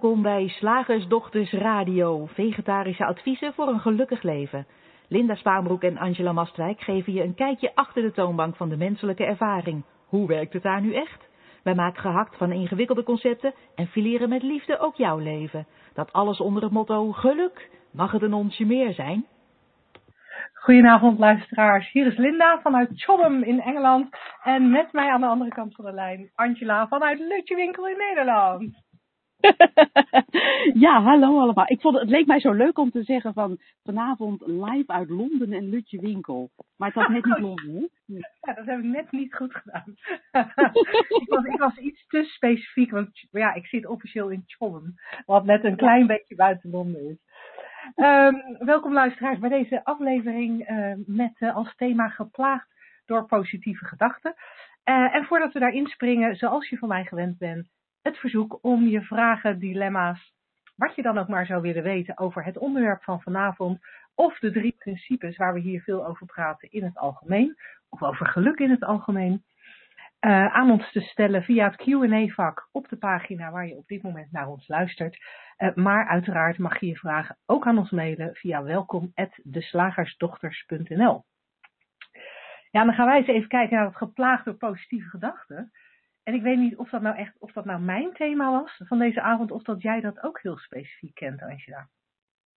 Welkom 0.00 0.22
bij 0.22 0.48
Slagersdochters 0.48 1.52
Radio, 1.52 2.26
vegetarische 2.26 3.04
adviezen 3.04 3.54
voor 3.54 3.68
een 3.68 3.80
gelukkig 3.80 4.22
leven. 4.22 4.66
Linda 5.08 5.34
Spaanbroek 5.34 5.82
en 5.82 5.98
Angela 5.98 6.32
Mastwijk 6.32 6.80
geven 6.80 7.12
je 7.12 7.22
een 7.22 7.34
kijkje 7.34 7.74
achter 7.74 8.02
de 8.02 8.12
toonbank 8.12 8.56
van 8.56 8.68
de 8.68 8.76
menselijke 8.76 9.24
ervaring. 9.24 9.84
Hoe 10.06 10.26
werkt 10.26 10.52
het 10.52 10.62
daar 10.62 10.80
nu 10.80 10.94
echt? 10.94 11.28
Wij 11.62 11.74
maken 11.74 12.00
gehakt 12.00 12.36
van 12.36 12.52
ingewikkelde 12.52 13.02
concepten 13.02 13.54
en 13.74 13.86
fileren 13.86 14.28
met 14.28 14.42
liefde 14.42 14.78
ook 14.78 14.96
jouw 14.96 15.18
leven. 15.18 15.66
Dat 15.94 16.12
alles 16.12 16.40
onder 16.40 16.62
het 16.62 16.72
motto 16.72 17.12
geluk. 17.12 17.70
Mag 17.92 18.12
het 18.12 18.22
een 18.22 18.34
onsje 18.34 18.64
meer 18.64 18.92
zijn? 18.92 19.26
Goedenavond 20.54 21.18
luisteraars, 21.18 21.92
hier 21.92 22.06
is 22.06 22.16
Linda 22.16 22.60
vanuit 22.60 22.90
Chobham 22.94 23.42
in 23.42 23.60
Engeland 23.60 24.08
en 24.42 24.70
met 24.70 24.92
mij 24.92 25.10
aan 25.10 25.20
de 25.20 25.26
andere 25.26 25.50
kant 25.50 25.74
van 25.74 25.84
de 25.84 25.92
lijn 25.92 26.30
Angela 26.34 26.88
vanuit 26.88 27.18
Lutjewinkel 27.18 27.88
in 27.88 27.98
Nederland. 27.98 28.86
ja, 30.84 31.02
hallo 31.02 31.40
allemaal. 31.40 31.68
Ik 31.68 31.80
vond 31.80 31.98
het, 31.98 32.08
leek 32.08 32.26
mij 32.26 32.40
zo 32.40 32.52
leuk 32.52 32.78
om 32.78 32.90
te 32.90 33.02
zeggen 33.02 33.32
van 33.32 33.58
vanavond 33.82 34.42
live 34.46 34.92
uit 34.92 35.08
Londen 35.08 35.52
en 35.52 35.68
Lutje 35.68 36.00
Winkel. 36.00 36.50
Maar 36.76 36.88
het 36.88 36.96
was 36.96 37.08
net 37.08 37.24
niet 37.24 37.38
Londen, 37.38 37.90
Ja, 38.06 38.52
dat 38.54 38.66
heb 38.66 38.78
ik 38.78 38.84
net 38.84 39.12
niet 39.12 39.34
goed 39.34 39.54
gedaan. 39.54 39.94
ik, 41.22 41.26
was, 41.28 41.44
ik 41.44 41.58
was 41.58 41.76
iets 41.76 42.06
te 42.06 42.24
specifiek, 42.24 42.90
want 42.90 43.26
ja, 43.30 43.54
ik 43.54 43.66
zit 43.66 43.86
officieel 43.86 44.28
in 44.28 44.42
Chobham, 44.46 44.94
wat 45.26 45.44
net 45.44 45.64
een 45.64 45.76
klein 45.76 46.06
beetje 46.06 46.34
buiten 46.34 46.70
Londen 46.70 47.08
is. 47.08 47.16
Um, 47.96 48.56
welkom 48.58 48.92
luisteraars 48.92 49.38
bij 49.38 49.48
deze 49.48 49.84
aflevering 49.84 50.70
uh, 50.70 50.92
met 51.06 51.34
uh, 51.38 51.56
als 51.56 51.74
thema 51.76 52.08
geplaagd 52.08 52.68
door 53.06 53.26
positieve 53.26 53.84
gedachten. 53.84 54.34
Uh, 54.84 55.14
en 55.14 55.24
voordat 55.24 55.52
we 55.52 55.58
daarin 55.58 55.86
springen, 55.86 56.36
zoals 56.36 56.68
je 56.68 56.78
van 56.78 56.88
mij 56.88 57.04
gewend 57.04 57.38
bent, 57.38 57.68
het 58.02 58.18
verzoek 58.18 58.58
om 58.62 58.86
je 58.86 59.02
vragen, 59.02 59.58
dilemma's, 59.58 60.32
wat 60.76 60.94
je 60.94 61.02
dan 61.02 61.18
ook 61.18 61.28
maar 61.28 61.46
zou 61.46 61.62
willen 61.62 61.82
weten 61.82 62.18
over 62.18 62.44
het 62.44 62.58
onderwerp 62.58 63.02
van 63.02 63.20
vanavond, 63.20 63.78
of 64.14 64.38
de 64.38 64.52
drie 64.52 64.74
principes 64.78 65.36
waar 65.36 65.54
we 65.54 65.60
hier 65.60 65.80
veel 65.80 66.06
over 66.06 66.26
praten 66.26 66.70
in 66.70 66.84
het 66.84 66.98
algemeen, 66.98 67.56
of 67.88 68.02
over 68.02 68.26
geluk 68.26 68.58
in 68.58 68.70
het 68.70 68.84
algemeen, 68.84 69.44
uh, 70.20 70.54
aan 70.54 70.70
ons 70.70 70.92
te 70.92 71.00
stellen 71.00 71.42
via 71.42 71.64
het 71.64 71.76
Q&A-vak 71.76 72.68
op 72.72 72.88
de 72.88 72.96
pagina 72.96 73.50
waar 73.50 73.66
je 73.66 73.76
op 73.76 73.86
dit 73.86 74.02
moment 74.02 74.32
naar 74.32 74.48
ons 74.48 74.68
luistert. 74.68 75.18
Uh, 75.58 75.74
maar 75.74 76.08
uiteraard 76.08 76.58
mag 76.58 76.80
je 76.80 76.86
je 76.86 76.96
vragen 76.96 77.36
ook 77.46 77.66
aan 77.66 77.78
ons 77.78 77.90
mailen 77.90 78.34
via 78.34 78.62
welkom@deslagersdochters.nl. 78.62 81.24
Ja, 82.70 82.84
dan 82.84 82.94
gaan 82.94 83.06
wij 83.06 83.16
eens 83.16 83.26
even 83.26 83.48
kijken 83.48 83.76
naar 83.76 83.86
het 83.86 83.96
geplaagd 83.96 84.44
door 84.44 84.54
positieve 84.54 85.08
gedachten. 85.08 85.72
En 86.28 86.34
ik 86.34 86.42
weet 86.42 86.58
niet 86.58 86.76
of 86.76 86.90
dat 86.90 87.02
nou 87.02 87.16
echt, 87.16 87.36
of 87.38 87.52
dat 87.52 87.64
nou 87.64 87.80
mijn 87.80 88.12
thema 88.12 88.50
was 88.50 88.80
van 88.84 88.98
deze 88.98 89.20
avond, 89.20 89.50
of 89.50 89.62
dat 89.62 89.82
jij 89.82 90.00
dat 90.00 90.22
ook 90.22 90.40
heel 90.42 90.56
specifiek 90.56 91.14
kent, 91.14 91.42
Angela. 91.42 91.88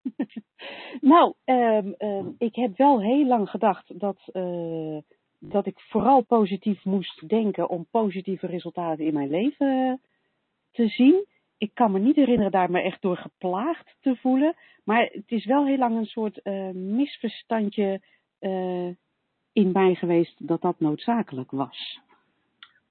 nou, 1.12 1.34
um, 1.46 1.96
um, 1.98 2.36
ik 2.38 2.56
heb 2.56 2.78
wel 2.78 3.02
heel 3.02 3.26
lang 3.26 3.50
gedacht 3.50 4.00
dat, 4.00 4.30
uh, 4.34 4.98
dat 5.40 5.66
ik 5.66 5.80
vooral 5.80 6.22
positief 6.22 6.84
moest 6.86 7.30
denken 7.30 7.70
om 7.70 7.88
positieve 7.92 8.48
resultaten 8.48 9.06
in 9.06 9.14
mijn 9.14 9.30
leven 9.30 10.02
te 10.72 10.88
zien. 10.88 11.26
Ik 11.58 11.74
kan 11.74 11.92
me 11.92 12.00
niet 12.00 12.16
herinneren 12.16 12.52
daar 12.52 12.72
me 12.72 12.82
echt 12.82 13.02
door 13.02 13.18
geplaagd 13.18 13.96
te 14.00 14.16
voelen. 14.16 14.56
Maar 14.84 15.10
het 15.12 15.32
is 15.32 15.46
wel 15.46 15.66
heel 15.66 15.78
lang 15.78 15.98
een 15.98 16.06
soort 16.06 16.40
uh, 16.44 16.70
misverstandje 16.72 18.02
uh, 18.40 18.90
in 19.54 19.72
mij 19.72 19.96
geweest 19.96 20.48
dat 20.48 20.62
dat 20.62 20.80
noodzakelijk 20.80 21.52
was. 21.52 22.02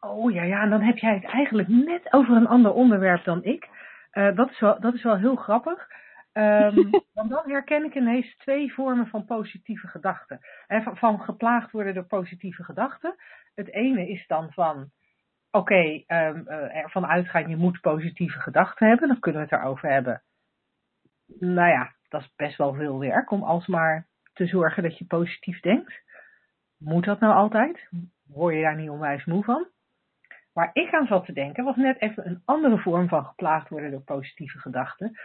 Oh 0.01 0.33
ja, 0.33 0.43
ja, 0.43 0.63
en 0.63 0.71
dan 0.71 0.83
heb 0.83 0.99
jij 0.99 1.15
het 1.15 1.25
eigenlijk 1.25 1.69
net 1.69 2.13
over 2.13 2.37
een 2.37 2.47
ander 2.47 2.73
onderwerp 2.73 3.25
dan 3.25 3.45
ik. 3.45 3.69
Uh, 4.13 4.37
dat, 4.37 4.51
is 4.51 4.61
wel, 4.61 4.81
dat 4.81 4.95
is 4.95 5.03
wel 5.03 5.17
heel 5.17 5.37
grappig. 5.37 5.89
Um, 6.33 6.91
want 7.15 7.31
dan 7.31 7.51
herken 7.51 7.85
ik 7.85 7.95
ineens 7.95 8.37
twee 8.37 8.73
vormen 8.73 9.07
van 9.07 9.25
positieve 9.25 9.87
gedachten. 9.87 10.41
He, 10.67 10.83
van, 10.83 10.97
van, 10.97 11.21
geplaagd 11.21 11.71
worden 11.71 11.95
door 11.95 12.07
positieve 12.07 12.65
gedachten. 12.65 13.15
Het 13.55 13.73
ene 13.73 14.09
is 14.09 14.27
dan 14.27 14.53
van, 14.53 14.91
oké, 15.51 15.73
okay, 15.73 16.05
um, 16.07 16.45
uh, 16.49 16.77
ervan 16.77 17.07
uitgaan 17.07 17.49
je 17.49 17.57
moet 17.57 17.81
positieve 17.81 18.41
gedachten 18.41 18.89
hebben. 18.89 19.09
Dan 19.09 19.21
kunnen 19.21 19.43
we 19.43 19.49
het 19.51 19.63
erover 19.63 19.89
hebben. 19.89 20.23
Nou 21.39 21.69
ja, 21.69 21.93
dat 22.09 22.21
is 22.21 22.33
best 22.37 22.57
wel 22.57 22.75
veel 22.75 22.99
werk 22.99 23.31
om 23.31 23.43
alsmaar 23.43 24.07
te 24.33 24.47
zorgen 24.47 24.83
dat 24.83 24.99
je 24.99 25.05
positief 25.05 25.61
denkt. 25.61 26.03
Moet 26.79 27.05
dat 27.05 27.21
nou 27.21 27.35
altijd? 27.35 27.89
Word 28.27 28.55
je 28.55 28.63
daar 28.63 28.77
niet 28.77 28.91
onwijs 28.91 29.25
moe 29.25 29.45
van? 29.45 29.69
Waar 30.53 30.71
ik 30.73 30.95
aan 30.95 31.07
zat 31.07 31.25
te 31.25 31.33
denken 31.33 31.65
was 31.65 31.77
net 31.77 32.01
even 32.01 32.27
een 32.27 32.43
andere 32.45 32.79
vorm 32.79 33.09
van 33.09 33.25
geplaagd 33.25 33.69
worden 33.69 33.91
door 33.91 34.03
positieve 34.03 34.59
gedachten. 34.59 35.19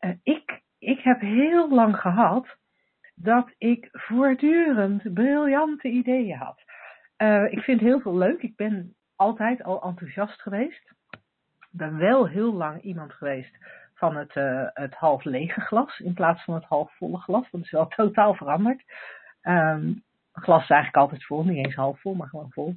Uh, 0.00 0.10
ik, 0.22 0.60
ik 0.78 1.00
heb 1.00 1.20
heel 1.20 1.74
lang 1.74 1.96
gehad 1.96 2.58
dat 3.14 3.54
ik 3.58 3.88
voortdurend 3.92 5.14
briljante 5.14 5.88
ideeën 5.88 6.36
had. 6.36 6.62
Uh, 7.22 7.52
ik 7.52 7.60
vind 7.60 7.80
heel 7.80 8.00
veel 8.00 8.16
leuk. 8.16 8.42
Ik 8.42 8.56
ben 8.56 8.94
altijd 9.16 9.62
al 9.62 9.82
enthousiast 9.82 10.42
geweest. 10.42 10.92
Ik 11.10 11.78
ben 11.78 11.96
wel 11.96 12.28
heel 12.28 12.52
lang 12.52 12.82
iemand 12.82 13.12
geweest 13.12 13.56
van 13.94 14.16
het, 14.16 14.36
uh, 14.36 14.66
het 14.72 14.94
half 14.94 15.24
lege 15.24 15.60
glas 15.60 15.98
in 15.98 16.14
plaats 16.14 16.44
van 16.44 16.54
het 16.54 16.64
half 16.64 16.96
volle 16.96 17.18
glas. 17.18 17.50
Dat 17.50 17.60
is 17.60 17.70
wel 17.70 17.88
totaal 17.96 18.34
veranderd. 18.34 18.82
Um, 19.42 20.02
glas 20.32 20.62
is 20.62 20.70
eigenlijk 20.70 21.02
altijd 21.02 21.26
vol, 21.26 21.44
niet 21.44 21.66
eens 21.66 21.74
half 21.74 22.00
vol, 22.00 22.14
maar 22.14 22.28
gewoon 22.28 22.52
vol. 22.52 22.76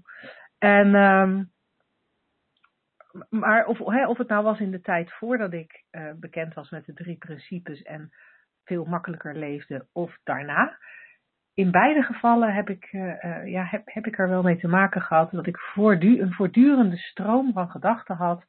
En 0.57 0.95
um, 0.95 1.52
maar 3.29 3.65
of, 3.65 3.77
hè, 3.77 4.07
of 4.07 4.17
het 4.17 4.27
nou 4.27 4.43
was 4.43 4.59
in 4.59 4.71
de 4.71 4.81
tijd 4.81 5.13
voordat 5.13 5.53
ik 5.53 5.83
uh, 5.91 6.11
bekend 6.15 6.53
was 6.53 6.69
met 6.69 6.85
de 6.85 6.93
drie 6.93 7.17
principes 7.17 7.81
en 7.81 8.11
veel 8.63 8.85
makkelijker 8.85 9.35
leefde, 9.35 9.87
of 9.91 10.17
daarna. 10.23 10.77
In 11.53 11.71
beide 11.71 12.01
gevallen 12.01 12.53
heb 12.53 12.69
ik, 12.69 12.89
uh, 12.91 13.23
uh, 13.23 13.47
ja, 13.47 13.63
heb, 13.63 13.81
heb 13.85 14.05
ik 14.05 14.19
er 14.19 14.29
wel 14.29 14.41
mee 14.41 14.57
te 14.57 14.67
maken 14.67 15.01
gehad 15.01 15.31
dat 15.31 15.47
ik 15.47 15.57
voortdu 15.57 16.19
een 16.19 16.33
voortdurende 16.33 16.97
stroom 16.97 17.53
van 17.53 17.69
gedachten 17.69 18.15
had. 18.15 18.45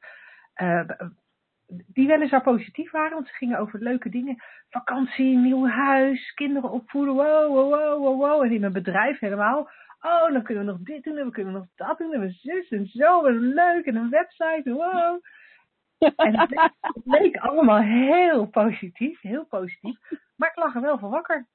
die 1.67 2.07
weliswaar 2.07 2.41
positief 2.41 2.91
waren, 2.91 3.13
want 3.13 3.27
ze 3.27 3.33
gingen 3.33 3.59
over 3.59 3.79
leuke 3.79 4.09
dingen. 4.09 4.43
Vakantie, 4.69 5.37
nieuw 5.37 5.67
huis, 5.67 6.33
kinderen 6.33 6.71
opvoeden, 6.71 7.13
wow, 7.13 7.53
wow, 7.53 8.01
wow, 8.01 8.19
wow. 8.19 8.43
En 8.43 8.51
in 8.51 8.59
mijn 8.59 8.73
bedrijf 8.73 9.19
helemaal 9.19 9.69
oh, 10.05 10.31
dan 10.31 10.43
kunnen 10.43 10.65
we 10.65 10.71
nog 10.71 10.81
dit 10.81 11.03
doen 11.03 11.17
en 11.17 11.25
we 11.25 11.31
kunnen 11.31 11.53
nog 11.53 11.65
dat 11.75 11.97
doen 11.97 12.13
en 12.13 12.19
we 12.19 12.31
zus 12.31 12.69
en 12.69 12.87
zo 12.87 13.25
en 13.25 13.39
leuk 13.39 13.85
en 13.85 13.95
een 13.95 14.09
website, 14.09 14.73
wow. 14.73 15.23
En 15.97 16.39
het 16.39 16.49
leek, 16.49 16.71
het 16.95 17.05
leek 17.05 17.37
allemaal 17.37 17.81
heel 17.81 18.45
positief, 18.45 19.21
heel 19.21 19.45
positief, 19.45 19.99
maar 20.35 20.49
ik 20.49 20.55
lag 20.55 20.75
er 20.75 20.81
wel 20.81 20.99
van 20.99 21.09
wakker. 21.09 21.47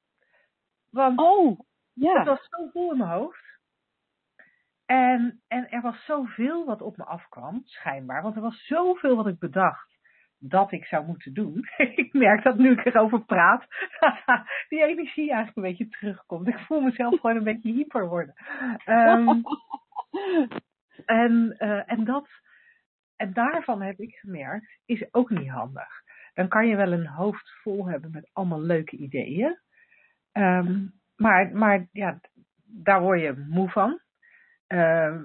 Want 0.89 1.19
oh, 1.19 1.59
ja. 1.93 2.17
het 2.17 2.27
was 2.27 2.47
zo 2.49 2.69
vol 2.71 2.91
in 2.91 2.97
mijn 2.97 3.09
hoofd. 3.09 3.49
En, 4.85 5.41
en 5.47 5.69
er 5.69 5.81
was 5.81 6.05
zoveel 6.05 6.65
wat 6.65 6.81
op 6.81 6.97
me 6.97 7.03
afkwam, 7.03 7.61
schijnbaar, 7.65 8.21
want 8.21 8.35
er 8.35 8.41
was 8.41 8.65
zoveel 8.65 9.15
wat 9.15 9.27
ik 9.27 9.39
bedacht 9.39 9.90
dat 10.43 10.71
ik 10.71 10.85
zou 10.85 11.05
moeten 11.05 11.33
doen. 11.33 11.67
ik 12.03 12.13
merk 12.13 12.43
dat 12.43 12.57
nu 12.57 12.71
ik 12.71 12.85
erover 12.85 13.25
praat, 13.25 13.65
die 14.69 14.83
energie 14.83 15.31
eigenlijk 15.31 15.57
een 15.57 15.63
beetje 15.63 15.89
terugkomt. 15.89 16.47
Ik 16.47 16.59
voel 16.59 16.81
mezelf 16.81 17.19
gewoon 17.19 17.35
een 17.35 17.43
beetje 17.43 17.71
hyper 17.71 18.07
worden. 18.07 18.33
Um, 18.85 19.43
en, 21.05 21.55
uh, 21.57 21.91
en, 21.91 22.03
dat, 22.03 22.27
en 23.15 23.33
daarvan 23.33 23.81
heb 23.81 23.99
ik 23.99 24.15
gemerkt, 24.15 24.79
is 24.85 25.13
ook 25.13 25.29
niet 25.29 25.49
handig. 25.49 25.89
Dan 26.33 26.47
kan 26.47 26.67
je 26.67 26.75
wel 26.75 26.91
een 26.91 27.07
hoofd 27.07 27.51
vol 27.61 27.87
hebben 27.87 28.11
met 28.11 28.29
allemaal 28.33 28.61
leuke 28.61 28.97
ideeën. 28.97 29.59
Um, 30.33 30.93
maar, 31.15 31.51
maar 31.51 31.87
ja, 31.91 32.19
daar 32.65 33.01
word 33.01 33.21
je 33.21 33.45
moe 33.49 33.69
van. 33.69 33.99
Uh, 34.67 35.15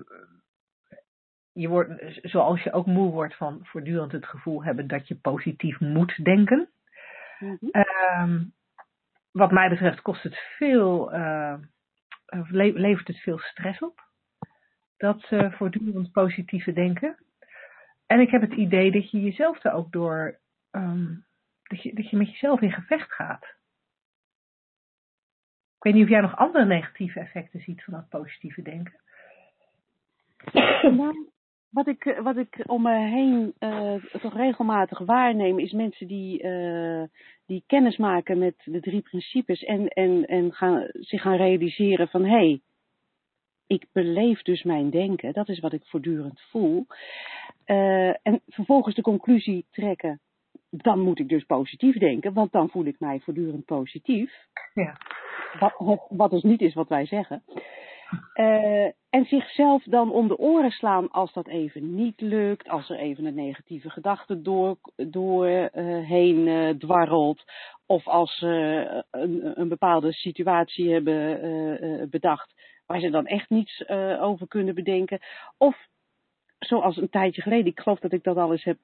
je 1.57 1.69
wordt, 1.69 2.21
zoals 2.23 2.63
je 2.63 2.73
ook 2.73 2.87
moe 2.87 3.11
wordt 3.11 3.37
van 3.37 3.61
voortdurend 3.63 4.13
het 4.13 4.27
gevoel 4.27 4.65
hebben 4.65 4.87
dat 4.87 5.09
je 5.09 5.15
positief 5.15 5.81
moet 5.81 6.25
denken. 6.25 6.69
Mm-hmm. 7.39 7.71
Um, 8.21 8.53
wat 9.31 9.51
mij 9.51 9.69
betreft 9.69 10.03
kost 10.03 10.23
het 10.23 10.37
veel, 10.57 11.15
uh, 11.15 11.55
le 12.49 12.73
levert 12.73 13.07
het 13.07 13.19
veel 13.19 13.39
stress 13.39 13.83
op. 13.83 14.05
Dat 14.97 15.31
uh, 15.31 15.53
voortdurend 15.53 16.13
positieve 16.13 16.73
denken. 16.73 17.17
En 18.07 18.21
ik 18.21 18.31
heb 18.31 18.41
het 18.41 18.53
idee 18.53 18.91
dat 18.91 19.11
je 19.11 19.21
jezelf 19.21 19.65
er 19.65 19.73
ook 19.73 19.93
door, 19.93 20.39
um, 20.71 21.25
dat, 21.63 21.83
je, 21.83 21.95
dat 21.95 22.11
je 22.11 22.17
met 22.17 22.31
jezelf 22.31 22.61
in 22.61 22.73
gevecht 22.73 23.13
gaat. 23.13 23.45
Ik 25.77 25.83
weet 25.83 25.95
niet 25.95 26.05
of 26.05 26.09
jij 26.09 26.21
nog 26.21 26.37
andere 26.37 26.65
negatieve 26.65 27.21
effecten 27.21 27.61
ziet 27.61 27.85
van 27.85 27.93
dat 27.93 28.09
positieve 28.09 28.63
denken. 28.63 29.01
Nou, 30.83 31.31
wat 31.71 31.87
ik, 31.87 32.19
wat 32.23 32.37
ik 32.37 32.63
om 32.67 32.83
me 32.83 32.97
heen 32.97 33.55
uh, 33.61 34.05
toch 34.21 34.37
regelmatig 34.37 34.99
waarneem, 34.99 35.59
is 35.59 35.73
mensen 35.73 36.07
die, 36.07 36.43
uh, 36.43 37.03
die 37.47 37.65
kennis 37.67 37.97
maken 37.97 38.39
met 38.39 38.55
de 38.65 38.81
drie 38.81 39.01
principes 39.01 39.65
en, 39.65 39.89
en, 39.89 40.25
en 40.27 40.53
gaan, 40.53 40.89
zich 40.93 41.23
gaan 41.23 41.37
realiseren 41.37 42.09
van 42.09 42.25
hé, 42.25 42.31
hey, 42.31 42.61
ik 43.67 43.87
beleef 43.93 44.43
dus 44.43 44.63
mijn 44.63 44.91
denken, 44.91 45.33
dat 45.33 45.49
is 45.49 45.61
wat 45.61 45.73
ik 45.73 45.85
voortdurend 45.85 46.41
voel. 46.41 46.87
Uh, 47.67 48.09
en 48.09 48.41
vervolgens 48.47 48.95
de 48.95 49.03
conclusie 49.03 49.67
trekken, 49.71 50.21
dan 50.71 51.01
moet 51.01 51.19
ik 51.19 51.29
dus 51.29 51.45
positief 51.45 51.99
denken, 51.99 52.33
want 52.33 52.53
dan 52.53 52.69
voel 52.69 52.85
ik 52.85 53.01
mij 53.01 53.21
voortdurend 53.21 53.65
positief. 53.65 54.33
Ja. 54.75 54.97
Wat, 55.59 56.07
wat 56.09 56.31
dus 56.31 56.43
niet 56.43 56.61
is 56.61 56.75
wat 56.75 56.89
wij 56.89 57.07
zeggen. 57.07 57.43
Uh, 58.35 58.85
en 59.11 59.25
zichzelf 59.25 59.83
dan 59.83 60.13
om 60.13 60.29
de 60.29 60.39
oren 60.39 60.71
slaan 60.71 61.11
als 61.11 61.33
dat 61.33 61.49
even 61.49 61.95
niet 61.95 62.21
lukt, 62.21 62.69
als 62.69 62.91
er 62.91 62.99
even 62.99 63.25
een 63.25 63.35
negatieve 63.35 63.91
gedachte 63.91 64.43
door, 64.43 64.77
door 64.97 65.71
uh, 65.75 66.69
dwarrelt, 66.71 67.45
of 67.87 68.09
als 68.09 68.39
ze 68.39 69.05
een, 69.11 69.61
een, 69.61 69.69
bepaalde 69.69 70.13
situatie 70.13 70.93
hebben 70.93 72.11
bedacht 72.11 72.55
waar 72.87 73.01
ze 73.01 73.11
dan 73.11 73.27
echt 73.27 73.51
niets 73.51 73.89
over 74.21 74.49
kunnen 74.49 74.75
bedenken. 74.75 75.19
Of 75.59 75.77
zoals 76.59 76.97
een 76.97 77.11
tijdje 77.11 77.43
geleden, 77.43 77.67
ik 77.67 77.81
geloof 77.81 77.99
dat 77.99 78.13
ik 78.13 78.23
dat 78.23 78.37
al 78.37 78.53
eens 78.53 78.65
heb 78.65 78.79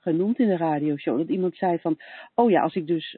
genoemd 0.00 0.38
in 0.38 0.48
de 0.48 0.56
radioshow, 0.56 1.18
dat 1.18 1.28
iemand 1.28 1.56
zei 1.56 1.78
van, 1.78 1.96
oh 2.34 2.50
ja, 2.50 2.62
als 2.62 2.74
ik 2.74 2.86
dus 2.86 3.16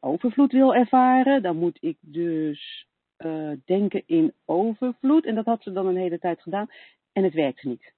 overvloed 0.00 0.52
wil 0.52 0.74
ervaren, 0.74 1.42
dan 1.42 1.56
moet 1.56 1.78
ik 1.80 1.96
dus 2.00 2.86
uh, 3.26 3.56
denken 3.64 4.02
in 4.06 4.32
overvloed. 4.44 5.26
En 5.26 5.34
dat 5.34 5.44
had 5.44 5.62
ze 5.62 5.72
dan 5.72 5.86
een 5.86 5.96
hele 5.96 6.18
tijd 6.18 6.42
gedaan. 6.42 6.70
En 7.12 7.24
het 7.24 7.34
werkte 7.34 7.68
niet. 7.68 7.92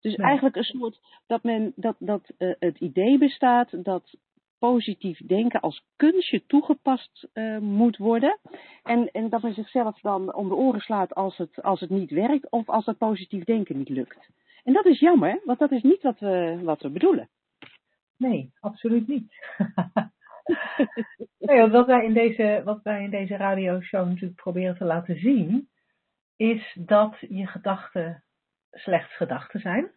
Dus 0.00 0.14
eigenlijk 0.14 0.56
een 0.56 0.62
soort 0.62 1.00
dat 1.26 1.42
men 1.42 1.72
dat, 1.76 1.96
dat 1.98 2.30
uh, 2.38 2.54
het 2.58 2.78
idee 2.80 3.18
bestaat 3.18 3.84
dat 3.84 4.16
positief 4.58 5.18
denken 5.18 5.60
als 5.60 5.84
kunstje 5.96 6.46
toegepast 6.46 7.28
uh, 7.34 7.58
moet 7.58 7.96
worden. 7.96 8.38
En, 8.82 9.10
en 9.10 9.28
dat 9.28 9.42
men 9.42 9.54
zichzelf 9.54 10.00
dan 10.00 10.34
om 10.34 10.48
de 10.48 10.54
oren 10.54 10.80
slaat 10.80 11.14
als 11.14 11.36
het, 11.36 11.62
als 11.62 11.80
het 11.80 11.90
niet 11.90 12.10
werkt 12.10 12.50
of 12.50 12.68
als 12.68 12.86
het 12.86 12.98
positief 12.98 13.44
denken 13.44 13.78
niet 13.78 13.88
lukt. 13.88 14.28
En 14.64 14.72
dat 14.72 14.86
is 14.86 15.00
jammer, 15.00 15.40
want 15.44 15.58
dat 15.58 15.70
is 15.70 15.82
niet 15.82 16.02
wat 16.02 16.18
we, 16.18 16.60
wat 16.62 16.82
we 16.82 16.90
bedoelen. 16.90 17.28
Nee, 18.16 18.52
absoluut 18.60 19.08
niet. 19.08 19.32
nee, 21.38 21.68
wat, 21.68 21.86
wij 21.86 22.04
in 22.04 22.12
deze, 22.12 22.62
wat 22.64 22.82
wij 22.82 23.02
in 23.02 23.10
deze 23.10 23.36
radioshow 23.36 24.06
natuurlijk 24.06 24.40
proberen 24.40 24.76
te 24.76 24.84
laten 24.84 25.18
zien, 25.18 25.68
is 26.36 26.76
dat 26.80 27.16
je 27.20 27.46
gedachten 27.46 28.24
slechts 28.70 29.16
gedachten 29.16 29.60
zijn. 29.60 29.90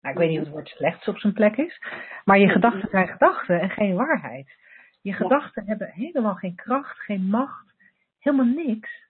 Nou, 0.00 0.14
ik 0.14 0.20
weet 0.20 0.28
niet 0.28 0.38
of 0.38 0.44
het 0.44 0.54
woord 0.54 0.68
slechts 0.68 1.08
op 1.08 1.18
zijn 1.18 1.32
plek 1.32 1.56
is, 1.56 1.80
maar 2.24 2.38
je 2.38 2.48
gedachten 2.48 2.88
zijn 2.90 3.08
gedachten 3.08 3.60
en 3.60 3.70
geen 3.70 3.94
waarheid. 3.94 4.62
Je 5.02 5.12
gedachten 5.12 5.66
hebben 5.66 5.90
helemaal 5.90 6.34
geen 6.34 6.54
kracht, 6.54 6.98
geen 6.98 7.24
macht, 7.24 7.74
helemaal 8.18 8.64
niks. 8.64 9.08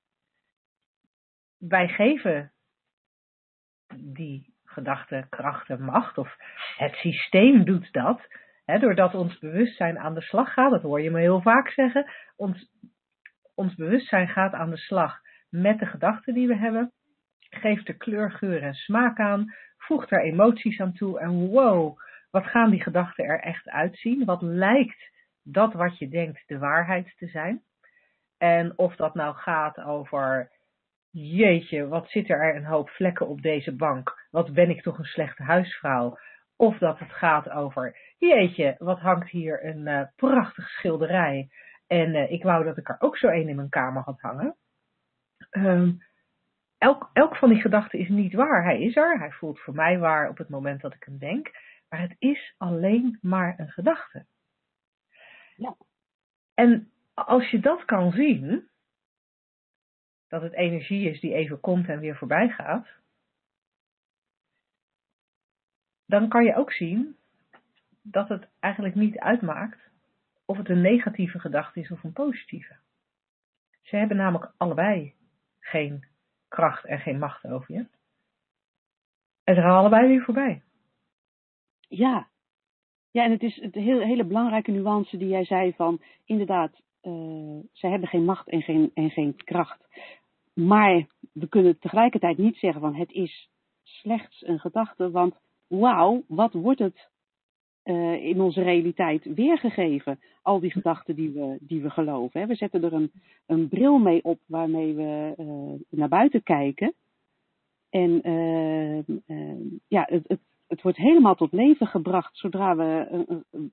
Wij 1.59 1.89
geven 1.89 2.53
die 3.97 4.55
gedachten 4.65 5.29
kracht 5.29 5.69
en 5.69 5.83
macht, 5.83 6.19
of 6.19 6.37
het 6.77 6.95
systeem 6.95 7.65
doet 7.65 7.93
dat, 7.93 8.27
doordat 8.65 9.15
ons 9.15 9.39
bewustzijn 9.39 9.99
aan 9.99 10.15
de 10.15 10.23
slag 10.23 10.53
gaat, 10.53 10.71
dat 10.71 10.83
hoor 10.83 11.01
je 11.01 11.11
me 11.11 11.21
heel 11.21 11.41
vaak 11.41 11.69
zeggen, 11.69 12.11
ons, 12.37 12.71
ons 13.55 13.75
bewustzijn 13.75 14.29
gaat 14.29 14.53
aan 14.53 14.71
de 14.71 14.77
slag 14.77 15.21
met 15.49 15.79
de 15.79 15.87
gedachten 15.87 16.35
die 16.35 16.49
we 16.49 16.57
hebben, 16.57 16.93
geeft 17.39 17.89
er 17.89 17.97
kleur, 17.97 18.31
geur 18.31 18.63
en 18.63 18.75
smaak 18.75 19.19
aan, 19.19 19.55
voegt 19.77 20.11
er 20.11 20.23
emoties 20.23 20.81
aan 20.81 20.93
toe 20.93 21.21
en 21.21 21.31
wow, 21.31 21.99
wat 22.31 22.47
gaan 22.47 22.71
die 22.71 22.83
gedachten 22.83 23.25
er 23.25 23.41
echt 23.41 23.69
uitzien? 23.69 24.25
Wat 24.25 24.43
lijkt 24.43 25.11
dat 25.43 25.73
wat 25.73 25.99
je 25.99 26.09
denkt 26.09 26.43
de 26.47 26.59
waarheid 26.59 27.15
te 27.17 27.27
zijn? 27.27 27.63
En 28.39 28.79
of 28.79 28.97
dat 28.97 29.15
nou 29.15 29.35
gaat 29.35 29.81
over, 29.81 30.51
jeetje, 31.11 31.89
wat 31.89 32.11
zit 32.11 32.31
er 32.31 32.57
een 32.57 32.65
hoop 32.65 32.91
vlekken 32.91 33.29
op 33.29 33.43
deze 33.43 33.77
bank? 33.77 34.27
Wat 34.31 34.53
ben 34.53 34.71
ik 34.71 34.83
toch 34.83 34.99
een 34.99 35.05
slechte 35.05 35.43
huisvrouw? 35.43 36.19
Of 36.57 36.79
dat 36.79 36.99
het 36.99 37.13
gaat 37.13 37.51
over, 37.51 37.97
jeetje, 38.19 38.75
wat 38.79 39.01
hangt 39.01 39.31
hier 39.31 39.65
een 39.65 39.87
uh, 39.87 40.03
prachtige 40.17 40.69
schilderij. 40.69 41.51
En 41.87 42.15
uh, 42.15 42.31
ik 42.31 42.43
wou 42.43 42.65
dat 42.65 42.77
ik 42.77 42.89
er 42.89 42.97
ook 42.99 43.17
zo 43.17 43.29
één 43.29 43.49
in 43.49 43.57
mijn 43.57 43.69
kamer 43.69 44.03
had 44.03 44.21
hangen. 44.21 44.57
Um, 45.51 46.03
elk, 46.79 47.11
elk 47.13 47.37
van 47.37 47.49
die 47.49 47.61
gedachten 47.61 47.99
is 47.99 48.09
niet 48.09 48.33
waar. 48.33 48.65
Hij 48.65 48.81
is 48.81 48.97
er, 48.97 49.19
hij 49.19 49.31
voelt 49.31 49.61
voor 49.61 49.75
mij 49.75 49.99
waar 49.99 50.29
op 50.29 50.39
het 50.39 50.49
moment 50.49 50.81
dat 50.81 50.95
ik 50.95 51.05
hem 51.05 51.19
denk. 51.19 51.51
Maar 51.89 52.01
het 52.01 52.17
is 52.19 52.55
alleen 52.59 53.19
maar 53.23 53.55
een 53.59 53.71
gedachte. 53.71 54.27
Ja. 55.57 55.77
En 56.55 56.93
als 57.15 57.51
je 57.51 57.61
dat 57.61 57.85
kan 57.85 58.13
zien, 58.13 58.69
dat 60.29 60.43
het 60.43 60.53
energie 60.53 61.11
is 61.11 61.21
die 61.21 61.35
even 61.35 61.61
komt 61.61 61.89
en 61.89 62.01
weer 62.01 62.17
voorbij 62.17 62.49
gaat, 62.49 62.89
dan 66.07 66.29
kan 66.29 66.45
je 66.45 66.57
ook 66.57 66.73
zien 66.73 67.17
dat 68.03 68.29
het 68.29 68.49
eigenlijk 68.61 68.95
niet 68.95 69.19
uitmaakt 69.19 69.79
of 70.45 70.57
het 70.57 70.69
een 70.69 70.81
negatieve 70.81 71.39
gedachte 71.39 71.81
is 71.81 71.91
of 71.91 72.03
een 72.03 72.13
positieve. 72.13 72.77
Ze 73.83 73.97
hebben 73.97 74.17
namelijk 74.17 74.53
allebei 74.57 75.15
geen 75.61 76.05
kracht 76.49 76.85
en 76.85 76.99
geen 76.99 77.19
macht 77.19 77.47
over 77.47 77.75
je. 77.75 77.87
En 79.45 79.55
ze 79.55 79.61
gaan 79.61 79.79
allebei 79.79 80.09
weer 80.09 80.23
voorbij. 80.23 80.63
Ja, 81.89 82.29
ja 83.11 83.25
en 83.25 83.31
het 83.31 83.43
is 83.43 83.61
een 83.61 83.83
hele 83.83 84.25
belangrijke 84.25 84.71
nuance 84.71 85.17
die 85.17 85.29
jij 85.29 85.45
zei 85.45 85.73
van 85.73 86.03
inderdaad, 86.25 86.73
uh, 87.03 87.61
ze 87.73 87.87
hebben 87.87 88.09
geen 88.09 88.25
macht 88.25 88.49
en 88.49 88.63
geen, 88.63 88.91
en 88.95 89.11
geen 89.11 89.37
kracht. 89.37 89.87
Maar 90.55 91.07
we 91.33 91.49
kunnen 91.49 91.79
tegelijkertijd 91.79 92.39
niet 92.39 92.57
zeggen 92.57 92.81
van 92.81 92.95
het 92.95 93.11
is 93.11 93.51
slechts 93.83 94.47
een 94.47 94.59
gedachte, 94.59 95.11
want 95.11 95.41
wauw, 95.67 96.25
wat 96.27 96.53
wordt 96.53 96.79
het 96.79 97.09
uh, 97.85 98.25
in 98.25 98.41
onze 98.41 98.63
realiteit 98.63 99.35
weergegeven? 99.35 100.21
Al 100.43 100.61
die 100.61 100.71
gedachten 100.71 101.15
die 101.15 101.31
we, 101.31 101.57
die 101.61 101.83
we 101.83 101.91
geloven. 101.91 102.41
Hè? 102.41 102.47
We 102.47 102.55
zetten 102.55 102.85
er 102.85 102.93
een, 102.93 103.13
een 103.47 103.69
bril 103.69 103.99
mee 103.99 104.25
op 104.25 104.39
waarmee 104.47 104.95
we 104.95 105.35
uh, 105.39 105.99
naar 105.99 106.09
buiten 106.09 106.43
kijken. 106.43 106.95
En 107.91 108.29
uh, 108.29 108.99
ja, 109.89 110.07
het, 110.11 110.29
het, 110.29 110.41
het, 110.67 110.83
wordt 110.83 110.99
helemaal 110.99 111.35
tot 111.35 111.53
leven 111.53 111.87
gebracht 111.87 112.37
zodra 112.37 112.77
we 112.77 113.07
een, 113.11 113.45
een, 113.51 113.73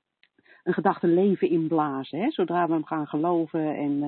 een 0.64 0.74
gedachte 0.74 1.08
leven 1.08 1.50
inblazen. 1.50 2.20
Hè? 2.20 2.32
Zodra 2.32 2.68
we 2.68 2.74
hem 2.74 2.86
gaan 2.86 3.08
geloven 3.08 3.75
en 3.75 4.04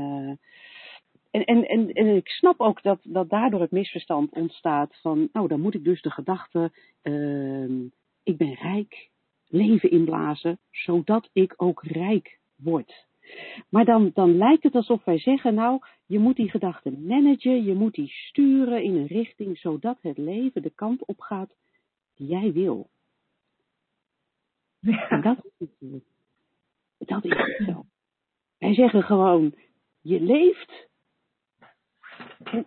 en, 1.33 1.45
en, 1.45 1.67
en, 1.67 1.93
en, 1.93 2.15
ik 2.15 2.27
snap 2.27 2.59
ook 2.59 2.83
dat, 2.83 2.99
dat 3.03 3.29
daardoor 3.29 3.61
het 3.61 3.71
misverstand 3.71 4.31
ontstaat 4.31 4.99
van, 5.01 5.29
nou 5.31 5.47
dan 5.47 5.61
moet 5.61 5.73
ik 5.73 5.83
dus 5.83 6.01
de 6.01 6.11
gedachte, 6.11 6.71
uh, 7.03 7.89
ik 8.23 8.37
ben 8.37 8.53
rijk, 8.53 9.09
leven 9.47 9.91
inblazen, 9.91 10.59
zodat 10.71 11.29
ik 11.33 11.53
ook 11.57 11.83
rijk 11.83 12.39
word. 12.55 13.05
Maar 13.69 13.85
dan, 13.85 14.11
dan 14.13 14.37
lijkt 14.37 14.63
het 14.63 14.75
alsof 14.75 15.03
wij 15.03 15.19
zeggen, 15.19 15.53
nou, 15.53 15.79
je 16.05 16.19
moet 16.19 16.35
die 16.35 16.49
gedachten 16.49 17.05
managen, 17.05 17.63
je 17.63 17.73
moet 17.73 17.93
die 17.93 18.09
sturen 18.09 18.83
in 18.83 18.95
een 18.95 19.07
richting, 19.07 19.57
zodat 19.57 19.97
het 20.01 20.17
leven 20.17 20.61
de 20.61 20.73
kant 20.75 21.05
op 21.05 21.19
gaat 21.19 21.55
die 22.15 22.27
jij 22.27 22.53
wil. 22.53 22.89
Ja. 24.79 25.09
En 25.09 25.21
dat 25.21 25.37
is 25.57 25.67
het, 25.79 26.03
dat 26.97 27.25
is 27.25 27.37
het 27.37 27.61
zo. 27.65 27.85
Wij 28.57 28.73
zeggen 28.73 29.03
gewoon, 29.03 29.55
je 30.01 30.21
leeft 30.21 30.91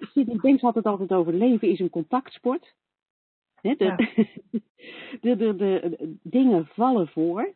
Sidney 0.00 0.36
Banks 0.36 0.62
had 0.62 0.74
het 0.74 0.86
altijd 0.86 1.12
over 1.12 1.32
leven 1.32 1.68
is 1.68 1.78
een 1.78 1.90
contactsport. 1.90 2.74
de, 3.60 3.76
de, 5.20 5.36
de, 5.36 5.56
de, 5.56 6.16
dingen 6.22 6.66
vallen 6.66 7.08
voor. 7.08 7.54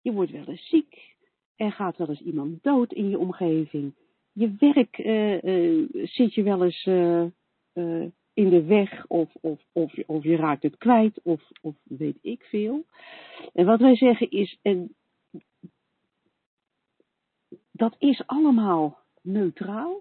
Je 0.00 0.12
wordt 0.12 0.30
wel 0.30 0.44
eens 0.44 0.68
ziek. 0.68 1.16
Er 1.56 1.72
gaat 1.72 1.96
wel 1.96 2.08
eens 2.08 2.20
iemand 2.20 2.62
dood 2.62 2.92
in 2.92 3.08
je 3.08 3.18
omgeving. 3.18 3.94
Je 4.32 4.54
werk 4.58 4.98
uh, 4.98 5.42
uh, 5.42 5.88
zit 5.92 6.34
je 6.34 6.42
wel 6.42 6.64
eens 6.64 6.86
uh, 6.86 7.26
in 8.32 8.48
de 8.50 8.64
weg 8.64 9.06
of, 9.06 9.34
of, 9.40 9.60
of, 9.72 9.98
of 10.06 10.24
je 10.24 10.36
raakt 10.36 10.62
het 10.62 10.76
kwijt 10.76 11.20
of, 11.22 11.50
of 11.60 11.76
weet 11.82 12.18
ik 12.22 12.42
veel. 12.42 12.84
En 13.52 13.66
wat 13.66 13.80
wij 13.80 13.96
zeggen 13.96 14.30
is, 14.30 14.58
en 14.62 14.94
dat 17.72 17.96
is 17.98 18.26
allemaal 18.26 18.98
neutraal. 19.22 20.00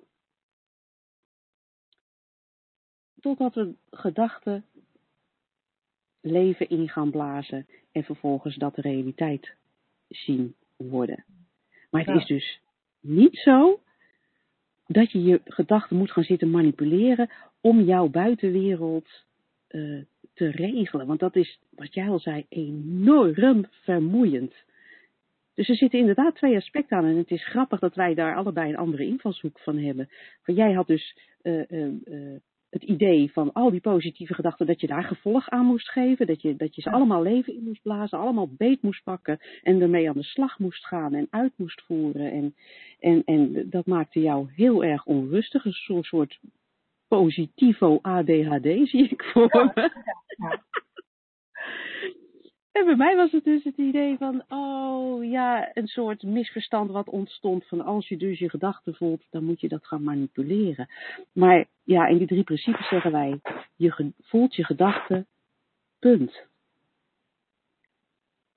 Totdat 3.21 3.55
we 3.55 3.73
gedachten 3.91 4.65
leven 6.21 6.69
in 6.69 6.89
gaan 6.89 7.11
blazen 7.11 7.67
en 7.91 8.03
vervolgens 8.03 8.55
dat 8.55 8.75
de 8.75 8.81
realiteit 8.81 9.53
zien 10.07 10.55
worden. 10.75 11.25
Maar 11.89 12.05
het 12.05 12.21
is 12.21 12.25
dus 12.25 12.59
niet 12.99 13.38
zo 13.38 13.79
dat 14.88 15.11
je 15.11 15.23
je 15.23 15.41
gedachten 15.45 15.97
moet 15.97 16.11
gaan 16.11 16.23
zitten 16.23 16.49
manipuleren 16.49 17.29
om 17.61 17.81
jouw 17.81 18.07
buitenwereld 18.07 19.07
uh, 19.69 20.03
te 20.33 20.49
regelen. 20.49 21.07
Want 21.07 21.19
dat 21.19 21.35
is, 21.35 21.59
wat 21.69 21.93
jij 21.93 22.09
al 22.09 22.19
zei, 22.19 22.45
enorm 22.49 23.65
vermoeiend. 23.69 24.53
Dus 25.53 25.69
er 25.69 25.75
zitten 25.75 25.99
inderdaad 25.99 26.35
twee 26.35 26.55
aspecten 26.55 26.97
aan. 26.97 27.05
En 27.05 27.17
het 27.17 27.31
is 27.31 27.47
grappig 27.47 27.79
dat 27.79 27.95
wij 27.95 28.13
daar 28.13 28.35
allebei 28.35 28.69
een 28.69 28.77
andere 28.77 29.05
invalshoek 29.05 29.59
van 29.59 29.77
hebben. 29.77 30.09
Want 30.45 30.57
jij 30.57 30.71
had 30.71 30.88
dus 30.88 31.17
uh, 31.43 31.71
uh, 31.71 32.35
het 32.69 32.83
idee 32.83 33.31
van 33.31 33.53
al 33.53 33.71
die 33.71 33.81
positieve 33.81 34.33
gedachten, 34.33 34.65
dat 34.65 34.81
je 34.81 34.88
daar 34.88 35.03
gevolg 35.03 35.49
aan 35.49 35.65
moest 35.65 35.89
geven, 35.89 36.27
dat 36.27 36.41
je, 36.41 36.55
dat 36.55 36.75
je 36.75 36.81
ze 36.81 36.91
allemaal 36.91 37.21
leven 37.21 37.53
in 37.53 37.63
moest 37.63 37.81
blazen, 37.81 38.19
allemaal 38.19 38.49
beet 38.57 38.81
moest 38.81 39.03
pakken 39.03 39.39
en 39.63 39.81
ermee 39.81 40.09
aan 40.09 40.17
de 40.17 40.23
slag 40.23 40.59
moest 40.59 40.85
gaan 40.85 41.13
en 41.13 41.27
uit 41.29 41.53
moest 41.55 41.81
voeren. 41.81 42.31
En, 42.31 42.55
en, 42.99 43.23
en 43.25 43.69
dat 43.69 43.85
maakte 43.85 44.19
jou 44.19 44.47
heel 44.55 44.83
erg 44.83 45.05
onrustig, 45.05 45.65
een 45.65 46.03
soort 46.03 46.39
positivo 47.07 47.99
ADHD 48.01 48.89
zie 48.89 49.09
ik 49.09 49.23
voor 49.23 49.71
me. 49.75 49.91
Ja. 50.38 50.63
En 52.71 52.85
bij 52.85 52.95
mij 52.95 53.15
was 53.15 53.31
het 53.31 53.43
dus 53.43 53.63
het 53.63 53.77
idee 53.77 54.17
van, 54.17 54.43
oh 54.49 55.25
ja, 55.25 55.71
een 55.73 55.88
soort 55.88 56.23
misverstand 56.23 56.91
wat 56.91 57.09
ontstond 57.09 57.67
van 57.67 57.81
als 57.81 58.07
je 58.07 58.17
dus 58.17 58.39
je 58.39 58.49
gedachten 58.49 58.95
voelt, 58.95 59.25
dan 59.29 59.43
moet 59.43 59.61
je 59.61 59.67
dat 59.67 59.85
gaan 59.88 60.03
manipuleren. 60.03 60.89
Maar 61.33 61.65
ja, 61.83 62.07
in 62.07 62.17
die 62.17 62.27
drie 62.27 62.43
principes 62.43 62.88
zeggen 62.88 63.11
wij, 63.11 63.39
je 63.75 64.11
voelt 64.21 64.55
je 64.55 64.65
gedachten, 64.65 65.27
punt. 65.99 66.47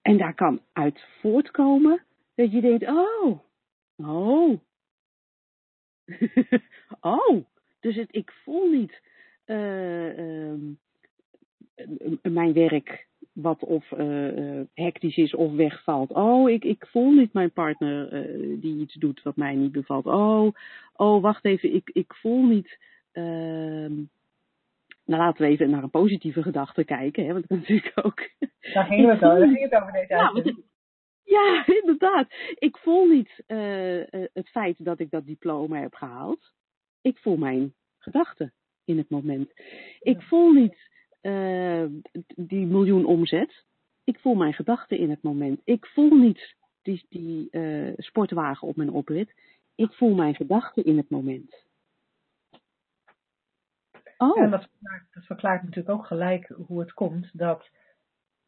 En 0.02 0.16
daar 0.16 0.34
kan 0.34 0.60
uit 0.72 1.04
voortkomen 1.20 2.04
dat 2.34 2.52
je 2.52 2.60
denkt, 2.60 2.86
oh, 2.88 3.38
oh, 3.96 4.60
oh, 7.00 7.44
dus 7.80 7.96
het, 7.96 8.08
ik 8.10 8.32
voel 8.44 8.70
niet 8.70 9.02
uh, 9.46 10.54
mijn 12.22 12.52
werk 12.52 13.06
wat 13.32 13.64
of 13.64 13.90
uh, 13.90 14.60
hectisch 14.74 15.16
is 15.16 15.34
of 15.34 15.52
wegvalt. 15.52 16.10
Oh, 16.10 16.50
ik, 16.50 16.64
ik 16.64 16.86
voel 16.86 17.10
niet 17.12 17.32
mijn 17.32 17.52
partner 17.52 18.12
uh, 18.12 18.60
die 18.60 18.80
iets 18.80 18.94
doet 18.94 19.22
wat 19.22 19.36
mij 19.36 19.54
niet 19.54 19.72
bevalt. 19.72 20.06
Oh, 20.06 20.54
oh 20.92 21.22
wacht 21.22 21.44
even, 21.44 21.74
ik, 21.74 21.90
ik 21.92 22.14
voel 22.14 22.46
niet. 22.46 22.78
Uh, 23.12 23.24
nou, 25.04 25.22
laten 25.22 25.44
we 25.44 25.50
even 25.50 25.70
naar 25.70 25.82
een 25.82 25.90
positieve 25.90 26.42
gedachte 26.42 26.84
kijken, 26.84 27.26
hè, 27.26 27.32
want 27.32 27.48
dat 27.48 27.58
natuurlijk 27.58 27.92
ook. 28.06 28.30
Daar 28.72 28.84
ging 28.84 29.10
het, 29.10 29.24
over, 29.24 29.38
daar 29.38 29.48
ging 29.48 29.70
het 29.70 29.74
over 29.74 29.92
deze 29.92 30.06
ja, 30.08 30.32
ja, 31.38 31.66
inderdaad. 31.80 32.26
Ik 32.58 32.76
voel 32.76 33.06
niet 33.06 33.42
het 34.32 34.48
feit 34.48 34.84
dat 34.84 35.00
ik 35.00 35.10
dat 35.10 35.26
diploma 35.26 35.80
heb 35.80 35.94
gehaald. 35.94 36.52
Ik 37.00 37.18
voel 37.18 37.36
mijn 37.36 37.74
gedachten 37.98 38.52
in 38.84 38.98
het 38.98 39.10
moment. 39.10 39.52
Ik 40.00 40.22
voel 40.22 40.52
niet 40.52 40.90
uh, 41.22 41.84
die 42.36 42.66
miljoen 42.66 43.04
omzet. 43.04 43.64
Ik 44.04 44.18
voel 44.18 44.34
mijn 44.34 44.54
gedachten 44.54 44.98
in 44.98 45.10
het 45.10 45.22
moment. 45.22 45.60
Ik 45.64 45.86
voel 45.86 46.16
niet 46.16 46.54
die, 46.82 47.06
die 47.08 47.48
uh, 47.50 47.92
sportwagen 47.96 48.68
op 48.68 48.76
mijn 48.76 48.90
oprit. 48.90 49.34
Ik 49.74 49.92
voel 49.92 50.14
mijn 50.14 50.34
gedachten 50.34 50.84
in 50.84 50.96
het 50.96 51.10
moment. 51.10 51.64
Oh. 54.16 54.42
En 54.42 54.50
dat 54.50 54.68
verklaart, 54.70 55.04
dat 55.12 55.24
verklaart 55.24 55.62
natuurlijk 55.62 55.98
ook 55.98 56.06
gelijk 56.06 56.46
hoe 56.66 56.80
het 56.80 56.92
komt 56.92 57.30
dat 57.32 57.68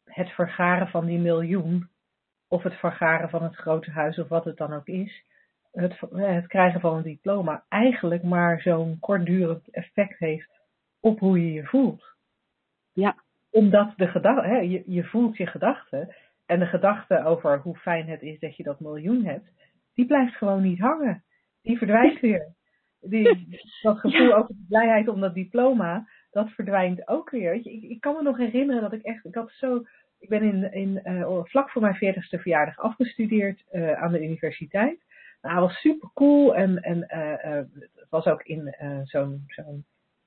het 0.03 0.29
vergaren 0.29 0.87
van 0.87 1.05
die 1.05 1.19
miljoen, 1.19 1.89
of 2.47 2.63
het 2.63 2.73
vergaren 2.73 3.29
van 3.29 3.43
het 3.43 3.55
grote 3.55 3.91
huis, 3.91 4.19
of 4.19 4.27
wat 4.27 4.45
het 4.45 4.57
dan 4.57 4.73
ook 4.73 4.87
is, 4.87 5.23
het, 5.71 5.99
het 6.11 6.47
krijgen 6.47 6.79
van 6.79 6.95
een 6.95 7.03
diploma, 7.03 7.65
eigenlijk 7.69 8.23
maar 8.23 8.61
zo'n 8.61 8.99
kortdurend 8.99 9.69
effect 9.69 10.19
heeft 10.19 10.61
op 10.99 11.19
hoe 11.19 11.39
je 11.39 11.53
je 11.53 11.65
voelt. 11.65 12.14
Ja. 12.95 13.15
Omdat 13.49 13.93
de 13.97 14.07
gedachte, 14.07 14.69
je, 14.69 14.83
je 14.85 15.03
voelt 15.03 15.37
je 15.37 15.47
gedachten. 15.47 16.15
En 16.45 16.59
de 16.59 16.65
gedachte 16.65 17.23
over 17.23 17.59
hoe 17.59 17.75
fijn 17.75 18.07
het 18.07 18.21
is 18.21 18.39
dat 18.39 18.55
je 18.55 18.63
dat 18.63 18.79
miljoen 18.79 19.25
hebt, 19.25 19.49
die 19.93 20.05
blijft 20.05 20.35
gewoon 20.35 20.61
niet 20.61 20.79
hangen. 20.79 21.23
Die 21.61 21.77
verdwijnt 21.77 22.19
weer. 22.19 22.53
Die, 23.01 23.59
dat 23.81 23.99
gevoel 23.99 24.33
over 24.33 24.55
de 24.55 24.65
blijheid 24.67 25.07
om 25.07 25.21
dat 25.21 25.33
diploma, 25.33 26.07
dat 26.31 26.49
verdwijnt 26.49 27.07
ook 27.07 27.29
weer. 27.29 27.53
Ik, 27.53 27.65
ik, 27.65 28.01
kan 28.01 28.15
me 28.15 28.21
nog 28.21 28.37
herinneren 28.37 28.81
dat 28.81 28.93
ik 28.93 29.01
echt, 29.01 29.25
ik 29.25 29.35
had 29.35 29.51
zo, 29.51 29.85
ik 30.19 30.29
ben 30.29 30.41
in, 30.41 30.73
in, 30.73 31.01
uh, 31.03 31.43
vlak 31.43 31.69
voor 31.69 31.81
mijn 31.81 31.95
40ste 31.95 32.41
verjaardag 32.41 32.77
afgestudeerd 32.77 33.63
uh, 33.71 33.91
aan 33.91 34.11
de 34.11 34.23
universiteit. 34.23 35.03
Nou, 35.41 35.59
dat 35.59 35.67
was 35.67 35.79
super 35.79 36.09
cool 36.13 36.55
en, 36.55 36.77
en 36.81 36.97
uh, 36.97 37.81
het 37.95 38.09
was 38.09 38.25
ook 38.25 38.43
in 38.43 38.75
zo'n 39.03 39.43
zo'n 39.47 39.85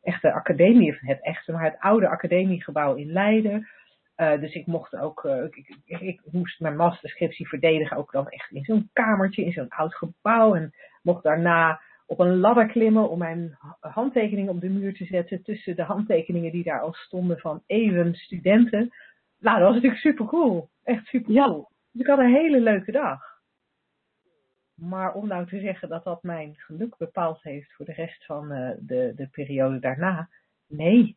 echte 0.08 0.32
academie, 0.32 0.90
of 0.90 0.98
het 1.00 1.22
echte, 1.22 1.52
maar 1.52 1.64
het 1.64 1.78
oude 1.78 2.08
academiegebouw 2.08 2.94
in 2.94 3.12
Leiden. 3.12 3.68
Uh, 4.16 4.40
dus 4.40 4.54
ik 4.54 4.66
mocht 4.66 4.96
ook, 4.96 5.24
uh, 5.24 5.44
ik, 5.44 5.76
ik, 5.84 6.00
ik, 6.00 6.20
moest 6.30 6.60
mijn 6.60 6.76
masterscriptie 6.76 7.48
verdedigen, 7.48 7.96
ook 7.96 8.12
dan 8.12 8.28
echt 8.28 8.50
in 8.50 8.64
zo'n 8.64 8.90
kamertje, 8.92 9.44
in 9.44 9.52
zo'n 9.52 9.68
oud 9.68 9.94
gebouw. 9.94 10.54
En 10.54 10.72
mocht 11.02 11.22
daarna 11.22 11.80
op 12.06 12.20
een 12.20 12.38
ladder 12.38 12.66
klimmen 12.66 13.10
om 13.10 13.18
mijn 13.18 13.58
handtekening 13.80 14.48
op 14.48 14.60
de 14.60 14.68
muur 14.68 14.94
te 14.94 15.04
zetten 15.04 15.42
tussen 15.42 15.76
de 15.76 15.82
handtekeningen 15.82 16.52
die 16.52 16.64
daar 16.64 16.80
al 16.80 16.92
stonden 16.92 17.38
van 17.38 17.62
even 17.66 18.14
studenten. 18.14 18.90
Nou, 19.38 19.58
dat 19.58 19.66
was 19.66 19.74
natuurlijk 19.74 20.00
super 20.00 20.26
cool. 20.26 20.68
Echt 20.84 21.06
super 21.06 21.34
cool. 21.34 21.68
Dus 21.92 22.00
ik 22.00 22.06
had 22.06 22.18
een 22.18 22.34
hele 22.34 22.60
leuke 22.60 22.92
dag. 22.92 23.20
Maar 24.78 25.14
om 25.14 25.26
nou 25.26 25.46
te 25.46 25.60
zeggen 25.60 25.88
dat 25.88 26.04
dat 26.04 26.22
mijn 26.22 26.54
geluk 26.56 26.96
bepaald 26.96 27.42
heeft 27.42 27.72
voor 27.72 27.86
de 27.86 27.92
rest 27.92 28.24
van 28.24 28.52
uh, 28.52 28.70
de, 28.78 29.12
de 29.16 29.28
periode 29.28 29.78
daarna, 29.78 30.28
nee. 30.66 31.16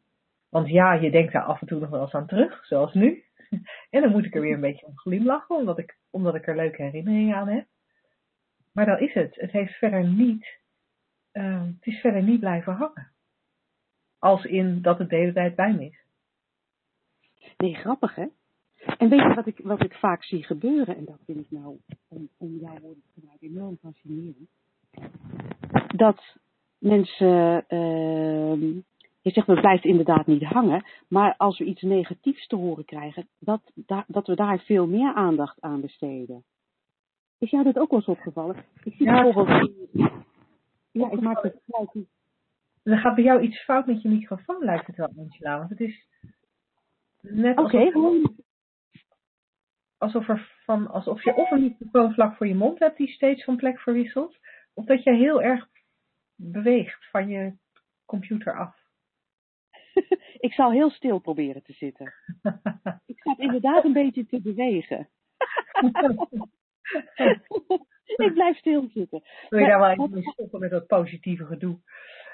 Want 0.50 0.70
ja, 0.70 0.94
je 0.94 1.12
denkt 1.12 1.34
daar 1.34 1.44
af 1.44 1.62
en 1.62 1.68
toe 1.68 1.80
nog 1.80 1.90
wel 1.90 2.02
eens 2.02 2.14
aan 2.14 2.28
terug, 2.28 2.66
zoals 2.66 2.94
nu. 2.94 3.24
en 3.90 4.02
dan 4.02 4.12
moet 4.12 4.26
ik 4.26 4.36
er 4.36 4.42
weer 4.42 4.54
een 4.54 4.62
beetje 4.62 4.86
om 4.86 4.98
glimlachen, 4.98 5.56
omdat 5.56 5.78
ik, 5.78 5.98
omdat 6.10 6.36
ik 6.36 6.48
er 6.48 6.56
leuke 6.56 6.82
herinneringen 6.82 7.36
aan 7.36 7.48
heb. 7.48 7.68
Maar 8.72 8.86
dan 8.86 9.00
is 9.00 9.14
het. 9.14 9.36
Het 9.36 9.52
heeft 9.52 9.74
verder 9.74 10.04
niet, 10.08 10.60
uh, 11.34 11.66
het 11.66 11.86
is 11.86 12.00
verder 12.00 12.24
niet 12.24 12.40
blijven 12.40 12.74
hangen. 12.74 13.12
Als 14.20 14.46
in 14.46 14.82
dat 14.82 14.98
het 14.98 15.10
de 15.10 15.16
hele 15.16 15.34
tijd 15.34 15.56
bij 15.56 15.74
me 15.74 15.86
is. 15.86 16.00
Nee, 17.58 17.76
grappig 17.76 18.16
hè? 18.16 18.26
En 18.98 19.10
weet 19.10 19.22
je 19.22 19.34
wat 19.34 19.48
ik, 19.48 19.60
wat 19.64 19.84
ik 19.84 19.94
vaak 19.94 20.24
zie 20.24 20.44
gebeuren, 20.44 20.96
en 20.96 21.06
dat 21.06 21.20
vind 21.26 21.40
ik 21.40 21.46
nou, 21.50 21.78
om, 22.08 22.30
om 22.38 22.58
jouw 22.58 22.80
woorden 22.82 23.04
te 23.04 23.12
gebruiken, 23.14 23.48
enorm 23.48 23.78
fascinerend. 23.82 24.50
Dat 25.96 26.38
mensen, 26.78 27.66
uh, 27.70 28.62
je 29.22 29.32
zegt, 29.32 29.48
het 29.48 29.62
blijft 29.62 29.84
inderdaad 29.84 30.26
niet 30.26 30.44
hangen, 30.44 30.86
maar 31.08 31.36
als 31.38 31.58
we 31.58 31.66
iets 31.66 31.82
negatiefs 31.82 32.48
te 32.48 32.56
horen 32.56 32.86
krijgen, 32.86 33.28
dat, 33.40 33.62
dat, 33.76 34.04
dat 34.08 34.28
we 34.28 34.36
daar 34.36 34.60
veel 34.60 34.88
meer 34.88 35.14
aandacht 35.14 35.62
aan 35.62 35.82
besteden. 35.82 36.44
Is 37.38 37.50
jou 37.50 37.64
dat 37.64 37.78
ook 37.78 37.90
wel 37.90 38.00
eens 38.00 38.08
opgevallen? 38.08 38.56
Ik 38.84 38.94
zie 38.94 39.06
ja, 39.06 39.22
bijvoorbeeld. 39.22 39.72
Ja, 40.92 41.12
ik 41.12 41.22
maak 41.22 41.44
het 41.44 41.62
gelijk. 41.66 42.08
Er 42.84 42.98
gaat 42.98 43.16
bij 43.16 43.24
jou 43.24 43.42
iets 43.42 43.64
fout 43.64 43.86
met 43.86 44.02
je 44.02 44.10
microfoon, 44.10 44.64
lijkt 44.64 44.88
het 44.88 44.96
wel, 44.96 45.14
Angela. 45.18 45.58
Want 45.58 45.70
het 45.70 45.80
is 45.80 46.08
net 47.22 47.58
Oké, 47.58 47.78
alsof, 47.78 48.32
er 50.02 50.50
van, 50.66 50.88
alsof 50.88 51.24
je 51.24 51.36
of 51.36 51.52
een 51.52 51.62
microfoon 51.62 52.14
vlak 52.14 52.36
voor 52.36 52.48
je 52.48 52.56
mond 52.56 52.80
hebt 52.80 52.98
die 52.98 53.12
steeds 53.12 53.44
van 53.44 53.56
plek 53.56 53.80
verwisselt, 53.80 54.38
of 54.74 54.86
dat 54.86 55.04
je 55.04 55.16
heel 55.16 55.42
erg 55.42 55.68
beweegt 56.36 57.10
van 57.10 57.28
je 57.28 57.54
computer 58.06 58.58
af. 58.58 58.76
ik 60.48 60.54
zal 60.54 60.72
heel 60.72 60.90
stil 60.90 61.20
proberen 61.20 61.64
te 61.64 61.74
zitten. 61.74 62.14
ik 63.06 63.22
ga 63.22 63.36
inderdaad 63.38 63.84
een 63.84 63.94
beetje 63.94 64.26
te 64.26 64.42
bewegen. 64.42 65.10
ik 68.26 68.34
blijf 68.34 68.58
stil 68.58 68.90
zitten. 68.94 69.24
Wil 69.50 69.60
je 69.60 69.68
daar 69.68 69.80
wel 69.80 69.90
even 69.90 70.12
mee 70.12 70.24
stoppen 70.24 70.60
met 70.60 70.72
dat 70.72 70.88
positieve 70.88 71.46
gedoe? 71.46 71.80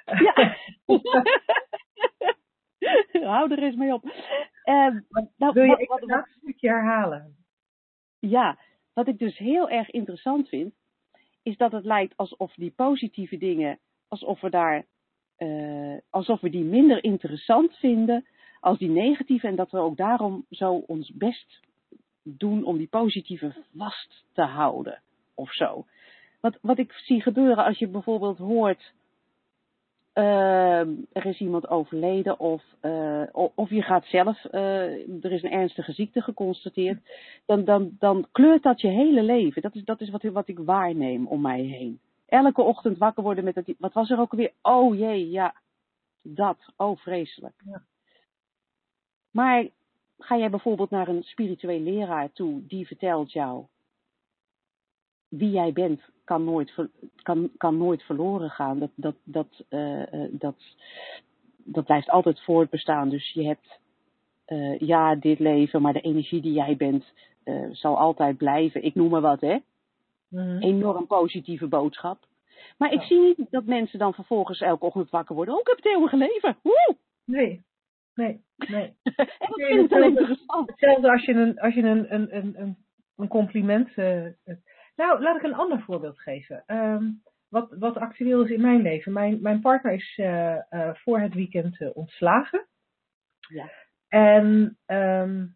ja. 0.06 0.56
Hou 3.32 3.52
er 3.52 3.64
eens 3.64 3.76
mee 3.76 3.94
op. 3.94 4.04
Uh, 4.04 4.12
nou, 5.36 5.54
Wil 5.54 5.64
je 5.64 5.70
wat, 5.70 5.88
wat, 5.88 6.00
wat, 6.00 6.10
een 6.10 6.26
stukje 6.42 6.70
herhalen? 6.70 7.36
Ja, 8.20 8.58
wat 8.94 9.08
ik 9.08 9.20
dus 9.20 9.38
heel 9.38 9.70
erg 9.70 9.90
interessant 9.90 10.50
vind, 10.50 10.74
is 11.44 11.58
dat 11.58 11.72
het 11.72 11.86
lijkt 11.86 12.18
alsof 12.18 12.54
die 12.54 12.72
positieve 12.72 13.38
dingen, 13.38 13.80
alsof 14.08 14.42
we 14.42 14.50
daar, 14.50 14.86
uh, 15.38 15.98
alsof 16.10 16.42
we 16.42 16.50
die 16.50 16.64
minder 16.64 17.04
interessant 17.04 17.76
vinden 17.76 18.26
als 18.60 18.78
die 18.78 18.90
negatieve 18.90 19.48
en 19.48 19.56
dat 19.56 19.72
we 19.72 19.78
ook 19.78 19.98
daarom 19.98 20.46
zo 20.50 20.74
ons 20.74 21.12
best 21.14 21.60
doen 22.24 22.64
om 22.64 22.78
die 22.78 22.88
positieve 22.88 23.56
vast 23.76 24.26
te 24.34 24.42
houden 24.42 25.02
of 25.34 25.54
zo. 25.54 25.86
Wat, 26.40 26.58
wat 26.62 26.78
ik 26.78 26.92
zie 26.92 27.22
gebeuren 27.22 27.66
als 27.66 27.78
je 27.78 27.88
bijvoorbeeld 27.88 28.38
hoort 28.38 28.94
uh, 30.18 30.80
er 31.12 31.26
is 31.26 31.40
iemand 31.40 31.68
overleden 31.68 32.40
of, 32.40 32.64
uh, 32.82 33.24
of 33.34 33.70
je 33.70 33.82
gaat 33.82 34.06
zelf, 34.06 34.44
uh, 34.52 35.24
er 35.24 35.32
is 35.32 35.44
een 35.44 35.52
ernstige 35.52 35.92
ziekte 35.92 36.22
geconstateerd, 36.22 37.00
dan, 37.46 37.66
dan, 37.66 37.96
dan 38.00 38.28
kleurt 38.32 38.64
dat 38.64 38.82
je 38.82 38.88
hele 38.88 39.24
leven. 39.24 39.62
Dat 39.62 39.76
is, 39.76 39.84
dat 39.84 40.02
is 40.02 40.10
wat, 40.10 40.24
wat 40.24 40.48
ik 40.48 40.60
waarneem 40.60 41.28
om 41.28 41.42
mij 41.42 41.62
heen. 41.62 42.00
Elke 42.26 42.62
ochtend 42.62 42.98
wakker 42.98 43.24
worden 43.24 43.44
met 43.44 43.56
dat, 43.56 43.74
wat 43.78 43.94
was 43.94 44.10
er 44.10 44.20
ook 44.20 44.32
alweer? 44.32 44.52
Oh 44.62 44.98
jee, 44.98 45.30
ja, 45.30 45.56
dat, 46.22 46.58
oh 46.76 46.98
vreselijk. 46.98 47.56
Ja. 47.66 47.82
Maar 49.32 49.68
ga 50.18 50.38
jij 50.38 50.50
bijvoorbeeld 50.50 50.90
naar 50.90 51.08
een 51.08 51.24
spiritueel 51.24 51.80
leraar 51.80 52.32
toe, 52.32 52.66
die 52.68 52.88
vertelt 52.88 53.32
jou 53.32 53.66
wie 55.28 55.50
jij 55.50 55.74
bent 55.74 56.02
kan 56.28 56.44
nooit, 56.44 56.74
kan, 57.22 57.50
kan 57.58 57.78
nooit 57.78 58.04
verloren 58.04 58.50
gaan. 58.50 58.80
Dat, 58.80 58.90
dat, 58.96 59.16
dat, 59.24 59.64
uh, 59.70 60.04
dat, 60.32 60.56
dat 61.64 61.86
blijft 61.86 62.10
altijd 62.10 62.44
voortbestaan. 62.44 63.10
Dus 63.10 63.32
je 63.34 63.44
hebt 63.44 63.80
uh, 64.48 64.80
ja, 64.80 65.16
dit 65.16 65.40
leven, 65.40 65.82
maar 65.82 65.94
de 65.94 66.02
energie 66.02 66.42
die 66.42 66.54
jij 66.54 66.76
bent 66.78 67.06
uh, 67.44 67.68
zal 67.72 67.98
altijd 67.98 68.38
blijven. 68.38 68.84
Ik 68.84 68.96
noem 68.96 69.10
maar 69.10 69.22
wat, 69.22 69.42
hè? 69.42 69.58
Mm. 70.28 70.58
Enorm 70.60 71.08
positieve 71.08 71.68
boodschap. 71.68 72.20
Maar 72.78 72.92
ik 72.92 73.02
zie 73.02 73.20
niet 73.20 73.48
dat 73.50 73.66
mensen 73.66 74.00
dan 74.00 74.14
vervolgens 74.14 74.62
elke 74.62 74.86
ochtend 74.86 75.10
wakker 75.10 75.36
worden. 75.36 75.54
Oh, 75.54 75.60
ik 75.60 75.68
heb 75.68 75.76
het 75.76 75.86
eeuwige 75.86 76.18
leven. 76.18 76.58
Woe! 76.62 76.96
Nee, 77.26 77.64
nee, 78.14 78.42
nee. 78.56 78.94
en 79.04 79.52
ik 79.56 80.08
interessant. 80.08 80.70
Hetzelfde 80.70 81.12
als 81.12 81.26
je 81.26 81.34
een, 81.34 81.60
als 81.60 81.74
je 81.74 81.82
een, 81.82 82.14
een, 82.14 82.36
een, 82.36 82.78
een 83.16 83.28
compliment... 83.28 83.98
Uh, 83.98 84.26
nou, 84.98 85.22
laat 85.22 85.36
ik 85.36 85.44
een 85.44 85.56
ander 85.56 85.82
voorbeeld 85.82 86.20
geven. 86.20 86.64
Um, 86.68 87.22
wat, 87.50 87.76
wat 87.80 87.98
actueel 87.98 88.44
is 88.44 88.50
in 88.50 88.62
mijn 88.62 88.82
leven. 88.82 89.14
Mijn, 89.14 89.42
mijn 89.42 89.62
partner 89.62 89.94
is 89.94 90.18
uh, 90.18 90.56
uh, 90.70 90.94
voor 90.94 91.20
het 91.20 91.34
weekend 91.34 91.94
ontslagen. 91.94 92.68
Ja. 93.48 93.72
En 94.08 94.78
um, 94.86 95.56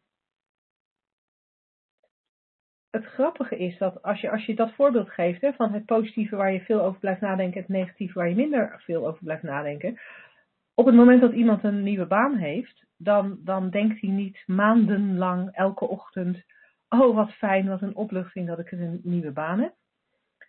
het 2.89 3.05
grappige 3.05 3.57
is 3.57 3.77
dat 3.77 4.01
als 4.01 4.21
je, 4.21 4.31
als 4.31 4.45
je 4.45 4.55
dat 4.55 4.73
voorbeeld 4.73 5.09
geeft 5.09 5.41
hè, 5.41 5.53
van 5.53 5.73
het 5.73 5.85
positieve 5.85 6.35
waar 6.35 6.51
je 6.51 6.61
veel 6.61 6.81
over 6.81 6.99
blijft 6.99 7.21
nadenken, 7.21 7.59
het 7.59 7.69
negatieve 7.69 8.13
waar 8.13 8.29
je 8.29 8.35
minder 8.35 8.81
veel 8.85 9.07
over 9.07 9.23
blijft 9.23 9.43
nadenken. 9.43 9.99
Op 10.73 10.85
het 10.85 10.95
moment 10.95 11.21
dat 11.21 11.33
iemand 11.33 11.63
een 11.63 11.83
nieuwe 11.83 12.05
baan 12.05 12.35
heeft, 12.35 12.85
dan, 12.97 13.39
dan 13.43 13.69
denkt 13.69 14.01
hij 14.01 14.09
niet 14.09 14.43
maandenlang 14.45 15.49
elke 15.51 15.87
ochtend, 15.87 16.43
oh 16.91 17.15
wat 17.15 17.33
fijn, 17.33 17.67
wat 17.67 17.81
een 17.81 17.95
opluchting 17.95 18.47
dat 18.47 18.59
ik 18.59 18.71
een 18.71 18.99
nieuwe 19.03 19.31
baan 19.31 19.59
heb. 19.59 19.73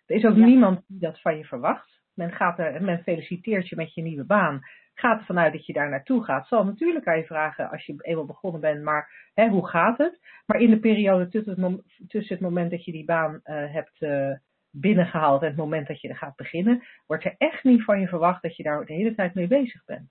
Er 0.05 0.15
is 0.15 0.25
ook 0.25 0.35
niemand 0.35 0.81
die 0.87 0.99
dat 0.99 1.21
van 1.21 1.37
je 1.37 1.45
verwacht. 1.45 2.01
Men, 2.13 2.31
gaat 2.31 2.59
er, 2.59 2.83
men 2.83 3.03
feliciteert 3.03 3.69
je 3.69 3.75
met 3.75 3.93
je 3.93 4.01
nieuwe 4.01 4.25
baan 4.25 4.61
gaat 4.93 5.19
ervan 5.19 5.39
uit 5.39 5.53
dat 5.53 5.65
je 5.65 5.73
daar 5.73 5.89
naartoe 5.89 6.23
gaat. 6.23 6.47
Zal 6.47 6.65
natuurlijk 6.65 7.07
aan 7.07 7.17
je 7.17 7.25
vragen 7.25 7.69
als 7.69 7.85
je 7.85 7.95
eenmaal 7.97 8.25
begonnen 8.25 8.61
bent, 8.61 8.83
maar 8.83 9.29
hè, 9.33 9.47
hoe 9.47 9.67
gaat 9.67 9.97
het? 9.97 10.19
Maar 10.45 10.61
in 10.61 10.69
de 10.69 10.79
periode 10.79 11.27
tussen 11.27 11.79
het, 12.09 12.39
moment 12.39 12.71
dat 12.71 12.85
je 12.85 12.91
die 12.91 13.05
baan 13.05 13.33
uh, 13.33 13.73
hebt 13.73 14.01
uh, 14.01 14.35
binnengehaald 14.69 15.41
en 15.41 15.47
het 15.47 15.57
moment 15.57 15.87
dat 15.87 16.01
je 16.01 16.07
er 16.07 16.17
gaat 16.17 16.35
beginnen, 16.35 16.83
wordt 17.07 17.25
er 17.25 17.35
echt 17.37 17.63
niet 17.63 17.83
van 17.83 17.99
je 17.99 18.07
verwacht 18.07 18.41
dat 18.41 18.55
je 18.55 18.63
daar 18.63 18.85
de 18.85 18.93
hele 18.93 19.15
tijd 19.15 19.33
mee 19.33 19.47
bezig 19.47 19.85
bent. 19.85 20.09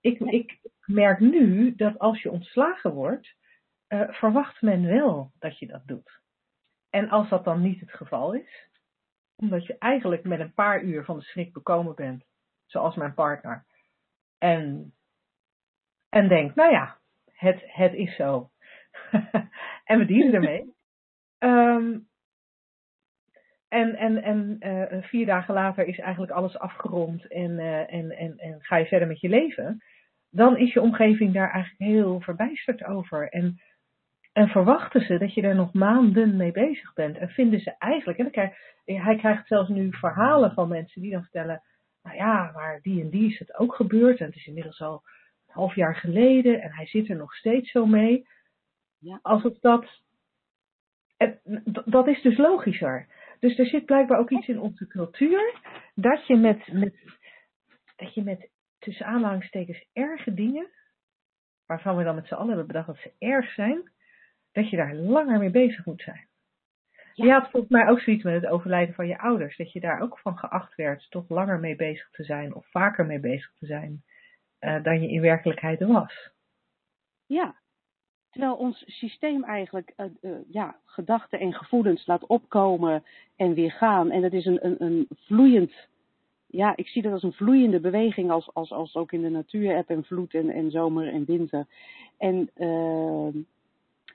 Ik, 0.00 0.18
ik 0.20 0.58
merk 0.84 1.20
nu 1.20 1.74
dat 1.74 1.98
als 1.98 2.22
je 2.22 2.30
ontslagen 2.30 2.92
wordt, 2.92 3.34
uh, 3.92 4.08
verwacht 4.08 4.62
men 4.62 4.86
wel 4.86 5.32
dat 5.38 5.58
je 5.58 5.66
dat 5.66 5.86
doet. 5.86 6.20
En 6.90 7.08
als 7.08 7.28
dat 7.28 7.44
dan 7.44 7.62
niet 7.62 7.80
het 7.80 7.92
geval 7.92 8.32
is, 8.32 8.68
omdat 9.36 9.66
je 9.66 9.78
eigenlijk 9.78 10.24
met 10.24 10.40
een 10.40 10.54
paar 10.54 10.82
uur 10.82 11.04
van 11.04 11.18
de 11.18 11.24
schrik 11.24 11.52
bekomen 11.52 11.94
bent, 11.94 12.24
zoals 12.66 12.96
mijn 12.96 13.14
partner, 13.14 13.64
en, 14.38 14.94
en 16.08 16.28
denkt, 16.28 16.54
nou 16.54 16.70
ja, 16.70 16.98
het, 17.32 17.62
het 17.66 17.94
is 17.94 18.16
zo. 18.16 18.50
en 19.84 19.98
we 19.98 20.04
dienen 20.04 20.34
ermee. 20.34 20.74
um, 21.38 22.08
en 23.68 23.96
en, 23.96 24.22
en 24.22 24.56
uh, 24.60 25.02
vier 25.02 25.26
dagen 25.26 25.54
later 25.54 25.86
is 25.86 25.98
eigenlijk 25.98 26.32
alles 26.32 26.58
afgerond 26.58 27.26
en, 27.26 27.50
uh, 27.50 27.92
en, 27.92 28.10
en, 28.10 28.38
en 28.38 28.62
ga 28.62 28.76
je 28.76 28.86
verder 28.86 29.08
met 29.08 29.20
je 29.20 29.28
leven. 29.28 29.82
Dan 30.30 30.56
is 30.56 30.72
je 30.72 30.80
omgeving 30.80 31.32
daar 31.32 31.50
eigenlijk 31.50 31.92
heel 31.92 32.20
verbijsterd 32.20 32.84
over. 32.84 33.28
En, 33.28 33.60
en 34.32 34.48
verwachten 34.48 35.00
ze 35.00 35.18
dat 35.18 35.34
je 35.34 35.42
er 35.42 35.54
nog 35.54 35.72
maanden 35.72 36.36
mee 36.36 36.52
bezig 36.52 36.92
bent. 36.92 37.16
En 37.16 37.28
vinden 37.28 37.60
ze 37.60 37.74
eigenlijk, 37.78 38.18
en 38.18 38.30
krijg, 38.30 38.52
hij 38.84 39.16
krijgt 39.16 39.46
zelfs 39.46 39.68
nu 39.68 39.88
verhalen 39.90 40.52
van 40.52 40.68
mensen 40.68 41.02
die 41.02 41.10
dan 41.10 41.22
vertellen 41.22 41.62
nou 42.02 42.16
ja, 42.16 42.50
maar 42.54 42.80
die 42.82 43.02
en 43.02 43.10
die 43.10 43.30
is 43.30 43.38
het 43.38 43.54
ook 43.54 43.74
gebeurd. 43.74 44.18
En 44.18 44.26
het 44.26 44.34
is 44.34 44.46
inmiddels 44.46 44.80
al 44.80 45.02
een 45.46 45.54
half 45.54 45.74
jaar 45.74 45.96
geleden 45.96 46.62
en 46.62 46.72
hij 46.72 46.86
zit 46.86 47.08
er 47.08 47.16
nog 47.16 47.34
steeds 47.34 47.70
zo 47.70 47.86
mee. 47.86 48.26
Ja. 48.98 49.18
Als 49.22 49.42
het 49.42 49.60
dat. 49.60 50.00
Dat 51.84 52.06
is 52.06 52.22
dus 52.22 52.36
logischer. 52.36 53.06
Dus 53.38 53.58
er 53.58 53.66
zit 53.66 53.84
blijkbaar 53.84 54.18
ook 54.18 54.30
iets 54.30 54.48
in 54.48 54.60
onze 54.60 54.86
cultuur 54.86 55.60
dat 55.94 56.26
je 56.26 56.36
met, 56.36 56.72
met, 56.72 56.94
dat 57.96 58.14
je 58.14 58.22
met 58.22 58.50
tussen 58.78 59.06
aanhalingstekens 59.06 59.86
erge 59.92 60.34
dingen, 60.34 60.68
waarvan 61.66 61.96
we 61.96 62.04
dan 62.04 62.14
met 62.14 62.26
z'n 62.26 62.34
allen 62.34 62.48
hebben 62.48 62.66
bedacht 62.66 62.86
dat 62.86 62.96
ze 62.96 63.12
erg 63.18 63.52
zijn, 63.52 63.92
dat 64.52 64.70
je 64.70 64.76
daar 64.76 64.94
langer 64.94 65.38
mee 65.38 65.50
bezig 65.50 65.84
moet 65.84 66.02
zijn. 66.02 66.26
Ja. 67.14 67.24
Je 67.24 67.32
had 67.32 67.50
volgens 67.50 67.72
mij 67.72 67.88
ook 67.88 68.00
zoiets 68.00 68.24
met 68.24 68.34
het 68.34 68.46
overlijden 68.46 68.94
van 68.94 69.06
je 69.06 69.18
ouders. 69.18 69.56
Dat 69.56 69.72
je 69.72 69.80
daar 69.80 70.00
ook 70.00 70.18
van 70.18 70.38
geacht 70.38 70.74
werd 70.74 71.06
toch 71.10 71.28
langer 71.28 71.60
mee 71.60 71.76
bezig 71.76 72.10
te 72.10 72.24
zijn 72.24 72.54
of 72.54 72.66
vaker 72.70 73.06
mee 73.06 73.20
bezig 73.20 73.52
te 73.58 73.66
zijn 73.66 74.02
uh, 74.60 74.82
dan 74.82 75.02
je 75.02 75.08
in 75.08 75.20
werkelijkheid 75.20 75.80
was. 75.80 76.30
Ja, 77.26 77.54
terwijl 78.30 78.54
ons 78.54 78.84
systeem 78.86 79.44
eigenlijk 79.44 79.92
uh, 79.96 80.06
uh, 80.20 80.36
ja, 80.48 80.76
gedachten 80.84 81.40
en 81.40 81.52
gevoelens 81.52 82.06
laat 82.06 82.26
opkomen 82.26 83.04
en 83.36 83.54
weer 83.54 83.72
gaan. 83.72 84.10
En 84.10 84.22
dat 84.22 84.32
is 84.32 84.46
een, 84.46 84.66
een, 84.66 84.82
een 84.82 85.08
vloeiend, 85.14 85.72
ja, 86.46 86.76
ik 86.76 86.88
zie 86.88 87.02
dat 87.02 87.12
als 87.12 87.22
een 87.22 87.32
vloeiende 87.32 87.80
beweging 87.80 88.30
als, 88.30 88.54
als, 88.54 88.72
als 88.72 88.94
ook 88.96 89.12
in 89.12 89.22
de 89.22 89.30
natuur 89.30 89.74
heb 89.74 89.88
en 89.88 90.04
vloed 90.04 90.34
en, 90.34 90.50
en 90.50 90.70
zomer 90.70 91.12
en 91.12 91.24
winter. 91.24 91.66
En, 92.18 92.50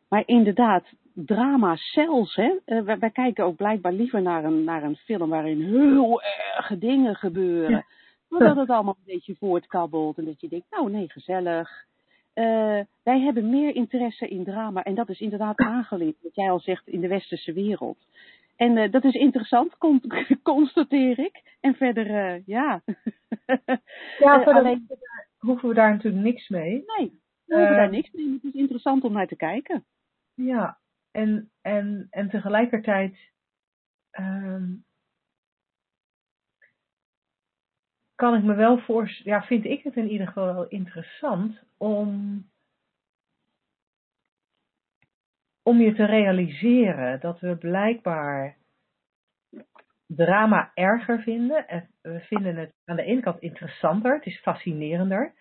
maar 0.09 0.23
inderdaad, 0.25 0.85
drama 1.13 1.75
zelfs. 1.75 2.35
Hè? 2.35 2.55
Uh, 2.65 2.81
wij, 2.81 2.99
wij, 2.99 3.09
kijken 3.09 3.45
ook 3.45 3.55
blijkbaar 3.55 3.93
liever 3.93 4.21
naar 4.21 4.43
een, 4.43 4.63
naar 4.63 4.83
een 4.83 4.95
film 4.95 5.29
waarin 5.29 5.61
heel 5.61 6.21
erge 6.21 6.77
dingen 6.77 7.15
gebeuren. 7.15 7.71
Ja. 7.71 7.85
Maar 8.27 8.39
dat 8.39 8.55
het 8.55 8.69
allemaal 8.69 8.97
een 8.97 9.13
beetje 9.13 9.35
voortkabbelt 9.35 10.17
en 10.17 10.25
dat 10.25 10.41
je 10.41 10.47
denkt, 10.47 10.65
nou 10.69 10.91
nee, 10.91 11.09
gezellig. 11.09 11.85
Uh, 12.33 12.79
wij 13.03 13.19
hebben 13.19 13.49
meer 13.49 13.75
interesse 13.75 14.27
in 14.27 14.43
drama 14.43 14.83
en 14.83 14.95
dat 14.95 15.09
is 15.09 15.19
inderdaad 15.19 15.57
aangeleerd, 15.75 16.15
wat 16.21 16.35
jij 16.35 16.51
al 16.51 16.59
zegt, 16.59 16.87
in 16.87 17.01
de 17.01 17.07
westerse 17.07 17.53
wereld. 17.53 17.97
En 18.55 18.77
uh, 18.77 18.91
dat 18.91 19.03
is 19.03 19.13
interessant, 19.13 19.77
constateer 20.43 21.19
ik. 21.19 21.41
En 21.59 21.75
verder, 21.75 22.41
ja. 22.45 22.81
ja, 24.19 24.43
verder 24.43 24.53
alleen... 24.53 24.87
hoeven 25.37 25.69
we 25.69 25.75
daar 25.75 25.91
natuurlijk 25.91 26.23
niks 26.23 26.49
mee. 26.49 26.83
Nee, 26.97 27.11
we 27.45 27.55
hoeven 27.55 27.75
daar 27.75 27.89
niks 27.89 28.11
mee. 28.11 28.31
Het 28.33 28.43
is 28.43 28.59
interessant 28.59 29.03
om 29.03 29.11
naar 29.13 29.27
te 29.27 29.35
kijken. 29.35 29.85
Ja, 30.37 30.77
en, 31.11 31.51
en, 31.61 32.07
en 32.09 32.29
tegelijkertijd 32.29 33.17
um, 34.19 34.85
kan 38.15 38.35
ik 38.35 38.43
me 38.43 38.55
wel 38.55 38.77
voorstellen, 38.79 39.39
ja, 39.39 39.47
vind 39.47 39.65
ik 39.65 39.83
het 39.83 39.95
in 39.95 40.09
ieder 40.09 40.27
geval 40.27 40.53
wel 40.53 40.67
interessant 40.67 41.63
om, 41.77 42.43
om 45.63 45.81
je 45.81 45.93
te 45.93 46.05
realiseren 46.05 47.19
dat 47.19 47.39
we 47.39 47.57
blijkbaar 47.57 48.57
drama 50.05 50.71
erger 50.73 51.21
vinden. 51.21 51.67
En 51.67 51.89
we 52.01 52.19
vinden 52.19 52.55
het 52.55 52.73
aan 52.85 52.95
de 52.95 53.03
ene 53.03 53.21
kant 53.21 53.39
interessanter, 53.39 54.13
het 54.13 54.25
is 54.25 54.39
fascinerender, 54.39 55.33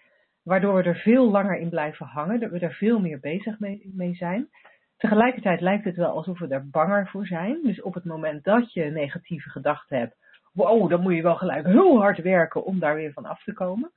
waardoor 0.43 0.75
we 0.75 0.83
er 0.83 0.97
veel 0.97 1.31
langer 1.31 1.59
in 1.59 1.69
blijven 1.69 2.07
hangen, 2.07 2.41
dat 2.41 2.51
we 2.51 2.59
er 2.59 2.75
veel 2.75 3.01
meer 3.01 3.21
bezig 3.21 3.59
mee 3.83 4.15
zijn. 4.15 4.49
Tegelijkertijd 4.97 5.61
lijkt 5.61 5.85
het 5.85 5.97
wel 5.97 6.11
alsof 6.11 6.39
we 6.39 6.49
er 6.49 6.69
banger 6.69 7.09
voor 7.09 7.27
zijn. 7.27 7.63
Dus 7.63 7.83
op 7.83 7.95
het 7.95 8.05
moment 8.05 8.45
dat 8.45 8.73
je 8.73 8.85
negatieve 8.85 9.51
gedachten 9.51 9.99
hebt, 9.99 10.17
wow, 10.53 10.91
dan 10.91 11.01
moet 11.01 11.15
je 11.15 11.23
wel 11.23 11.37
gelijk 11.37 11.67
heel 11.67 12.01
hard 12.01 12.19
werken 12.19 12.65
om 12.65 12.79
daar 12.79 12.95
weer 12.95 13.13
van 13.13 13.25
af 13.25 13.43
te 13.43 13.53
komen. 13.53 13.93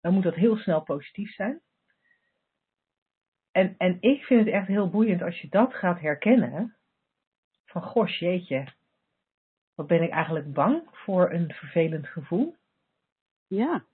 Dan 0.00 0.14
moet 0.14 0.22
dat 0.22 0.34
heel 0.34 0.56
snel 0.56 0.82
positief 0.82 1.34
zijn. 1.34 1.60
En, 3.52 3.74
en 3.78 3.96
ik 4.00 4.22
vind 4.22 4.44
het 4.44 4.54
echt 4.54 4.66
heel 4.66 4.90
boeiend 4.90 5.22
als 5.22 5.40
je 5.40 5.48
dat 5.48 5.74
gaat 5.74 6.00
herkennen. 6.00 6.76
Van 7.64 7.82
goh, 7.82 8.08
jeetje, 8.08 8.66
wat 9.74 9.86
ben 9.86 10.02
ik 10.02 10.10
eigenlijk 10.10 10.52
bang 10.52 10.82
voor 10.90 11.30
een 11.32 11.52
vervelend 11.52 12.06
gevoel. 12.06 12.56
Ja. 13.46 13.84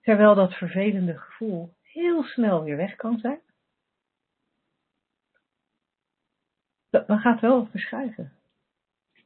Terwijl 0.00 0.34
dat 0.34 0.54
vervelende 0.54 1.18
gevoel 1.18 1.74
heel 1.82 2.22
snel 2.22 2.64
weer 2.64 2.76
weg 2.76 2.96
kan 2.96 3.18
zijn. 3.18 3.40
Dan 6.90 7.18
gaat 7.18 7.40
wel 7.40 7.56
wat 7.56 7.70
verschuiven. 7.70 8.32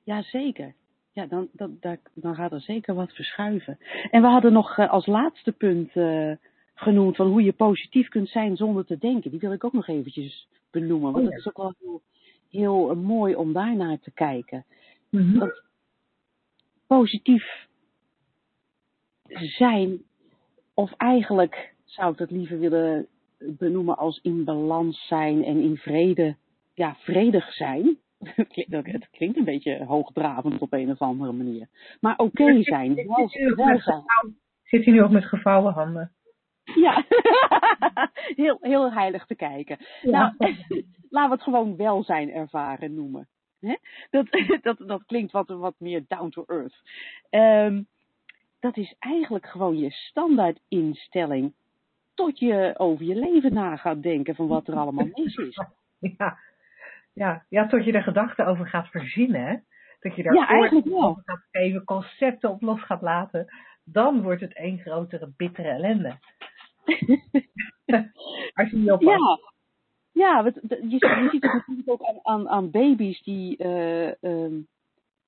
Jazeker. 0.02 0.74
Ja, 1.12 1.26
dan, 1.26 1.48
dan, 1.52 1.78
dan 2.14 2.34
gaat 2.34 2.52
er 2.52 2.60
zeker 2.60 2.94
wat 2.94 3.12
verschuiven. 3.12 3.78
En 4.10 4.22
we 4.22 4.28
hadden 4.28 4.52
nog 4.52 4.78
uh, 4.78 4.90
als 4.90 5.06
laatste 5.06 5.52
punt 5.52 5.94
uh, 5.94 6.32
genoemd 6.74 7.16
van 7.16 7.26
hoe 7.26 7.42
je 7.42 7.52
positief 7.52 8.08
kunt 8.08 8.28
zijn 8.28 8.56
zonder 8.56 8.84
te 8.84 8.98
denken. 8.98 9.30
Die 9.30 9.40
wil 9.40 9.52
ik 9.52 9.64
ook 9.64 9.72
nog 9.72 9.88
eventjes 9.88 10.48
benoemen. 10.70 11.12
Want 11.12 11.16
oh, 11.16 11.22
ja. 11.22 11.28
dat 11.30 11.38
is 11.38 11.46
ook 11.46 11.56
wel 11.56 11.74
heel, 11.78 12.02
heel 12.50 12.90
uh, 12.90 12.96
mooi 12.96 13.34
om 13.34 13.52
daar 13.52 13.76
naar 13.76 13.98
te 13.98 14.10
kijken. 14.10 14.64
Mm 15.10 15.20
-hmm. 15.20 15.38
Dat 15.38 15.62
positief 16.86 17.66
zijn, 19.32 20.02
of 20.74 20.92
eigenlijk 20.96 21.74
zou 21.84 22.12
ik 22.12 22.18
dat 22.18 22.30
liever 22.30 22.58
willen 22.58 23.06
benoemen 23.38 23.96
als 23.96 24.20
in 24.22 24.44
balans 24.44 25.06
zijn 25.06 25.44
en 25.44 25.60
in 25.60 25.76
vrede 25.76 26.36
ja, 26.74 26.96
vredig 26.98 27.52
zijn. 27.52 27.98
Het 28.68 29.08
klinkt 29.10 29.36
een 29.36 29.44
beetje 29.44 29.84
hoogdravend 29.84 30.60
op 30.60 30.72
een 30.72 30.90
of 30.90 31.00
andere 31.00 31.32
manier. 31.32 31.68
Maar 32.00 32.18
oké 32.18 32.42
okay 32.42 32.62
zijn, 32.62 32.94
wel, 32.94 33.28
wel 33.54 33.80
zijn. 33.80 34.02
Zit 34.62 34.84
hij 34.84 34.94
nu 34.94 35.02
ook 35.02 35.10
met 35.10 35.24
gevouwen 35.24 35.72
handen? 35.72 36.12
Ja, 36.64 37.04
heel, 38.42 38.58
heel 38.60 38.92
heilig 38.92 39.26
te 39.26 39.34
kijken. 39.34 39.78
Ja. 40.02 40.34
Nou, 40.38 40.54
laten 41.10 41.28
we 41.28 41.34
het 41.34 41.42
gewoon 41.42 41.76
welzijn 41.76 42.30
ervaren 42.30 42.94
noemen. 42.94 43.28
Dat, 44.10 44.26
dat, 44.62 44.78
dat 44.78 45.04
klinkt 45.04 45.32
wat, 45.32 45.48
wat 45.48 45.74
meer 45.78 46.04
down 46.08 46.28
to 46.28 46.44
earth. 46.46 46.82
Ehm, 47.30 47.82
dat 48.60 48.76
is 48.76 48.94
eigenlijk 48.98 49.46
gewoon 49.46 49.78
je 49.78 49.90
standaard 49.90 50.60
instelling 50.68 51.54
tot 52.14 52.38
je 52.38 52.74
over 52.76 53.04
je 53.04 53.14
leven 53.14 53.52
na 53.52 53.76
gaat 53.76 54.02
denken 54.02 54.34
van 54.34 54.46
wat 54.46 54.68
er 54.68 54.76
allemaal 54.76 55.08
mis 55.12 55.36
is. 55.36 55.60
Ja. 55.98 56.38
Ja. 57.14 57.44
ja, 57.48 57.66
tot 57.66 57.84
je 57.84 57.92
er 57.92 58.02
gedachten 58.02 58.46
over 58.46 58.66
gaat 58.66 58.88
verzinnen. 58.88 59.46
hè. 59.46 59.56
Dat 60.00 60.16
je 60.16 60.22
daar 60.22 60.34
Ja, 60.34 60.48
eigenlijk 60.48 60.86
over 60.92 61.22
gaat 61.24 61.44
geven, 61.50 61.84
concepten 61.84 62.50
op 62.50 62.62
los 62.62 62.82
gaat 62.82 63.02
laten. 63.02 63.46
Dan 63.84 64.22
wordt 64.22 64.40
het 64.40 64.54
één 64.54 64.78
grotere 64.78 65.32
bittere 65.36 65.68
ellende. 65.68 66.18
Als 68.54 68.70
je 68.70 68.76
niet 68.76 68.90
oppast. 68.90 69.18
Ja, 70.12 70.42
ja 70.42 70.50
d- 70.50 70.60
je, 70.68 70.88
je 70.88 71.28
ziet 71.30 71.42
het 71.42 71.52
natuurlijk 71.52 71.88
ook 71.88 72.02
aan, 72.02 72.18
aan, 72.22 72.48
aan 72.48 72.70
baby's 72.70 73.22
die, 73.22 73.56
eh, 73.56 74.22
ehm, 74.24 74.54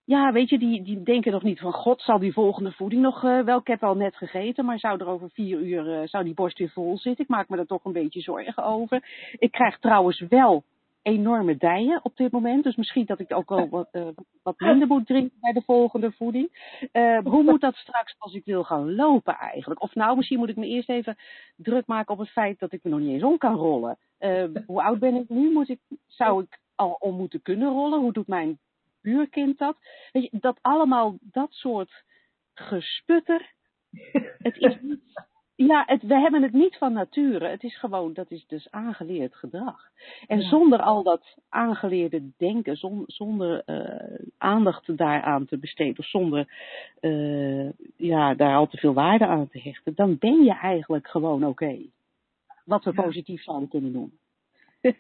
ja, 0.05 0.33
weet 0.33 0.49
je, 0.49 0.59
die, 0.59 0.83
die 0.83 1.03
denken 1.03 1.33
nog 1.33 1.42
niet 1.42 1.61
van 1.61 1.72
God, 1.72 2.01
zal 2.01 2.18
die 2.18 2.33
volgende 2.33 2.72
voeding 2.72 3.03
nog 3.03 3.25
eh, 3.25 3.40
wel, 3.40 3.59
ik 3.59 3.66
heb 3.66 3.83
al 3.85 3.96
net 3.96 4.16
gegeten, 4.16 4.64
maar 4.64 4.79
zou 4.79 4.99
er 5.01 5.07
over 5.09 5.31
vier 5.31 5.59
uur, 5.61 6.01
eh, 6.01 6.07
zou 6.09 6.25
die 6.25 6.35
borst 6.35 6.59
weer 6.59 6.70
vol 6.70 6.99
zitten? 6.99 7.25
Ik 7.25 7.31
maak 7.31 7.49
me 7.49 7.57
er 7.57 7.66
toch 7.66 7.85
een 7.85 7.92
beetje 7.92 8.20
zorgen 8.20 8.62
over. 8.64 9.31
Ik 9.38 9.51
krijg 9.51 9.79
trouwens 9.79 10.20
wel 10.29 10.64
enorme 11.07 11.57
dijen 11.57 12.01
op 12.03 12.16
dit 12.16 12.33
moment, 12.33 12.64
dus 12.64 12.77
misschien 12.77 13.05
dat 13.05 13.21
ik 13.21 13.35
ook 13.35 13.49
wel 13.49 13.69
wat, 13.69 13.88
eh, 13.90 14.09
wat 14.42 14.59
minder 14.59 14.88
moet 14.88 15.07
drinken 15.07 15.38
bij 15.40 15.53
de 15.53 15.62
volgende 15.62 16.12
voeding. 16.12 16.77
Eh, 16.92 17.19
hoe 17.25 17.42
moet 17.42 17.61
dat 17.61 17.75
straks 17.75 18.14
als 18.19 18.35
ik 18.35 18.45
wil 18.45 18.64
gaan 18.64 18.95
lopen 18.95 19.38
eigenlijk? 19.38 19.83
Of 19.83 19.95
nou, 19.95 20.16
misschien 20.16 20.38
moet 20.38 20.49
ik 20.49 20.57
me 20.57 20.66
eerst 20.66 20.88
even 20.88 21.16
druk 21.57 21.87
maken 21.87 22.12
op 22.12 22.19
het 22.19 22.31
feit 22.31 22.59
dat 22.59 22.73
ik 22.73 22.83
me 22.83 22.90
nog 22.90 23.01
niet 23.01 23.12
eens 23.12 23.23
om 23.23 23.38
kan 23.38 23.55
rollen. 23.55 23.99
Eh, 24.19 24.45
hoe 24.66 24.83
oud 24.83 24.99
ben 24.99 25.14
ik 25.14 25.29
nu? 25.29 25.53
Moet 25.53 25.69
ik, 25.69 25.81
zou 26.07 26.42
ik 26.42 26.59
al 26.75 26.97
om 26.99 27.16
moeten 27.16 27.42
kunnen 27.42 27.73
rollen? 27.73 28.01
Hoe 28.01 28.12
doet 28.12 28.27
mijn 28.27 28.59
buurkind 29.01 29.59
dat? 29.59 29.77
Weet 30.12 30.31
je, 30.31 30.38
dat 30.40 30.59
allemaal, 30.61 31.16
dat 31.21 31.53
soort 31.53 32.05
gesputter. 32.55 33.55
Het 34.38 34.57
is 34.57 34.77
niet, 34.81 35.01
ja, 35.57 35.83
het, 35.87 36.03
we 36.03 36.14
hebben 36.21 36.42
het 36.42 36.53
niet 36.53 36.77
van 36.77 36.92
nature. 36.92 37.49
Het 37.49 37.62
is 37.62 37.79
gewoon, 37.79 38.12
dat 38.12 38.31
is 38.31 38.47
dus 38.47 38.71
aangeleerd 38.71 39.35
gedrag. 39.35 39.90
En 40.27 40.40
Ja. 40.40 40.49
zonder 40.49 40.81
al 40.83 41.03
dat 41.03 41.37
aangeleerde 41.49 42.23
denken, 42.37 42.77
zon- 42.77 43.05
zonder 43.07 43.62
eh, 43.64 44.19
aandacht 44.38 44.97
daaraan 44.97 45.47
te 45.47 45.59
besteden, 45.59 45.99
of 45.99 46.07
zonder 46.07 46.49
eh, 47.01 47.71
ja, 47.97 48.35
daar 48.35 48.57
al 48.57 48.66
te 48.66 48.77
veel 48.77 48.95
waarde 48.95 49.27
aan 49.27 49.49
te 49.49 49.61
hechten, 49.61 49.95
dan 49.95 50.16
ben 50.19 50.42
je 50.45 50.55
eigenlijk 50.55 51.09
gewoon 51.09 51.45
oké. 51.45 51.77
Wat 52.64 52.85
we 52.85 52.92
Ja. 52.95 53.03
positief 53.03 53.42
zouden 53.42 53.69
kunnen 53.69 53.92
noemen. 53.92 54.19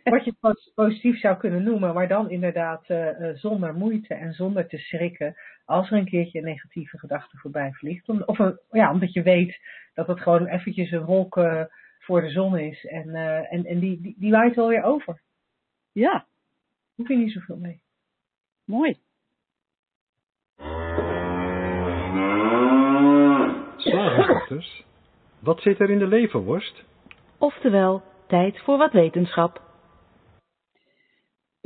Wat 0.04 0.24
je 0.24 0.32
pos- 0.40 0.72
positief 0.74 1.18
zou 1.20 1.36
kunnen 1.36 1.62
noemen, 1.62 1.94
maar 1.94 2.08
dan 2.08 2.30
inderdaad 2.30 2.84
eh, 2.90 3.08
eh, 3.30 3.36
zonder 3.36 3.74
moeite 3.74 4.14
en 4.14 4.32
zonder 4.32 4.68
te 4.68 4.78
schrikken 4.78 5.34
als 5.64 5.90
er 5.90 5.98
een 5.98 6.04
keertje 6.08 6.38
een 6.38 6.44
negatieve 6.44 6.98
gedachte 6.98 7.36
voorbij 7.36 7.72
vliegt. 7.72 8.08
Om, 8.08 8.22
of 8.22 8.38
een, 8.38 8.58
ja, 8.70 8.92
omdat 8.92 9.12
je 9.12 9.22
weet 9.22 9.60
dat 9.94 10.06
het 10.06 10.20
gewoon 10.20 10.46
eventjes 10.46 10.90
een 10.90 11.04
wolk 11.04 11.36
eh, 11.36 11.62
voor 11.98 12.20
de 12.20 12.30
zon 12.30 12.58
is 12.58 12.84
en, 12.84 13.14
eh, 13.14 13.52
en, 13.52 13.64
en 13.64 13.78
die, 13.78 14.00
die, 14.00 14.14
die 14.18 14.30
waait 14.30 14.54
wel 14.54 14.68
weer 14.68 14.82
over. 14.82 15.20
Ja, 15.92 16.26
Hoef 16.94 17.08
je 17.08 17.16
niet 17.16 17.32
zoveel 17.32 17.56
mee. 17.56 17.80
mooi. 18.64 18.98
Slagersdochters, 23.76 24.84
wat 25.38 25.60
zit 25.60 25.80
er 25.80 25.90
in 25.90 25.98
de 25.98 26.06
leverworst? 26.06 26.84
Oftewel, 27.38 28.02
tijd 28.26 28.60
voor 28.60 28.78
wat 28.78 28.92
wetenschap. 28.92 29.62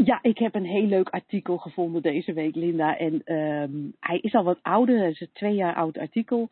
Ja, 0.05 0.19
ik 0.23 0.39
heb 0.39 0.55
een 0.55 0.65
heel 0.65 0.87
leuk 0.87 1.09
artikel 1.09 1.59
gevonden 1.59 2.03
deze 2.03 2.33
week, 2.33 2.55
Linda. 2.55 2.97
En 2.97 3.23
ehm, 3.25 3.71
hij 4.01 4.19
is 4.19 4.35
al 4.35 4.45
wat 4.45 4.59
ouder, 4.63 4.99
het 4.99 5.13
is 5.13 5.21
een 5.21 5.33
twee 5.33 5.55
jaar 5.55 5.75
oud 5.75 5.99
artikel. 5.99 6.49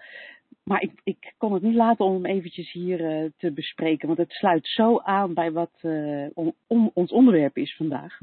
Maar 0.64 0.82
ik, 0.82 1.00
ik 1.04 1.34
kon 1.38 1.52
het 1.52 1.62
niet 1.62 1.74
laten 1.74 2.04
om 2.04 2.14
hem 2.14 2.26
eventjes 2.26 2.72
hier 2.72 3.04
eh, 3.04 3.30
te 3.36 3.52
bespreken, 3.52 4.06
want 4.06 4.18
het 4.18 4.32
sluit 4.32 4.66
zo 4.66 4.98
aan 4.98 5.34
bij 5.34 5.52
wat 5.52 5.70
eh, 5.80 6.26
ons 6.94 7.12
onderwerp 7.12 7.56
is 7.56 7.76
vandaag. 7.76 8.18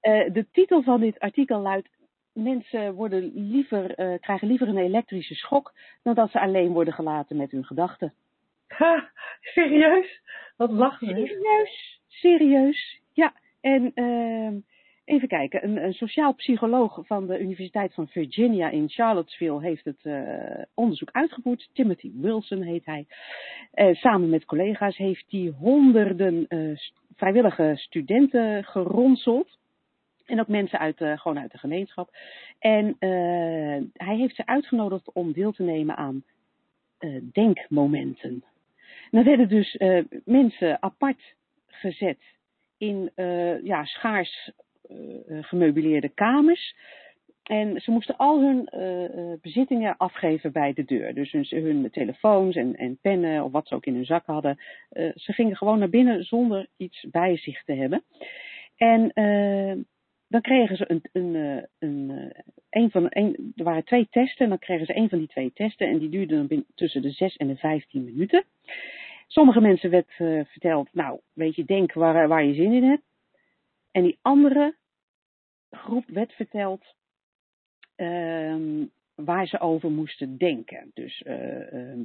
Eh, 0.00 0.32
de 0.32 0.46
titel 0.52 0.82
van 0.82 1.00
dit 1.00 1.18
artikel 1.18 1.60
luidt: 1.60 1.88
Mensen 2.32 2.94
worden 2.94 3.32
liever, 3.34 3.94
krijgen 4.20 4.48
liever 4.48 4.68
een 4.68 4.78
elektrische 4.78 5.34
schok 5.34 5.72
dan 6.02 6.14
dat 6.14 6.30
ze 6.30 6.40
alleen 6.40 6.72
worden 6.72 6.94
gelaten 6.94 7.36
met 7.36 7.50
hun 7.50 7.64
gedachten. 7.64 8.14
Ha, 8.66 9.10
serieus? 9.40 10.20
Wat 10.56 10.70
lachen? 10.70 11.08
Serieus? 11.08 12.00
Serieus? 12.08 13.00
Ja. 13.12 13.34
En 13.60 13.92
ehm, 13.94 14.54
even 15.10 15.28
kijken, 15.28 15.84
een, 15.84 15.92
sociaal 15.92 16.34
psycholoog 16.34 17.00
van 17.06 17.26
de 17.26 17.40
Universiteit 17.40 17.94
van 17.94 18.08
Virginia 18.08 18.70
in 18.70 18.88
Charlottesville 18.88 19.60
heeft 19.60 19.84
het 19.84 20.00
eh, 20.02 20.64
onderzoek 20.74 21.08
uitgevoerd. 21.12 21.70
Timothy 21.72 22.10
Wilson 22.14 22.62
heet 22.62 22.84
hij. 22.84 23.06
Eh, 23.72 23.94
samen 23.94 24.28
met 24.28 24.44
collega's 24.44 24.96
heeft 24.96 25.24
hij 25.28 25.52
honderden 25.58 26.46
eh, 26.48 26.78
vrijwillige 27.16 27.72
studenten 27.76 28.64
geronseld. 28.64 29.58
En 30.26 30.40
ook 30.40 30.48
mensen 30.48 30.78
uit, 30.78 30.96
gewoon 30.96 31.38
uit 31.38 31.52
de 31.52 31.58
gemeenschap. 31.58 32.16
En 32.58 32.96
hij 33.92 34.16
heeft 34.16 34.34
ze 34.34 34.46
uitgenodigd 34.46 35.12
om 35.12 35.32
deel 35.32 35.52
te 35.52 35.62
nemen 35.62 35.96
aan 35.96 36.24
denkmomenten. 37.32 38.30
En 38.30 39.10
dan 39.10 39.24
werden 39.24 39.48
dus 39.48 39.78
mensen 40.24 40.82
apart 40.82 41.34
gezet 41.66 42.18
in 42.80 43.10
eh, 43.14 43.64
ja, 43.64 43.84
schaars 43.84 44.50
eh, 44.88 44.96
gemeubileerde 45.40 46.08
kamers. 46.08 46.74
En 47.42 47.80
ze 47.80 47.90
moesten 47.90 48.16
al 48.16 48.40
hun 48.40 48.68
bezittingen 49.42 49.96
afgeven 49.96 50.52
bij 50.52 50.72
de 50.72 50.84
deur. 50.84 51.14
Dus 51.14 51.32
hun, 51.32 51.46
hun 51.48 51.90
telefoons 51.90 52.56
en, 52.56 52.76
en 52.76 52.98
pennen 53.00 53.44
of 53.44 53.52
wat 53.52 53.68
ze 53.68 53.74
ook 53.74 53.86
in 53.86 53.94
hun 53.94 54.04
zak 54.04 54.26
hadden. 54.26 54.58
ze 55.14 55.32
gingen 55.32 55.56
gewoon 55.56 55.78
naar 55.78 55.88
binnen 55.88 56.24
zonder 56.24 56.66
iets 56.76 57.06
bij 57.10 57.36
zich 57.36 57.64
te 57.64 57.72
hebben. 57.72 58.02
En 58.76 59.12
dan 60.28 60.40
kregen 60.40 60.76
ze 60.76 60.84
een, 60.90 61.02
een, 61.12 61.66
een, 61.78 62.32
een 62.70 62.90
van, 62.90 63.06
een, 63.08 63.52
er 63.56 63.64
waren 63.64 63.84
twee 63.84 64.08
testen 64.10 64.44
en 64.44 64.48
dan 64.48 64.58
kregen 64.58 64.86
ze 64.86 64.96
een 64.96 65.08
van 65.08 65.18
die 65.18 65.28
twee 65.28 65.52
testen 65.52 65.88
en 65.88 65.98
die 65.98 66.08
duurden 66.08 66.48
dan 66.48 66.64
tussen 66.74 67.02
de 67.02 67.10
6 67.10 67.36
en 67.36 67.46
de 67.46 67.56
15 67.56 68.04
minuten. 68.04 68.44
Sommige 69.32 69.60
mensen 69.60 69.90
werd 69.90 70.10
eh, 70.18 70.44
verteld, 70.44 70.88
nou, 70.92 71.20
weet 71.32 71.54
je, 71.54 71.64
denk 71.64 71.92
waar, 71.92 72.28
waar 72.28 72.44
je 72.44 72.54
zin 72.54 72.72
in 72.72 72.84
hebt. 72.84 73.02
En 73.90 74.02
die 74.02 74.18
andere 74.22 74.76
groep 75.70 76.04
werd 76.06 76.32
verteld 76.32 76.94
ehm, 77.96 78.84
waar 79.14 79.46
ze 79.46 79.60
over 79.60 79.90
moesten 79.90 80.36
denken. 80.36 80.90
Dus 80.94 81.22
eh, 81.22 81.72
ehm, 81.72 82.04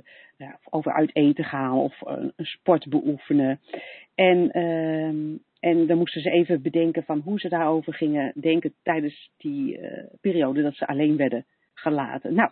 over 0.70 0.94
uit 0.94 1.16
eten 1.16 1.44
gaan 1.44 1.78
of 1.78 2.02
eh, 2.02 2.14
een 2.36 2.46
sport 2.46 2.90
beoefenen. 2.90 3.60
En, 4.16 4.52
ehm, 4.52 5.38
en 5.60 5.88
dan 5.88 5.98
moesten 5.98 6.22
ze 6.22 6.30
even 6.30 6.62
bedenken 6.62 7.04
van 7.04 7.20
hoe 7.20 7.40
ze 7.40 7.50
daarover 7.50 7.94
gingen 7.94 8.34
denken 8.36 8.74
tijdens 8.84 9.32
die 9.38 9.78
eh, 9.78 10.04
periode 10.22 10.62
dat 10.62 10.76
ze 10.76 10.88
alleen 10.88 11.18
werden 11.18 11.46
gelaten. 11.76 12.34
Nou, 12.34 12.50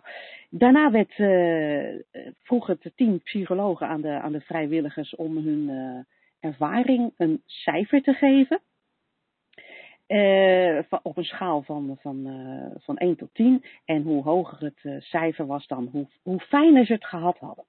daarna 0.50 0.90
werd, 0.90 1.18
eh, 1.18 2.30
vroeg 2.42 2.66
het 2.66 2.92
team 2.94 3.20
psychologen 3.20 3.88
aan 3.88 4.00
de, 4.00 4.08
aan 4.08 4.32
de 4.32 4.40
vrijwilligers 4.40 5.14
om 5.14 5.36
hun 5.36 5.68
eh, 5.68 6.48
ervaring 6.50 7.12
een 7.16 7.42
cijfer 7.46 8.02
te 8.02 8.12
geven. 8.12 8.60
Eh, 10.06 10.98
op 11.02 11.16
een 11.16 11.24
schaal 11.24 11.62
van, 11.62 11.96
van, 12.00 12.28
van 12.80 12.96
1 12.96 13.16
tot 13.16 13.34
10. 13.34 13.64
En 13.84 14.02
hoe 14.02 14.22
hoger 14.22 14.58
het 14.60 15.04
cijfer 15.04 15.46
was 15.46 15.66
dan, 15.66 15.88
hoe, 15.92 16.06
hoe 16.22 16.40
fijner 16.40 16.86
ze 16.86 16.92
het 16.92 17.04
gehad 17.04 17.38
hadden. 17.38 17.64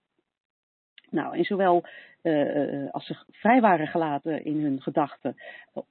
Nou, 1.09 1.37
en 1.37 1.43
zowel 1.43 1.83
eh, 2.21 2.83
eh, 2.83 2.91
als 2.91 3.05
ze 3.05 3.15
vrij 3.31 3.61
waren 3.61 3.87
gelaten 3.87 4.45
in 4.45 4.61
hun 4.61 4.81
gedachten 4.81 5.35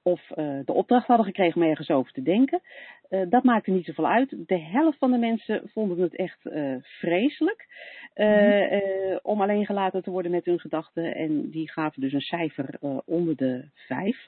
of 0.01 0.31
eh, 0.31 0.59
de 0.65 0.73
opdracht 0.73 1.07
hadden 1.07 1.25
gekregen 1.25 1.61
om 1.61 1.67
ergens 1.67 1.89
over 1.89 2.11
te 2.11 2.21
denken, 2.21 2.61
eh, 3.09 3.21
dat 3.29 3.43
maakte 3.43 3.71
niet 3.71 3.85
zoveel 3.85 4.07
uit. 4.07 4.47
De 4.47 4.59
helft 4.59 4.97
van 4.97 5.11
de 5.11 5.17
mensen 5.17 5.61
vonden 5.73 5.99
het 5.99 6.15
echt 6.15 6.39
vreselijk 6.81 7.67
eh, 8.13 9.17
om 9.21 9.41
alleen 9.41 9.65
gelaten 9.65 10.03
te 10.03 10.11
worden 10.11 10.31
met 10.31 10.45
hun 10.45 10.59
gedachten. 10.59 11.15
En 11.15 11.49
die 11.49 11.71
gaven 11.71 12.01
dus 12.01 12.13
een 12.13 12.21
cijfer 12.21 12.77
onder 13.05 13.35
de 13.35 13.65
5. 13.73 14.27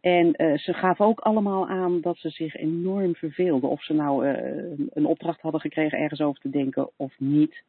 En 0.00 0.32
eh, 0.34 0.58
ze 0.58 0.72
gaven 0.72 1.04
ook 1.04 1.20
allemaal 1.20 1.68
aan 1.68 2.00
dat 2.00 2.18
ze 2.18 2.28
zich 2.30 2.56
enorm 2.56 3.14
verveelden. 3.14 3.70
Of 3.70 3.84
ze 3.84 3.94
nou 3.94 4.26
eh, 4.26 4.78
een- 4.90 5.06
opdracht 5.06 5.40
hadden 5.40 5.60
gekregen 5.60 5.98
ergens 5.98 6.20
over 6.20 6.40
te 6.40 6.50
denken 6.50 6.90
of 6.96 7.14
niet. 7.18 7.62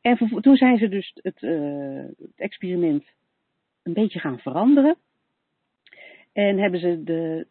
En 0.00 0.40
toen 0.40 0.56
zijn 0.56 0.78
ze 0.78 0.88
dus 0.88 1.12
het, 1.22 1.42
eh, 1.42 2.04
het 2.18 2.32
experiment 2.36 3.04
een 3.82 3.92
beetje 3.92 4.18
gaan 4.18 4.38
veranderen. 4.38 4.96
En 6.32 6.58
hebben 6.58 6.80
ze 6.80 7.02
de, 7.02 7.46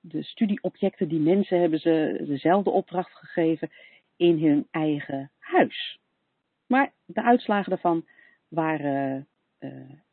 de 0.00 0.22
studieobjecten, 0.22 1.08
die 1.08 1.20
mensen, 1.20 1.60
hebben 1.60 1.80
ze 1.80 2.22
dezelfde 2.26 2.70
opdracht 2.70 3.12
gegeven 3.12 3.70
in 4.16 4.38
hun 4.44 4.66
eigen 4.70 5.30
huis. 5.38 5.98
Maar 6.66 6.92
de 7.04 7.22
uitslagen 7.22 7.70
daarvan 7.70 8.04
waren, 8.48 9.26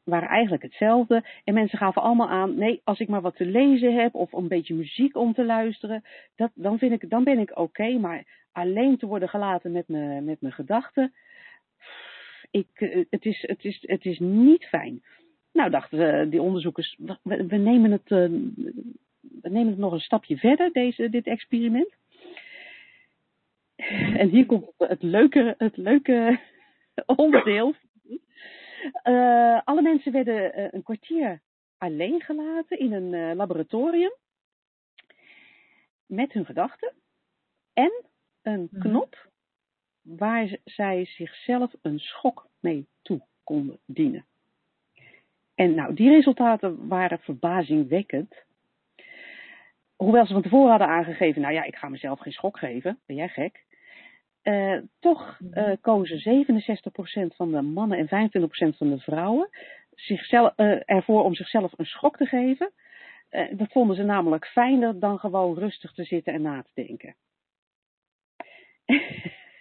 waren 0.10 0.30
eigenlijk 0.30 0.64
hetzelfde. 0.64 1.24
En 1.44 1.54
mensen 1.54 1.78
gaven 1.78 2.02
allemaal 2.02 2.30
aan, 2.30 2.56
nee, 2.56 2.82
als 2.84 3.00
ik 3.00 3.08
maar 3.08 3.22
wat 3.22 3.36
te 3.36 3.46
lezen 3.46 3.96
heb 3.96 4.16
of 4.16 4.34
een 4.34 4.48
beetje 4.48 4.74
muziek 4.74 5.16
om 5.16 5.34
te 5.34 5.46
luisteren, 5.46 6.04
dat, 6.36 6.52
dan, 6.54 6.78
vind 6.78 6.92
ik, 6.92 7.10
dan 7.10 7.24
ben 7.24 7.40
ik 7.40 7.58
oké. 7.58 7.98
maar 7.98 8.24
alleen 8.52 8.98
te 8.98 9.06
worden 9.06 9.30
gelaten 9.30 9.72
met, 9.72 9.88
me, 9.88 10.22
met 10.22 10.42
mijn 10.42 10.54
gedachten, 10.54 11.14
ik, 12.52 13.06
het, 13.10 13.26
is, 13.26 13.42
het, 13.48 13.64
is, 13.64 13.80
het 13.82 14.06
is 14.06 14.20
niet 14.20 14.66
fijn. 14.66 15.04
Nou 15.54 15.70
dachten 15.70 16.30
die 16.30 16.42
onderzoekers, 16.42 16.96
we, 16.98 17.46
we 17.48 17.58
nemen 17.58 17.92
het, 17.92 18.10
we 18.10 19.50
nemen 19.50 19.68
het 19.68 19.78
nog 19.78 19.92
een 19.92 20.00
stapje 20.00 20.38
verder, 20.38 20.72
deze, 20.72 21.10
dit 21.10 21.28
experiment. 21.28 21.98
En 24.18 24.30
hier 24.30 24.46
komt 24.46 24.72
het 24.78 25.04
leuke, 25.04 25.56
het 25.58 25.78
leuke 25.78 26.40
onderdeel. 27.06 27.76
Uh, 29.04 29.62
alle 29.64 29.82
mensen 29.82 30.12
werden 30.12 30.60
uh, 30.60 30.68
een 30.72 30.84
kwartier 30.84 31.42
alleen 31.78 32.22
gelaten 32.22 32.80
in 32.80 32.94
een 32.94 33.14
uh, 33.14 33.36
laboratorium. 33.36 34.14
Met 36.06 36.34
hun 36.34 36.46
gedachten. 36.46 36.94
En 37.74 38.06
een 38.42 38.68
Mhm. 38.72 38.82
knop 38.82 39.28
waar 40.02 40.58
zij 40.64 41.06
zichzelf 41.06 41.74
een 41.82 42.00
schok 42.00 42.48
mee 42.60 42.88
toe 43.02 43.22
konden 43.44 43.80
dienen. 43.86 44.26
En 45.56 45.76
nou, 45.76 45.94
die 45.94 46.10
resultaten 46.10 46.88
waren 46.88 47.20
verbazingwekkend. 47.20 48.36
Hoewel 49.96 50.26
ze 50.26 50.34
van 50.34 50.42
tevoren 50.42 50.70
hadden 50.70 50.88
aangegeven, 50.88 51.42
nou 51.42 51.54
ja, 51.54 51.64
ik 51.64 51.76
ga 51.76 51.90
mezelf 51.90 52.20
geen 52.20 52.34
schok 52.34 52.58
geven, 52.58 53.00
ben 53.06 53.16
jij 53.16 53.30
gek? 53.30 53.66
Eh, 54.42 54.78
toch 55.00 55.40
eh, 55.52 55.72
kozen 55.82 56.20
67% 56.20 57.36
van 57.36 57.52
de 57.52 57.62
mannen 57.62 57.98
en 57.98 58.08
25% 58.08 58.78
van 58.78 58.90
de 58.90 59.00
vrouwen 59.00 59.50
zichzelf, 59.96 60.54
eh, 60.56 60.80
ervoor 60.86 61.24
om 61.24 61.36
zichzelf 61.36 61.72
een 61.78 61.86
schok 61.86 62.18
te 62.18 62.26
geven. 62.26 62.72
Dat 63.52 63.72
vonden 63.72 63.96
ze 63.96 64.04
namelijk 64.04 64.46
fijner 64.48 65.00
dan 65.00 65.20
gewoon 65.20 65.58
rustig 65.58 65.94
te 65.94 66.04
zitten 66.04 66.34
en 66.34 66.42
na 66.42 66.62
te 66.62 66.84
denken. 66.86 67.16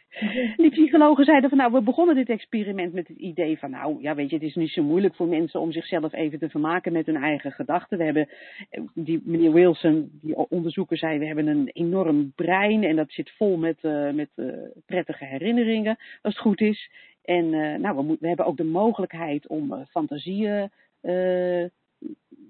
Die 0.56 0.70
psychologen 0.70 1.24
zeiden 1.24 1.48
van 1.48 1.58
nou, 1.58 1.72
we 1.72 1.80
begonnen 1.80 2.14
dit 2.14 2.28
experiment 2.28 2.92
met 2.92 3.08
het 3.08 3.16
idee 3.16 3.58
van 3.58 3.70
nou, 3.70 4.02
ja 4.02 4.14
weet 4.14 4.30
je, 4.30 4.36
het 4.36 4.44
is 4.44 4.54
niet 4.54 4.70
zo 4.70 4.82
moeilijk 4.82 5.14
voor 5.14 5.26
mensen 5.26 5.60
om 5.60 5.72
zichzelf 5.72 6.12
even 6.12 6.38
te 6.38 6.48
vermaken 6.48 6.92
met 6.92 7.06
hun 7.06 7.16
eigen 7.16 7.52
gedachten. 7.52 7.98
We 7.98 8.04
hebben, 8.04 8.28
eh, 8.70 8.82
die 8.94 9.20
meneer 9.24 9.52
Wilson, 9.52 10.18
die 10.22 10.36
onderzoeker 10.36 10.98
zei, 10.98 11.18
we 11.18 11.26
hebben 11.26 11.46
een 11.46 11.70
enorm 11.72 12.32
brein 12.34 12.84
en 12.84 12.96
dat 12.96 13.10
zit 13.10 13.30
vol 13.30 13.56
met, 13.56 13.78
uh, 13.82 14.10
met 14.10 14.28
uh, 14.36 14.52
prettige 14.86 15.24
herinneringen, 15.24 15.96
als 16.22 16.34
het 16.34 16.42
goed 16.42 16.60
is. 16.60 16.90
En 17.24 17.50
nou, 17.80 18.06
we, 18.06 18.16
we 18.20 18.26
hebben 18.28 18.46
ook 18.46 18.56
de 18.56 18.64
mogelijkheid 18.64 19.46
om 19.46 19.86
fantasieën 19.90 20.70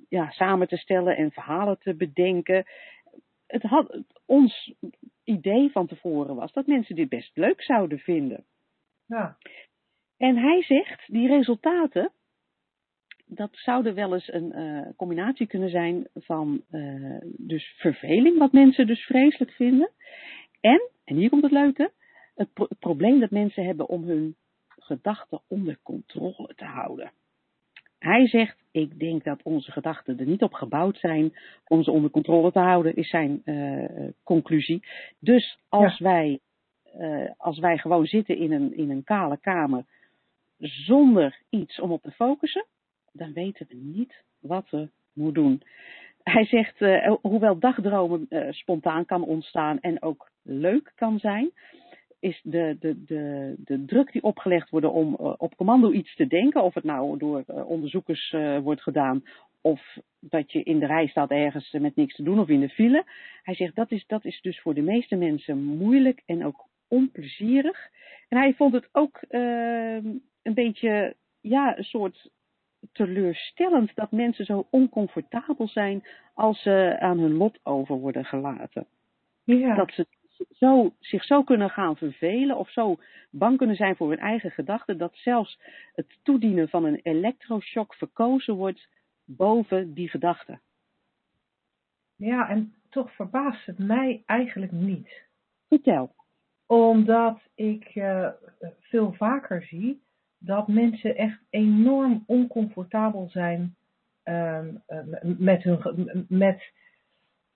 ja, 0.09 0.31
samen 0.31 0.69
te 0.69 0.77
stellen 0.77 1.17
en 1.17 1.31
verhalen 1.31 1.79
te 1.79 1.95
bedenken. 1.95 2.65
Het 3.47 3.63
had, 3.63 3.99
ons 4.25 4.73
idee 5.29 5.71
van 5.71 5.87
tevoren 5.87 6.35
was 6.35 6.53
dat 6.53 6.67
mensen 6.67 6.95
dit 6.95 7.09
best 7.09 7.37
leuk 7.37 7.63
zouden 7.63 7.99
vinden. 7.99 8.45
Ja. 9.07 9.39
En 10.17 10.37
hij 10.37 10.63
zegt, 10.63 11.13
die 11.13 11.29
resultaten, 11.29 12.13
dat 13.27 13.51
zouden 13.53 13.95
wel 13.95 14.15
eens 14.15 14.33
een 14.33 14.59
uh, 14.59 14.89
combinatie 14.97 15.47
kunnen 15.47 15.71
zijn 15.71 16.09
van 16.15 16.63
uh, 16.71 17.21
dus 17.23 17.75
verveling, 17.77 18.39
wat 18.39 18.53
mensen 18.53 18.87
dus 18.87 19.05
vreselijk 19.05 19.53
vinden. 19.53 19.91
En, 20.61 20.91
en 21.05 21.17
hier 21.17 21.29
komt 21.29 21.43
het 21.43 21.53
leuke, 21.53 21.93
het, 22.35 22.53
pro 22.53 22.67
het 22.69 22.79
probleem 22.79 23.21
dat 23.21 23.31
mensen 23.31 23.65
hebben 23.65 23.89
om 23.89 24.05
hun 24.05 24.37
gedachten 24.69 25.41
onder 25.49 25.79
controle 25.83 26.55
te 26.55 26.65
houden. 26.65 27.13
Hij 27.99 28.29
zegt, 28.29 28.57
ik 28.71 28.99
denk 28.99 29.25
dat 29.25 29.43
onze 29.43 29.73
gedachten 29.73 30.19
er 30.19 30.27
niet 30.27 30.43
op 30.43 30.53
gebouwd 30.53 30.99
zijn 30.99 31.37
om 31.67 31.83
ze 31.83 31.91
onder 31.91 32.11
controle 32.11 32.53
te 32.53 32.59
houden, 32.59 32.97
is 32.97 33.09
zijn 33.11 33.43
uh, 33.45 34.09
conclusie. 34.25 34.83
Dus 35.19 35.59
als, 35.69 35.99
ja. 35.99 36.05
wij, 36.05 36.39
uh, 36.99 37.31
als 37.37 37.59
wij 37.59 37.79
gewoon 37.79 38.07
zitten 38.07 38.37
in 38.37 38.53
een, 38.53 38.77
in 38.77 38.91
een 38.91 39.05
kale 39.05 39.39
kamer 39.41 39.85
zonder 40.59 41.41
iets 41.51 41.81
om 41.81 41.93
op 41.93 42.03
te 42.03 42.11
focussen, 42.11 42.67
dan 43.13 43.33
weten 43.33 43.67
we 43.69 43.75
niet 43.75 44.23
wat 44.39 44.71
we 44.71 44.89
moeten 45.13 45.43
doen. 45.43 45.63
Hij 46.23 46.45
zegt, 46.45 46.81
uh, 46.81 47.15
hoewel 47.23 47.59
dagdromen 47.59 48.27
spontaan 48.51 49.05
kan 49.05 49.25
ontstaan 49.25 49.81
en 49.81 50.03
ook 50.03 50.31
leuk 50.43 50.93
kan 50.95 51.19
zijn, 51.19 51.51
is 52.21 52.41
de, 52.43 52.77
de, 52.81 53.05
de, 53.05 53.55
de 53.59 53.85
druk 53.85 54.13
die 54.13 54.23
opgelegd 54.23 54.71
wordt 54.71 54.87
om 54.87 55.17
uh, 55.21 55.35
op 55.37 55.57
commando 55.57 55.91
iets 55.91 56.15
te 56.15 56.27
denken, 56.27 56.63
of 56.63 56.75
het 56.75 56.85
nou 56.85 57.19
door 57.19 57.45
uh, 57.47 57.69
onderzoekers 57.69 58.33
uh, 58.33 58.59
wordt 58.59 58.83
gedaan, 58.83 59.23
of 59.61 59.99
dat 60.21 60.53
je 60.53 60.63
in 60.63 60.79
de 60.79 60.87
rij 60.87 61.07
staat 61.07 61.31
ergens 61.31 61.73
met 61.73 61.97
niks 61.97 62.15
te 62.15 62.23
doen 62.23 62.39
of 62.39 62.49
in 62.49 62.61
de 62.61 62.69
file. 62.69 63.05
Hij 63.43 63.55
zegt 63.55 63.75
dat 63.75 63.91
is, 63.91 64.07
dat 64.07 64.25
is 64.25 64.41
dus 64.41 64.61
voor 64.61 64.75
de 64.75 64.83
meeste 64.83 65.17
mensen 65.17 65.65
moeilijk 65.65 66.23
en 66.27 66.45
ook 66.45 66.67
onplezierig. 66.89 67.89
En 68.29 68.39
hij 68.39 68.55
vond 68.55 68.73
het 68.73 68.89
ook 68.93 69.21
een 69.29 70.55
beetje, 70.55 71.15
ja, 71.41 71.79
een 71.79 71.85
soort 71.85 72.31
teleurstellend 72.93 73.95
dat 73.95 74.11
mensen 74.11 74.45
zo 74.45 74.67
oncomfortabel 74.71 75.69
zijn 75.69 76.07
als 76.35 76.63
ze 76.63 76.97
aan 77.01 77.19
hun 77.19 77.37
lot 77.37 77.59
over 77.63 77.97
worden 77.97 78.25
gelaten. 78.25 78.87
Ja. 79.45 79.75
Dat 79.75 79.93
ze 79.93 80.07
zo, 80.51 80.95
zich 81.01 81.25
zo 81.25 81.43
kunnen 81.43 81.71
gaan 81.71 81.97
vervelen 81.97 82.57
of 82.57 82.71
zo 82.71 82.97
bang 83.31 83.57
kunnen 83.57 83.77
zijn 83.77 83.97
voor 83.97 84.09
hun 84.09 84.19
eigen 84.19 84.51
gedachten, 84.51 84.99
dat 84.99 85.17
zelfs 85.17 85.61
het 85.95 86.19
toedienen 86.23 86.69
van 86.69 86.85
een 86.85 87.01
elektroshock 87.03 87.95
verkozen 87.95 88.55
wordt 88.55 88.89
boven 89.25 89.95
die 89.95 90.09
gedachten. 90.09 90.61
Ja, 92.17 92.49
en 92.49 92.75
toch 92.89 93.15
verbaast 93.15 93.67
het 93.67 93.79
mij 93.79 94.23
eigenlijk 94.27 94.73
niet. 94.73 95.27
Vertel. 95.69 96.15
Omdat 96.67 97.41
ik 97.55 97.95
uh, 97.95 98.29
veel 98.81 99.13
vaker 99.13 99.63
zie 99.63 100.03
dat 100.39 100.69
mensen 100.69 101.17
echt 101.17 101.41
enorm 101.51 102.23
oncomfortabel 102.27 103.29
zijn 103.29 103.77
uh, 104.25 104.67
met, 105.23 105.63
hun, 105.63 106.27
met, 106.29 106.73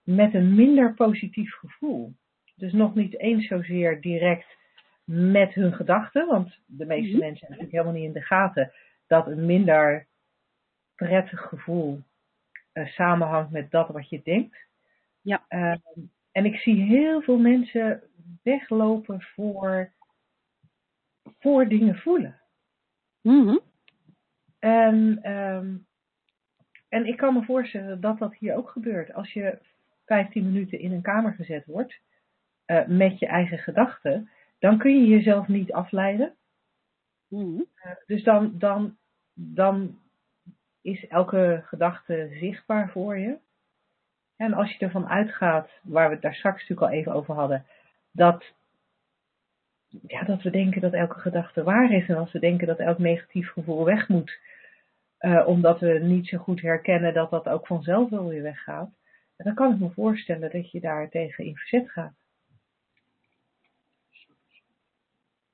met 0.03 0.35
een 0.35 0.55
minder 0.55 0.95
positief 0.95 1.55
gevoel. 1.55 2.15
Dus 2.55 2.73
nog 2.73 2.95
niet 2.95 3.19
eens 3.19 3.47
zozeer 3.47 4.01
direct 4.01 4.57
met 5.05 5.55
hun 5.55 5.73
gedachten, 5.73 6.27
want 6.27 6.59
de 6.67 6.87
meeste 6.87 7.07
mm-hmm. 7.07 7.21
mensen 7.21 7.47
hebben 7.47 7.57
natuurlijk 7.57 7.73
helemaal 7.73 7.93
niet 7.93 8.15
in 8.15 8.21
de 8.21 8.27
gaten 8.27 8.73
dat 9.07 9.27
een 9.27 9.47
minder 9.47 10.07
prettig 10.95 11.41
gevoel 11.41 12.03
uh, 12.73 12.87
samenhangt 12.87 13.51
met 13.51 13.71
dat 13.71 13.89
wat 13.89 14.09
je 14.09 14.21
denkt. 14.23 14.57
Ja. 15.21 15.45
Uh, 15.49 15.75
en 16.33 16.45
ik 16.45 16.57
zie 16.57 16.83
heel 16.83 17.23
veel 17.23 17.39
mensen 17.39 18.03
weglopen 18.43 19.21
voor, 19.21 19.93
voor 21.39 21.69
dingen 21.69 21.97
voelen. 21.97 22.41
Mm-hmm. 23.23 23.61
En, 24.59 25.31
um, 25.33 25.87
en 26.89 27.07
ik 27.07 27.17
kan 27.17 27.35
me 27.35 27.45
voorstellen 27.45 28.01
dat 28.01 28.19
dat 28.19 28.35
hier 28.35 28.57
ook 28.57 28.71
gebeurt. 28.71 29.13
Als 29.13 29.33
je 29.33 29.59
15 30.05 30.45
minuten 30.45 30.79
in 30.79 30.93
een 30.93 31.03
kamer 31.03 31.33
gezet 31.33 31.67
wordt, 31.67 32.01
uh, 32.73 32.87
met 32.87 33.19
je 33.19 33.27
eigen 33.27 33.59
gedachten, 33.59 34.31
dan 34.59 34.79
kun 34.79 35.01
je 35.01 35.07
jezelf 35.07 35.49
niet 35.49 35.73
afleiden. 35.73 36.35
Mm-hmm. 37.29 37.67
Uh, 37.85 37.93
dus 38.07 38.25
dan, 38.25 38.59
dan, 38.59 38.97
dan 39.35 39.99
is 40.83 41.07
elke 41.07 41.63
gedachte 41.65 42.29
zichtbaar 42.41 42.91
voor 42.91 43.19
je. 43.19 43.39
En 44.37 44.53
als 44.53 44.73
je 44.73 44.85
ervan 44.85 45.09
uitgaat, 45.09 45.71
waar 45.83 46.07
we 46.09 46.13
het 46.15 46.23
daar 46.23 46.35
straks 46.35 46.61
natuurlijk 46.61 46.91
al 46.91 46.99
even 46.99 47.13
over 47.13 47.35
hadden, 47.35 47.65
dat, 48.13 48.45
ja, 50.07 50.23
dat 50.23 50.43
we 50.43 50.51
denken 50.51 50.81
dat 50.81 50.93
elke 50.93 51.19
gedachte 51.19 51.63
waar 51.63 51.93
is 51.93 52.09
en 52.09 52.17
als 52.17 52.33
we 52.33 52.39
denken 52.39 52.67
dat 52.67 52.79
elk 52.79 52.99
negatief 52.99 53.51
gevoel 53.51 53.85
weg 53.85 54.09
moet, 54.09 54.41
uh, 55.21 55.47
omdat 55.47 55.81
we 55.81 55.99
niet 55.99 56.29
zo 56.29 56.39
goed 56.39 56.61
herkennen 56.61 57.15
dat 57.15 57.31
dat 57.31 57.49
ook 57.49 57.67
vanzelf 57.67 58.11
wel 58.11 58.29
weer 58.29 58.43
weggaat, 58.43 58.91
dan 59.37 59.55
kan 59.55 59.73
ik 59.73 59.79
me 59.79 59.91
voorstellen 59.91 60.51
dat 60.51 60.71
je 60.71 60.81
daar 60.81 61.09
tegen 61.09 61.45
in 61.45 61.57
verzet 61.57 61.91
gaat. 61.91 62.22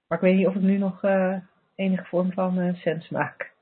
Maar 0.09 0.19
ik 0.19 0.25
weet 0.25 0.37
niet 0.37 0.47
of 0.47 0.55
ik 0.55 0.61
nu 0.61 0.79
nog 0.79 1.03
uh, 1.05 1.37
enige 1.75 2.05
vorm 2.05 2.33
van 2.33 2.59
uh, 2.59 2.75
sens 2.75 3.09
maak. 3.09 3.57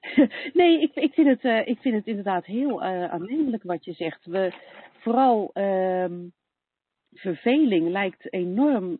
Nee, 0.52 0.80
ik, 0.80 0.94
ik, 0.94 1.12
vind 1.14 1.28
het, 1.28 1.44
uh, 1.44 1.66
ik 1.66 1.78
vind 1.78 1.94
het 1.94 2.06
inderdaad 2.06 2.44
heel 2.44 2.82
aannemelijk 2.82 3.62
wat 3.62 3.84
je 3.84 3.92
zegt. 3.92 4.26
We, 4.26 4.52
vooral 4.98 5.50
uh, 5.54 6.06
verveling 7.12 7.88
lijkt 7.88 8.32
enorm. 8.32 8.96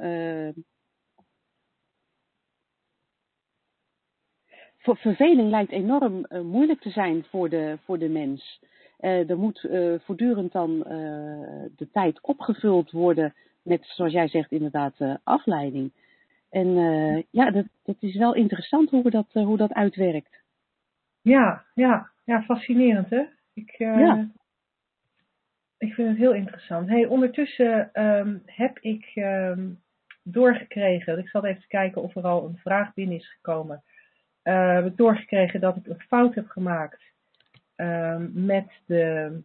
Voor, 4.78 4.96
verveling 4.96 5.50
lijkt 5.50 5.72
enorm 5.72 6.26
moeilijk 6.28 6.80
te 6.80 6.90
zijn 6.90 7.24
voor 7.24 7.48
de, 7.48 7.78
voor 7.84 7.98
de 7.98 8.08
mens. 8.08 8.60
Er 8.98 9.38
moet 9.38 9.68
voortdurend 10.04 10.52
dan 10.52 10.78
de 11.76 11.88
tijd 11.92 12.20
opgevuld 12.20 12.90
worden 12.90 13.34
met, 13.62 13.84
zoals 13.86 14.12
jij 14.12 14.28
zegt, 14.28 14.52
inderdaad 14.52 14.94
afleiding. 15.24 15.92
En 16.54 16.76
eh, 16.76 17.22
ja, 17.30 17.50
dat, 17.50 17.66
dat 17.82 17.96
is 18.00 18.16
wel 18.16 18.34
interessant 18.34 18.90
hoe, 18.90 19.02
we 19.02 19.10
dat, 19.10 19.26
eh, 19.32 19.44
hoe 19.44 19.56
dat 19.56 19.72
uitwerkt. 19.72 20.42
Ja, 21.22 21.64
ja, 21.74 22.10
ja, 22.24 22.42
fascinerend 22.42 23.10
hè? 23.10 23.24
Ik, 23.54 23.70
eh, 23.70 23.98
Ja. 23.98 24.28
ik 25.78 25.94
vind 25.94 26.08
het 26.08 26.16
heel 26.16 26.34
interessant. 26.34 26.88
Hey, 26.88 27.06
ondertussen 27.06 27.92
ehm, 27.92 28.38
heb 28.46 28.78
ik 28.78 29.10
ehm, 29.14 29.70
doorgekregen, 30.22 31.18
ik 31.18 31.28
zat 31.28 31.44
even 31.44 31.68
kijken 31.68 32.02
of 32.02 32.16
er 32.16 32.26
al 32.26 32.46
een 32.46 32.58
vraag 32.58 32.94
binnen 32.94 33.16
is 33.16 33.32
gekomen. 33.32 33.82
Heb 34.42 34.86
ik 34.86 34.96
doorgekregen 34.96 35.60
dat 35.60 35.76
ik 35.76 35.86
een 35.86 36.00
fout 36.00 36.34
heb 36.34 36.48
gemaakt 36.48 37.02
ehm, 37.76 38.46
met 38.46 38.70
de 38.86 39.42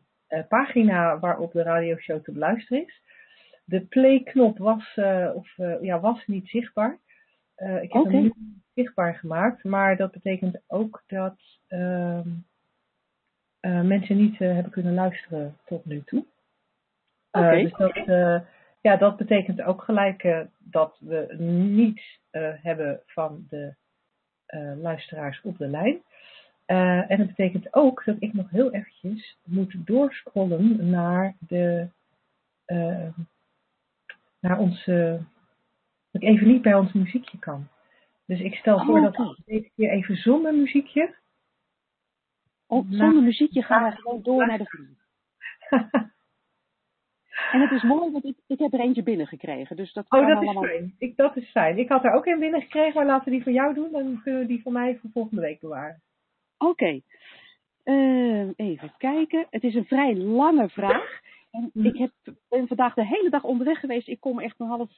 pagina 0.48 1.20
waarop 1.20 1.52
de 1.52 1.64
radioshow 1.64 2.24
te 2.24 2.32
beluisteren 2.32 2.86
is. 2.86 3.02
De 3.70 3.82
play-knop 3.82 4.58
was, 4.58 4.96
eh, 4.96 5.32
of, 5.36 5.58
eh, 5.58 5.82
ja, 5.82 6.00
was 6.00 6.26
niet 6.26 6.48
zichtbaar. 6.48 6.98
Eh, 7.56 7.82
ik 7.82 7.94
heb 7.94 8.04
hem 8.04 8.22
nu 8.22 8.34
zichtbaar 8.74 9.16
gemaakt, 9.16 9.64
maar 9.64 9.98
dat 9.98 10.12
betekent 10.12 10.62
ook 10.68 11.04
dat 11.08 11.36
ehm, 11.68 12.30
eh, 13.60 13.82
mensen 13.82 14.18
niet 14.18 14.38
hebben 14.38 14.72
kunnen 14.72 14.94
luisteren 14.94 15.58
tot 15.66 15.86
nu 15.86 16.02
toe. 16.06 16.26
Oké. 17.32 17.62
dus 17.62 17.72
dat, 17.72 17.96
ja, 18.82 18.96
dat 18.98 19.18
betekent 19.18 19.62
ook 19.62 19.84
gelijk 19.84 20.48
dat 20.58 20.98
we 21.00 21.36
niets 21.38 22.20
hebben 22.62 23.02
van 23.06 23.46
de 23.50 23.76
luisteraars 24.82 25.42
op 25.42 25.58
de 25.58 25.68
lijn. 25.68 26.02
En 27.08 27.18
dat 27.18 27.28
betekent 27.28 27.74
ook 27.74 28.04
dat 28.06 28.16
ik 28.20 28.34
nog 28.34 28.50
heel 28.50 28.72
eventjes 28.72 29.38
moet 29.46 29.76
doorscrollen 29.86 30.90
naar 30.90 31.36
de 31.40 31.90
eh, 32.70 33.08
naar 34.40 34.60
onze 34.60 35.26
dat 36.12 36.22
ik 36.22 36.28
even 36.28 36.48
niet 36.48 36.62
bij 36.62 36.76
ons 36.76 36.94
muziekje 36.94 37.40
kan. 37.40 37.68
Dus 38.26 38.40
ik 38.40 38.56
stel 38.56 38.86
voor 38.86 38.98
Oh, 38.98 39.04
dat 39.04 39.18
we 39.18 39.42
deze 39.46 39.70
keer 39.76 39.90
even 39.90 40.16
zonder 40.16 40.54
muziekje. 40.54 41.16
Oh, 42.68 42.86
zonder 42.90 43.24
muziekje 43.24 43.64
gaan 43.64 43.84
we 43.84 43.96
gewoon 43.96 44.22
door 44.24 44.48
naar 44.48 44.58
de 44.58 44.66
vrienden. 44.66 44.98
En 47.52 47.62
het 47.62 47.72
is 47.72 47.84
mooi, 47.84 48.12
want 48.12 48.26
ik, 48.26 48.36
ik 48.48 48.60
heb 48.60 48.74
er 48.74 48.80
eentje 48.80 49.04
binnengekregen. 49.04 49.76
Dus 49.76 49.94
dat 49.94 50.06
Oh, 50.10 50.28
dat 50.28 50.44
is 50.44 50.50
fijn. 50.50 50.96
Ik, 50.98 51.18
dat 51.18 51.36
is 51.36 51.50
fijn. 51.50 51.78
Ik 51.78 51.90
had 51.90 52.04
er 52.04 52.12
ook 52.12 52.26
een 52.26 52.40
binnengekregen, 52.40 52.94
maar 52.94 53.06
laten 53.06 53.26
we 53.26 53.32
die 53.32 53.44
van 53.44 53.54
jou 53.54 53.74
doen. 53.74 53.92
Dan 53.92 54.22
kunnen 54.24 54.42
we 54.42 54.48
die 54.48 54.62
van 54.62 54.74
mij 54.74 54.98
voor 54.98 55.10
volgende 55.14 55.42
week 55.42 55.60
bewaren. 55.60 56.02
Oké. 56.58 57.02
Eh, 57.84 58.48
even 58.56 58.94
kijken. 58.98 59.48
Het 59.50 59.64
is 59.64 59.76
een 59.76 59.86
vrij 59.86 60.16
lange 60.16 60.70
vraag. 60.70 61.22
En 61.52 61.70
Mhm. 61.74 61.86
ik 61.88 61.98
heb, 61.98 62.12
ben 62.50 62.68
vandaag 62.68 62.94
de 62.94 63.06
hele 63.06 63.30
dag 63.30 63.44
onderweg 63.44 63.80
geweest. 63.80 64.08
Ik 64.08 64.20
kom 64.20 64.40
echt 64.40 64.60
een 64.60 64.68
half, 64.68 64.94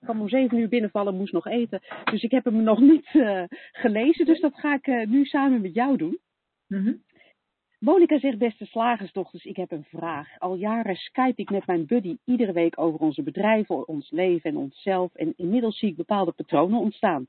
kwam 0.00 0.20
om 0.20 0.28
zeven 0.28 0.58
uur 0.58 0.68
binnenvallen, 0.68 1.16
moest 1.16 1.32
nog 1.32 1.46
eten. 1.46 1.80
Dus 2.04 2.22
ik 2.22 2.30
heb 2.30 2.44
hem 2.44 2.62
nog 2.62 2.80
niet 2.80 3.08
eh, 3.12 3.42
gelezen. 3.72 4.26
Dus 4.26 4.40
dat 4.40 4.54
ga 4.54 4.74
ik 4.74 4.86
eh, 4.86 5.06
nu 5.06 5.24
samen 5.24 5.60
met 5.60 5.74
jou 5.74 5.96
doen. 5.96 6.18
Mhm. 6.66 6.92
Monika 7.78 8.18
zegt, 8.18 8.38
beste 8.38 8.64
slagersdochters, 8.66 9.44
ik 9.44 9.56
heb 9.56 9.70
een 9.70 9.84
vraag. 9.84 10.38
Al 10.38 10.54
jaren 10.54 10.96
skype 10.96 11.42
ik 11.42 11.50
met 11.50 11.66
mijn 11.66 11.86
buddy 11.86 12.16
iedere 12.24 12.52
week 12.52 12.78
over 12.78 13.00
onze 13.00 13.22
bedrijven, 13.22 13.88
ons 13.88 14.10
leven 14.10 14.50
en 14.50 14.56
onszelf. 14.56 15.14
En 15.14 15.32
inmiddels 15.36 15.78
zie 15.78 15.88
ik 15.88 15.96
bepaalde 15.96 16.32
patronen 16.32 16.78
ontstaan. 16.78 17.26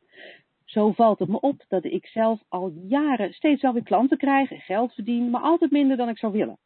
Zo 0.66 0.92
valt 0.92 1.20
het 1.20 1.30
me 1.30 1.40
op 1.40 1.66
dat 1.68 1.84
ik 1.84 2.06
zelf 2.06 2.42
al 2.48 2.72
jaren 2.88 3.34
steeds 3.34 3.62
wel 3.62 3.74
weer 3.74 3.84
klanten 3.84 4.18
krijg 4.18 4.52
en 4.52 4.60
geld 4.60 4.94
verdien, 4.94 5.30
maar 5.30 5.42
altijd 5.42 5.72
minder 5.72 5.98
dan 5.98 6.10
ik 6.10 6.18
zou 6.18 6.34
willen. 6.34 6.58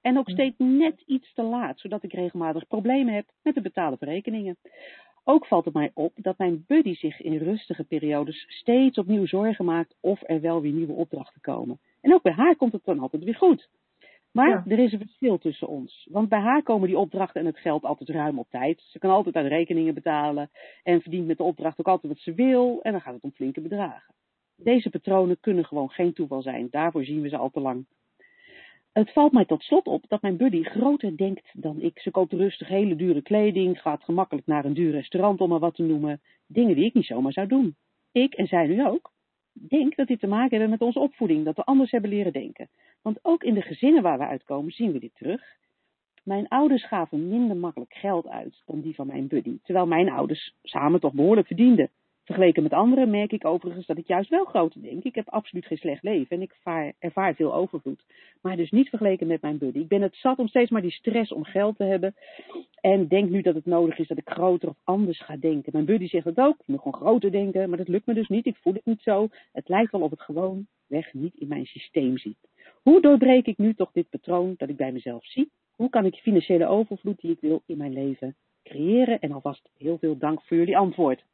En 0.00 0.18
ook 0.18 0.30
steeds 0.30 0.54
net 0.58 1.02
iets 1.06 1.32
te 1.34 1.42
laat, 1.42 1.80
zodat 1.80 2.02
ik 2.02 2.12
regelmatig 2.12 2.66
problemen 2.66 3.14
heb 3.14 3.26
met 3.42 3.54
het 3.54 3.64
betalen 3.64 3.98
van 3.98 4.08
rekeningen. 4.08 4.56
Ook 5.24 5.46
valt 5.46 5.64
het 5.64 5.74
mij 5.74 5.90
op 5.94 6.12
dat 6.16 6.38
mijn 6.38 6.64
buddy 6.66 6.94
zich 6.94 7.20
in 7.20 7.36
rustige 7.36 7.84
periodes 7.84 8.44
steeds 8.48 8.98
opnieuw 8.98 9.26
zorgen 9.26 9.64
maakt 9.64 9.96
of 10.00 10.20
er 10.26 10.40
wel 10.40 10.60
weer 10.60 10.72
nieuwe 10.72 10.92
opdrachten 10.92 11.40
komen. 11.40 11.78
En 12.00 12.14
ook 12.14 12.22
bij 12.22 12.32
haar 12.32 12.56
komt 12.56 12.72
het 12.72 12.84
dan 12.84 12.98
altijd 12.98 13.24
weer 13.24 13.34
goed. 13.36 13.68
Maar 14.32 14.48
Ja. 14.48 14.64
er 14.66 14.78
is 14.78 14.92
een 14.92 14.98
verschil 14.98 15.38
tussen 15.38 15.68
ons. 15.68 16.08
Want 16.10 16.28
bij 16.28 16.40
haar 16.40 16.62
komen 16.62 16.88
die 16.88 16.98
opdrachten 16.98 17.40
en 17.40 17.46
het 17.46 17.58
geld 17.58 17.84
altijd 17.84 18.08
ruim 18.08 18.38
op 18.38 18.50
tijd. 18.50 18.80
Ze 18.80 18.98
kan 18.98 19.10
altijd 19.10 19.36
aan 19.36 19.46
rekeningen 19.46 19.94
betalen 19.94 20.50
en 20.82 21.00
verdient 21.00 21.26
met 21.26 21.36
de 21.36 21.42
opdracht 21.42 21.78
ook 21.80 21.88
altijd 21.88 22.12
wat 22.12 22.22
ze 22.22 22.34
wil. 22.34 22.78
En 22.82 22.92
dan 22.92 23.00
gaat 23.00 23.14
het 23.14 23.22
om 23.22 23.32
flinke 23.32 23.60
bedragen. 23.60 24.14
Deze 24.56 24.90
patronen 24.90 25.40
kunnen 25.40 25.64
gewoon 25.64 25.90
geen 25.90 26.12
toeval 26.12 26.42
zijn. 26.42 26.68
Daarvoor 26.70 27.04
zien 27.04 27.20
we 27.20 27.28
ze 27.28 27.36
al 27.36 27.50
te 27.50 27.60
lang. 27.60 27.86
Het 28.92 29.12
valt 29.12 29.32
mij 29.32 29.44
tot 29.44 29.62
slot 29.62 29.86
op 29.86 30.04
dat 30.08 30.22
mijn 30.22 30.36
buddy 30.36 30.62
groter 30.62 31.16
denkt 31.16 31.50
dan 31.52 31.80
ik. 31.80 31.98
Ze 31.98 32.10
koopt 32.10 32.32
rustig 32.32 32.68
hele 32.68 32.96
dure 32.96 33.22
kleding, 33.22 33.80
gaat 33.80 34.04
gemakkelijk 34.04 34.46
naar 34.46 34.64
een 34.64 34.74
duur 34.74 34.90
restaurant 34.90 35.40
om 35.40 35.48
maar 35.48 35.58
wat 35.58 35.74
te 35.74 35.82
noemen. 35.82 36.20
Dingen 36.46 36.74
die 36.74 36.84
ik 36.84 36.94
niet 36.94 37.04
zomaar 37.04 37.32
zou 37.32 37.46
doen. 37.46 37.76
Ik, 38.12 38.34
en 38.34 38.46
zij 38.46 38.66
nu 38.66 38.86
ook, 38.86 39.12
denk 39.52 39.96
dat 39.96 40.06
dit 40.06 40.20
te 40.20 40.26
maken 40.26 40.50
hebben 40.50 40.70
met 40.70 40.80
onze 40.80 40.98
opvoeding, 40.98 41.44
dat 41.44 41.56
we 41.56 41.64
anders 41.64 41.90
hebben 41.90 42.10
leren 42.10 42.32
denken. 42.32 42.68
Want 43.02 43.18
ook 43.22 43.42
in 43.42 43.54
de 43.54 43.62
gezinnen 43.62 44.02
waar 44.02 44.18
we 44.18 44.26
uitkomen 44.26 44.72
zien 44.72 44.92
we 44.92 44.98
dit 44.98 45.14
terug. 45.14 45.42
Mijn 46.22 46.48
ouders 46.48 46.86
gaven 46.86 47.28
minder 47.28 47.56
makkelijk 47.56 47.94
geld 47.94 48.26
uit 48.26 48.62
dan 48.66 48.80
die 48.80 48.94
van 48.94 49.06
mijn 49.06 49.28
buddy, 49.28 49.58
terwijl 49.62 49.86
mijn 49.86 50.10
ouders 50.10 50.54
samen 50.62 51.00
toch 51.00 51.12
behoorlijk 51.12 51.46
verdienden. 51.46 51.90
Vergeleken 52.30 52.62
met 52.62 52.72
anderen 52.72 53.10
merk 53.10 53.32
ik 53.32 53.44
overigens 53.44 53.86
dat 53.86 53.98
ik 53.98 54.06
juist 54.06 54.30
wel 54.30 54.44
groter 54.44 54.82
denk. 54.82 55.04
Ik 55.04 55.14
heb 55.14 55.28
absoluut 55.28 55.66
geen 55.66 55.78
slecht 55.78 56.02
leven 56.02 56.36
en 56.36 56.42
ik 56.42 56.56
vaar, 56.62 56.92
ervaar 56.98 57.34
veel 57.34 57.54
overvloed. 57.54 58.04
Maar 58.40 58.56
dus 58.56 58.70
niet 58.70 58.88
vergeleken 58.88 59.26
met 59.26 59.42
mijn 59.42 59.58
buddy. 59.58 59.78
Ik 59.78 59.88
ben 59.88 60.02
het 60.02 60.14
zat 60.14 60.38
om 60.38 60.48
steeds 60.48 60.70
maar 60.70 60.82
die 60.82 60.90
stress 60.90 61.32
om 61.32 61.44
geld 61.44 61.76
te 61.76 61.84
hebben. 61.84 62.14
En 62.80 63.08
denk 63.08 63.30
nu 63.30 63.42
dat 63.42 63.54
het 63.54 63.66
nodig 63.66 63.98
is 63.98 64.08
dat 64.08 64.18
ik 64.18 64.28
groter 64.28 64.68
of 64.68 64.76
anders 64.84 65.22
ga 65.22 65.36
denken. 65.36 65.72
Mijn 65.72 65.84
buddy 65.84 66.06
zegt 66.06 66.24
het 66.24 66.38
ook. 66.38 66.56
Je 66.56 66.72
moet 66.72 66.80
gewoon 66.82 67.00
groter 67.00 67.30
denken. 67.30 67.68
Maar 67.68 67.78
dat 67.78 67.88
lukt 67.88 68.06
me 68.06 68.14
dus 68.14 68.28
niet. 68.28 68.46
Ik 68.46 68.56
voel 68.56 68.74
het 68.74 68.86
niet 68.86 69.02
zo. 69.02 69.28
Het 69.52 69.68
lijkt 69.68 69.92
wel 69.92 70.00
of 70.00 70.10
het 70.10 70.22
gewoon 70.22 70.66
weg 70.86 71.12
niet 71.12 71.34
in 71.34 71.48
mijn 71.48 71.66
systeem 71.66 72.18
zit. 72.18 72.48
Hoe 72.82 73.00
doorbreek 73.00 73.46
ik 73.46 73.58
nu 73.58 73.74
toch 73.74 73.92
dit 73.92 74.08
patroon 74.10 74.54
dat 74.56 74.68
ik 74.68 74.76
bij 74.76 74.92
mezelf 74.92 75.26
zie? 75.26 75.50
Hoe 75.70 75.88
kan 75.90 76.04
ik 76.04 76.14
financiële 76.14 76.66
overvloed 76.66 77.20
die 77.20 77.30
ik 77.30 77.40
wil 77.40 77.62
in 77.66 77.76
mijn 77.76 77.92
leven 77.92 78.36
creëren? 78.64 79.20
En 79.20 79.32
alvast 79.32 79.70
heel 79.78 79.98
veel 79.98 80.18
dank 80.18 80.42
voor 80.42 80.56
jullie 80.56 80.78
antwoord. 80.78 81.24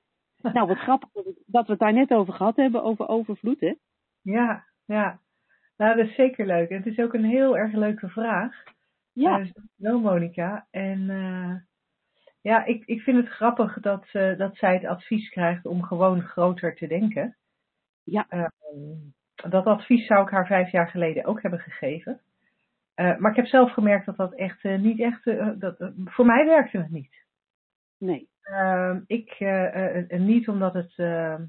Nou, 0.53 0.67
wat 0.67 0.79
grappig 0.79 1.09
dat 1.47 1.67
we- 1.67 1.71
het 1.73 1.81
daar 1.81 1.93
net 1.93 2.11
over 2.11 2.35
gehad 2.35 2.57
hebben, 2.57 2.83
over 2.83 3.09
overvloed, 3.09 3.61
hè? 3.61 3.75
Ja, 4.23 4.65
ja. 4.85 5.19
Nou, 5.77 5.97
dat 5.97 6.07
is 6.07 6.15
zeker 6.15 6.47
leuk. 6.47 6.69
En 6.71 6.77
het 6.77 6.87
is 6.87 6.99
ook 6.99 7.15
een 7.15 7.25
heel 7.25 7.57
erg 7.59 7.73
leuke 7.73 8.09
vraag. 8.09 8.63
Ja, 9.13 9.39
Uh, 9.41 9.47
wel, 9.77 10.01
Monika. 10.01 10.67
En 10.71 11.11
eh, 11.11 11.55
ja, 12.41 12.65
ik, 12.65 12.85
ik 12.85 13.01
vind 13.01 13.17
het 13.17 13.29
grappig 13.29 13.81
dat, 13.81 14.07
eh, 14.13 14.39
dat 14.39 14.57
zij 14.57 14.75
het 14.75 14.85
advies 14.85 15.29
krijgt 15.29 15.67
om 15.67 15.83
gewoon 15.83 16.21
groter 16.21 16.75
te 16.75 16.87
denken. 16.87 17.37
ja, 18.05 18.27
Ehm, 18.29 18.51
dat 19.51 19.67
advies 19.67 20.07
zou 20.07 20.23
ik 20.23 20.31
haar 20.31 20.47
vijf 20.47 20.71
jaar 20.71 20.89
geleden 20.89 21.25
ook 21.25 21.43
hebben 21.43 21.61
gegeven. 21.61 22.21
Eh, 22.95 23.17
maar 23.17 23.31
ik 23.31 23.37
heb 23.37 23.47
zelf 23.47 23.73
gemerkt 23.73 24.07
dat 24.07 24.17
dat 24.17 24.35
echt 24.35 24.65
eh, 24.65 24.79
niet 24.79 25.01
echt. 25.01 25.27
eh, 25.27 25.49
dat, 25.59 25.81
eh, 25.81 25.89
voor 26.05 26.27
mij 26.27 26.45
werkte 26.47 26.79
het 26.79 26.91
niet. 26.91 27.25
Nee. 27.99 28.29
Ehm, 28.47 29.01
ik, 29.07 29.31
eh, 29.31 29.75
eh, 29.75 30.11
eh, 30.11 30.21
niet 30.21 30.49
omdat 30.49 30.75
het. 30.75 30.93
ehm, 30.97 31.45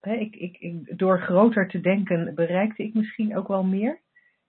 hè, 0.00 0.12
ik, 0.12 0.36
ik, 0.36 0.56
ik, 0.58 0.98
door 0.98 1.20
groter 1.20 1.68
te 1.68 1.80
denken 1.80 2.34
bereikte 2.34 2.82
ik 2.82 2.94
misschien 2.94 3.36
ook 3.36 3.48
wel 3.48 3.64
meer. 3.64 4.00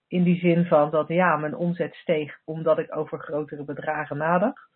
In 0.08 0.24
die 0.24 0.40
zin 0.40 0.66
van 0.66 0.92
dat 0.92 1.08
ja, 1.08 1.38
mijn 1.38 1.56
omzet 1.56 1.96
steeg 1.96 2.42
omdat 2.46 2.80
ik 2.80 2.96
over 2.96 3.20
grotere 3.20 3.64
bedragen 3.64 4.18
nadacht. 4.18 4.70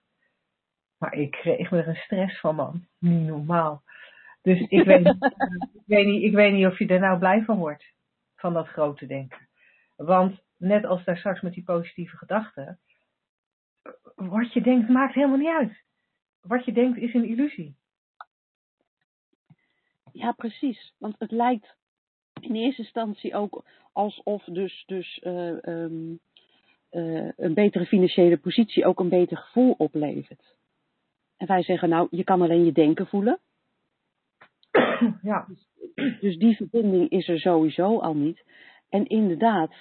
Maar 0.98 1.14
ik 1.14 1.32
kreeg 1.32 1.72
er 1.72 1.88
een 1.88 1.96
stress 1.96 2.40
van, 2.40 2.56
man. 2.56 2.88
Niet 3.00 3.28
normaal. 3.28 3.84
Dus 4.42 4.60
ik 4.60 4.84
weet, 4.84 5.06
ik, 5.74 5.84
weet 5.86 6.06
niet, 6.06 6.24
ik 6.24 6.34
weet 6.34 6.54
niet 6.54 6.66
of 6.66 6.80
je 6.80 6.88
er 6.88 7.00
nou 7.00 7.20
blij 7.20 7.44
van 7.44 7.58
wordt. 7.58 7.94
Van 8.36 8.54
dat 8.54 8.68
grote 8.68 9.06
denken. 9.06 9.48
Want 9.96 10.44
net 10.58 10.86
als 10.86 11.04
daar 11.04 11.18
straks 11.18 11.42
met 11.42 11.54
die 11.54 11.64
positieve 11.64 12.18
gedachten. 12.18 12.80
Wat 14.16 14.54
je 14.54 14.62
denkt 14.62 14.90
maakt 14.90 15.14
helemaal 15.14 15.38
niet 15.38 15.58
uit. 15.60 15.84
Wat 16.48 16.66
je 16.66 16.72
denkt 16.72 16.98
is 16.98 17.14
een 17.14 17.28
illusie. 17.28 17.76
Ja, 20.12 20.32
precies. 20.32 20.94
Want 20.98 21.16
het 21.18 21.32
lijkt 21.32 21.76
in 22.40 22.56
eerste 22.56 22.82
instantie 22.82 23.36
ook 23.36 23.64
alsof 23.92 24.44
dus, 24.44 24.84
dus 24.86 25.20
eh, 25.20 25.68
ehm, 25.68 26.16
eh, 26.90 27.30
een 27.36 27.54
betere 27.54 27.86
financiële 27.86 28.38
positie 28.38 28.86
ook 28.86 29.00
een 29.00 29.10
beter 29.10 29.38
gevoel 29.38 29.76
oplevert. 29.78 30.56
En 31.38 31.48
wij 31.48 31.64
zeggen 31.64 31.90
nou, 31.90 32.08
je 32.12 32.24
kan 32.24 32.42
alleen 32.42 32.66
je 32.66 32.72
denken 32.72 33.08
voelen. 33.08 33.40
Ja, 35.22 35.48
Dus 36.20 36.38
die 36.38 36.56
verbinding 36.56 37.10
is 37.10 37.28
er 37.28 37.40
sowieso 37.40 38.00
al 38.00 38.14
niet. 38.14 38.44
En 38.90 39.08
inderdaad, 39.08 39.74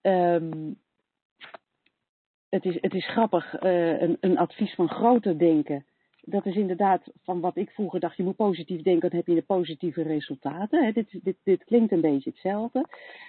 ehm, 0.00 0.72
het, 2.48 2.64
is, 2.64 2.78
het 2.80 2.94
is 2.94 3.08
grappig, 3.08 3.54
eh, 3.54 4.00
een, 4.00 4.16
een 4.20 4.38
advies 4.38 4.74
van 4.74 4.88
groter 4.88 5.38
denken. 5.38 5.86
Dat 6.28 6.46
is 6.46 6.56
inderdaad 6.56 7.10
van 7.22 7.40
wat 7.40 7.56
ik 7.56 7.70
vroeger 7.70 8.00
dacht, 8.00 8.16
je 8.16 8.22
moet 8.22 8.36
positief 8.36 8.82
denken, 8.82 9.10
dan 9.10 9.18
heb 9.18 9.26
je 9.26 9.34
de 9.34 9.42
positieve 9.42 10.02
resultaten. 10.02 10.84
Hè. 10.84 10.92
Dit, 10.92 11.18
dit, 11.22 11.36
dit 11.42 11.64
klinkt 11.64 11.92
een 11.92 12.00
beetje 12.00 12.30
hetzelfde. 12.30 12.86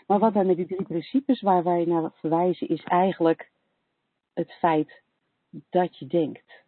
Maar 0.08 0.20
wat 0.20 0.34
dan 0.34 0.46
met 0.46 0.56
die 0.56 0.66
drie 0.66 0.84
principes 0.84 1.42
waar 1.42 1.64
wij 1.64 1.86
naar 1.86 2.12
verwijzen, 2.14 2.68
is 2.68 2.84
eigenlijk 2.84 3.52
het 4.34 4.52
feit 4.52 5.02
dat 5.70 5.98
je 5.98 6.08
denkt. 6.08 6.64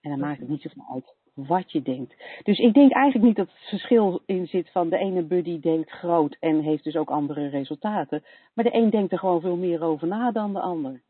En 0.00 0.10
dan 0.10 0.18
maakt 0.18 0.40
het 0.40 0.48
niet 0.48 0.62
zoveel 0.62 0.86
uit 0.92 1.14
wat 1.34 1.72
je 1.72 1.82
denkt. 1.82 2.14
Dus 2.42 2.58
ik 2.58 2.74
denk 2.74 2.92
eigenlijk 2.92 3.24
niet 3.24 3.36
dat 3.36 3.56
het 3.56 3.68
verschil 3.68 4.22
in 4.26 4.46
zit 4.46 4.70
van 4.70 4.88
de 4.88 4.98
ene 4.98 5.22
buddy 5.22 5.60
denkt 5.60 5.90
groot 5.90 6.36
en 6.40 6.60
heeft 6.60 6.84
dus 6.84 6.96
ook 6.96 7.10
andere 7.10 7.48
resultaten. 7.48 8.24
Maar 8.54 8.64
de 8.64 8.74
een 8.74 8.90
denkt 8.90 9.12
er 9.12 9.18
gewoon 9.18 9.40
veel 9.40 9.56
meer 9.56 9.82
over 9.82 10.08
na 10.08 10.32
dan 10.32 10.52
de 10.52 10.60
ander. 10.60 11.02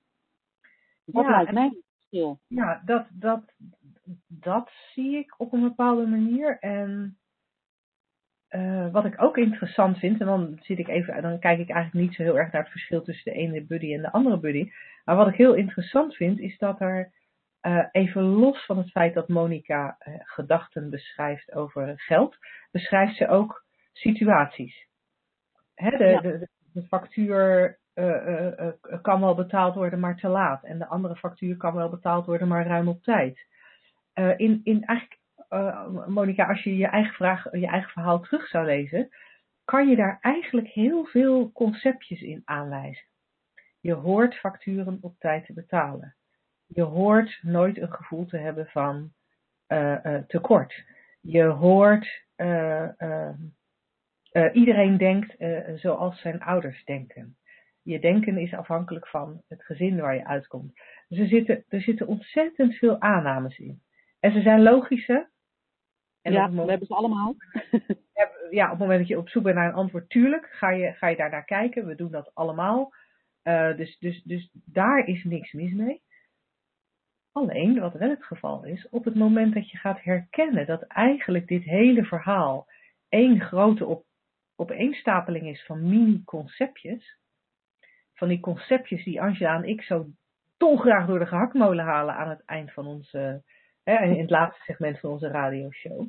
Dat 1.05 1.25
Ja, 1.25 1.31
lijkt 1.31 1.53
mij 1.53 1.83
verschil. 2.15 2.41
Ja, 2.49 2.83
dat, 2.85 3.07
dat, 3.13 3.43
dat 4.29 4.71
zie 4.93 5.17
ik 5.17 5.35
op 5.41 5.53
een 5.53 5.63
bepaalde 5.63 6.07
manier. 6.07 6.59
En 6.59 7.19
eh, 8.49 8.93
wat 8.93 9.05
ik 9.05 9.23
ook 9.23 9.37
interessant 9.37 9.99
vind, 9.99 10.21
en 10.21 10.27
dan 10.27 10.59
zit 10.61 10.79
ik 10.79 10.89
even, 10.89 11.23
dan 11.23 11.39
kijk 11.39 11.59
ik 11.59 11.71
eigenlijk 11.71 12.07
niet 12.07 12.17
zo 12.17 12.23
heel 12.23 12.39
erg 12.39 12.53
naar 12.53 12.63
het 12.63 12.71
verschil 12.71 13.03
tussen 13.03 13.33
de 13.33 13.39
ene 13.39 13.65
buddy 13.65 13.95
en 13.95 14.03
de 14.03 14.13
andere 14.13 14.39
buddy. 14.39 14.71
Maar 15.05 15.17
wat 15.17 15.29
ik 15.29 15.35
heel 15.35 15.55
interessant 15.55 16.15
vind, 16.15 16.39
is 16.39 16.59
dat 16.59 16.81
er 16.81 17.13
eh, 17.61 17.87
even 17.93 18.23
los 18.23 18.65
van 18.65 18.79
het 18.79 18.91
feit 18.91 19.15
dat 19.15 19.29
Monica 19.29 19.97
eh, 19.99 20.15
gedachten 20.19 20.91
beschrijft 20.91 21.53
over 21.53 21.93
geld, 21.97 22.37
beschrijft 22.71 23.17
ze 23.17 23.29
ook 23.29 23.65
situaties. 23.93 24.87
Hè, 25.75 25.91
de, 25.91 26.05
Ja. 26.05 26.21
de, 26.21 26.39
de, 26.39 26.49
de 26.73 26.83
factuur 26.83 27.79
eh, 27.95 28.27
eh, 28.27 28.59
eh, 28.59 29.03
kan 29.03 29.21
wel 29.21 29.35
betaald 29.35 29.75
worden, 29.75 30.01
maar 30.01 30.17
te 30.17 30.29
laat. 30.29 30.65
En 30.65 30.79
de 30.79 30.87
andere 30.87 31.17
factuur 31.17 31.57
kan 31.57 31.75
wel 31.75 31.89
betaald 31.89 32.27
worden, 32.27 32.49
maar 32.49 32.67
ruim 32.67 32.89
op 32.89 33.03
tijd. 33.03 33.47
In, 34.37 34.61
in 34.65 34.85
eigenlijk, 34.85 35.21
Monica, 36.07 36.47
als 36.47 36.63
je 36.63 36.77
je 36.77 36.87
eigen, 36.87 37.15
vraag, 37.15 37.45
je 37.53 37.67
eigen 37.67 37.91
verhaal 37.91 38.21
terug 38.21 38.47
zou 38.47 38.65
lezen, 38.67 39.09
kan 39.65 39.89
je 39.89 39.97
daar 39.97 40.19
eigenlijk 40.21 40.69
heel 40.69 41.05
veel 41.05 41.53
conceptjes 41.53 42.21
in 42.21 42.43
aanwijzen. 42.45 43.05
Je 43.81 43.93
hoort 43.93 44.35
facturen 44.35 44.99
op 45.01 45.19
tijd 45.19 45.47
te 45.47 45.53
betalen. 45.53 46.15
Je 46.67 46.83
hoort 46.83 47.39
nooit 47.43 47.81
een 47.81 47.93
gevoel 47.93 48.27
te 48.27 48.37
hebben 48.37 48.67
van 48.67 49.13
tekort. 50.27 50.85
Je 51.21 51.45
hoort 51.45 52.25
iedereen 54.53 54.97
denkt 54.97 55.37
zoals 55.81 56.21
zijn 56.21 56.41
ouders 56.41 56.85
denken. 56.85 57.37
Je 57.85 58.01
denken 58.01 58.39
is 58.39 58.55
afhankelijk 58.55 59.09
van 59.09 59.43
het 59.49 59.65
gezin 59.65 60.01
waar 60.01 60.15
je 60.15 60.27
uitkomt. 60.27 60.73
Dus 61.09 61.19
er 61.19 61.27
zitten, 61.27 61.65
er 61.69 61.81
zitten 61.81 62.07
ontzettend 62.07 62.75
veel 62.75 63.01
aannames 63.01 63.59
in. 63.59 63.83
En 64.21 64.33
ze 64.33 64.41
zijn 64.41 64.63
logische. 64.63 65.29
En 66.23 66.33
ja, 66.33 66.51
we 66.51 66.71
hebben 66.71 66.87
ze 66.87 66.95
allemaal. 66.95 67.35
ja, 68.51 68.65
op 68.65 68.71
het 68.71 68.79
moment 68.79 68.99
dat 68.99 69.09
je 69.09 69.19
op 69.19 69.29
zoek 69.29 69.43
bent 69.43 69.57
naar 69.57 69.69
een 69.69 69.75
antwoord, 69.75 70.09
tuurlijk, 70.09 70.47
ga 70.47 70.71
je, 70.71 70.93
ga 70.93 71.09
je 71.09 71.17
daar 71.17 71.31
naar 71.31 71.45
kijken. 71.45 71.87
We 71.87 71.95
doen 71.95 72.11
dat 72.11 72.35
allemaal. 72.35 72.93
Eh, 73.43 73.77
dus, 73.77 73.99
dus, 73.99 74.23
dus 74.23 74.51
daar 74.53 75.07
is 75.07 75.25
niks 75.25 75.53
mis 75.53 75.73
mee. 75.73 76.03
Alleen, 77.33 77.81
wat 77.81 77.93
wel 77.93 78.09
het 78.09 78.25
geval 78.25 78.65
is, 78.65 78.89
op 78.89 79.05
het 79.05 79.15
moment 79.15 79.55
dat 79.55 79.71
je 79.71 79.79
gaat 79.79 80.03
herkennen 80.03 80.67
dat 80.67 80.83
eigenlijk 80.83 81.47
dit 81.47 81.63
hele 81.63 82.05
verhaal 82.05 82.67
één 83.09 83.41
grote 83.41 83.87
op, 83.87 84.05
opeenstapeling 84.57 85.47
is 85.47 85.65
van 85.65 85.89
mini-conceptjes, 85.89 87.19
van 88.15 88.29
die 88.29 88.41
conceptjes 88.41 89.05
die 89.05 89.21
Angela 89.21 89.55
en 89.55 89.69
ik 89.69 89.83
zo 89.83 90.07
dolgraag 90.57 91.07
door 91.07 91.19
de 91.19 91.27
gehaktmolen 91.27 91.85
halen 91.85 92.15
aan 92.15 92.29
het 92.29 92.45
eind 92.45 92.73
van 92.73 92.87
onze, 92.87 93.43
hè, 93.85 94.05
in 94.05 94.21
het 94.21 94.31
laatste 94.31 94.63
segment 94.63 95.01
van 95.01 95.11
onze 95.11 95.29
radioshow, 95.29 96.07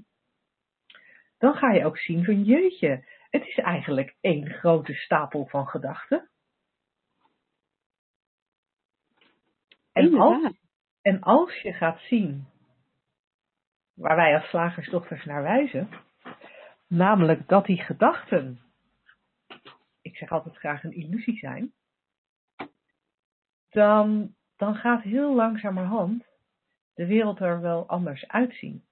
dan 1.37 1.53
ga 1.53 1.71
je 1.71 1.85
ook 1.85 1.97
zien 1.97 2.25
van 2.25 2.43
jeetje, 2.43 3.05
het 3.29 3.45
is 3.47 3.57
eigenlijk 3.57 4.15
één 4.21 4.49
grote 4.49 4.93
stapel 4.93 5.45
van 5.45 5.67
gedachten. 5.67 6.29
En 9.91 10.13
als, 10.13 10.53
en 11.01 11.21
als 11.21 11.61
je 11.61 11.73
gaat 11.73 11.99
zien 11.99 12.47
waar 13.93 14.15
wij 14.15 14.35
als 14.35 14.49
slagersdochters 14.49 15.25
naar 15.25 15.43
wijzen, 15.43 15.89
namelijk 16.87 17.47
dat 17.47 17.65
die 17.65 17.81
gedachten, 17.81 18.59
ik 20.01 20.15
zeg 20.15 20.29
altijd 20.29 20.57
graag 20.57 20.83
een 20.83 20.95
illusie 20.95 21.37
zijn, 21.37 21.73
dan, 23.75 24.35
dan 24.57 24.75
gaat 24.75 25.01
heel 25.01 25.35
langzamerhand 25.35 26.25
de 26.93 27.05
wereld 27.05 27.39
er 27.39 27.61
wel 27.61 27.87
anders 27.87 28.27
uitzien. 28.27 28.83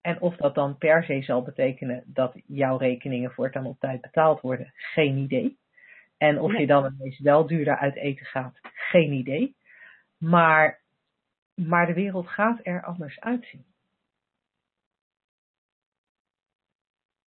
En 0.00 0.20
of 0.20 0.36
dat 0.36 0.54
dan 0.54 0.78
per 0.78 1.04
se 1.04 1.22
zal 1.22 1.42
betekenen 1.42 2.02
dat 2.06 2.40
jouw 2.46 2.76
rekeningen 2.76 3.30
voortaan 3.30 3.66
op 3.66 3.78
tijd 3.78 4.00
betaald 4.00 4.40
worden, 4.40 4.72
geen 4.74 5.16
idee. 5.16 5.58
En 6.18 6.40
of 6.40 6.50
Nee. 6.50 6.60
je 6.60 6.66
dan 6.66 6.94
ineens 6.94 7.18
wel 7.20 7.46
duurder 7.46 7.76
uit 7.76 7.96
eten 7.96 8.26
gaat, 8.26 8.58
geen 8.62 9.12
idee. 9.12 9.56
Maar, 10.18 10.80
maar 11.54 11.86
de 11.86 11.94
wereld 11.94 12.28
gaat 12.28 12.60
er 12.62 12.84
anders 12.84 13.20
uitzien. 13.20 13.64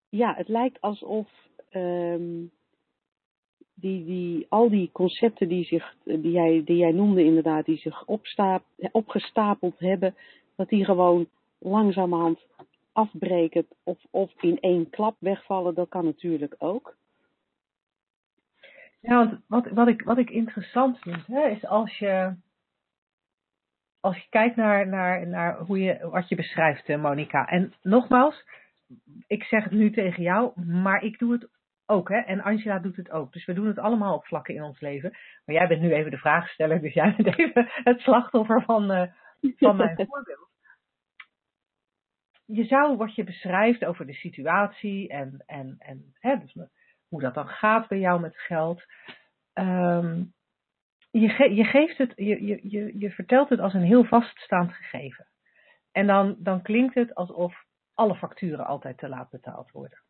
Ja, 0.10 0.36
het 0.36 0.48
lijkt 0.48 0.82
alsof 0.82 1.30
ehm, 1.70 2.46
die, 3.84 4.06
die, 4.06 4.46
al 4.50 4.70
die 4.70 4.90
concepten 4.92 5.48
die, 5.48 5.66
zich, 5.66 5.96
die, 6.04 6.32
jij, 6.32 6.62
die 6.66 6.78
jij 6.78 6.92
noemde 6.92 7.24
inderdaad, 7.24 7.66
die 7.66 7.78
zich 7.78 8.06
opstaap, 8.06 8.64
opgestapeld 8.92 9.80
hebben, 9.80 10.16
dat 10.56 10.70
die 10.70 10.86
gewoon 10.86 11.28
langzamerhand 11.60 12.40
afbreken 12.92 13.68
of, 13.84 13.98
of 14.10 14.32
in 14.42 14.60
één 14.60 14.90
klap 14.90 15.16
wegvallen. 15.20 15.76
Dat 15.76 15.90
kan 15.90 16.06
natuurlijk 16.06 16.56
ook. 16.58 16.96
Ja, 19.00 19.16
want 19.16 19.40
wat, 19.48 19.68
wat, 19.68 19.88
ik, 19.88 20.02
wat 20.02 20.18
ik 20.18 20.30
interessant 20.30 21.00
vind, 21.00 21.28
hè, 21.28 21.48
is 21.48 21.66
als 21.66 21.98
je, 21.98 22.36
als 24.00 24.18
je 24.18 24.30
kijkt 24.30 24.56
naar, 24.56 24.88
naar, 24.88 25.28
naar 25.28 25.60
hoe 25.60 25.80
je, 25.80 26.10
wat 26.10 26.30
je 26.30 26.36
beschrijft, 26.36 26.90
eh, 26.90 27.02
Monica. 27.02 27.48
En 27.48 27.74
nogmaals, 27.82 28.46
ik 29.28 29.44
zeg 29.44 29.64
het 29.64 29.74
nu 29.74 29.92
tegen 29.92 30.24
jou, 30.24 30.62
maar 30.62 31.04
ik 31.04 31.20
doe 31.20 31.32
het 31.32 31.48
ook. 31.94 32.10
Hè? 32.10 32.18
En 32.18 32.42
Angela 32.42 32.80
doet 32.80 32.96
het 32.96 33.12
ook. 33.12 33.34
Dus 33.34 33.46
we 33.46 33.54
doen 33.54 33.68
het 33.68 33.80
allemaal 33.80 34.16
op 34.16 34.26
vlakken 34.26 34.56
in 34.56 34.64
ons 34.64 34.80
leven. 34.80 35.10
Maar 35.46 35.56
jij 35.56 35.68
bent 35.68 35.82
nu 35.82 35.94
even 35.94 36.12
de 36.12 36.18
vraagsteller, 36.18 36.82
dus 36.82 36.94
jij 36.94 37.16
bent 37.18 37.38
even 37.38 37.68
het 37.70 38.00
slachtoffer 38.00 38.64
van, 38.64 38.92
eh, 38.92 39.12
van 39.58 39.76
mijn 39.76 39.96
voorbeeld. 40.10 40.50
Je 42.46 42.64
zou 42.66 42.98
wat 42.98 43.16
je 43.16 43.24
beschrijft 43.24 43.86
over 43.86 44.06
de 44.06 44.14
situatie 44.14 45.10
en, 45.10 45.44
en, 45.46 45.76
en 45.80 46.14
hè, 46.20 46.38
dus 46.40 46.56
hoe 47.08 47.22
dat 47.22 47.34
dan 47.34 47.48
gaat 47.48 47.88
bij 47.88 48.00
jou 48.00 48.20
met 48.22 48.38
geld. 48.40 48.84
ehm, 49.54 50.24
je, 51.12 51.30
ge- 51.30 51.54
je, 51.54 51.64
geeft 51.64 51.98
het, 51.98 52.14
je, 52.16 52.46
je, 52.46 52.60
je, 52.70 53.00
je 53.00 53.12
vertelt 53.12 53.50
het 53.50 53.60
als 53.60 53.74
een 53.74 53.84
heel 53.84 54.04
vaststaand 54.06 54.74
gegeven. 54.74 55.28
En 55.92 56.08
dan, 56.08 56.36
dan 56.40 56.62
klinkt 56.62 56.96
het 56.96 57.16
alsof 57.16 57.64
alle 57.94 58.16
facturen 58.16 58.66
altijd 58.66 58.98
te 58.98 59.10
laat 59.10 59.30
betaald 59.30 59.72
worden. 59.72 60.03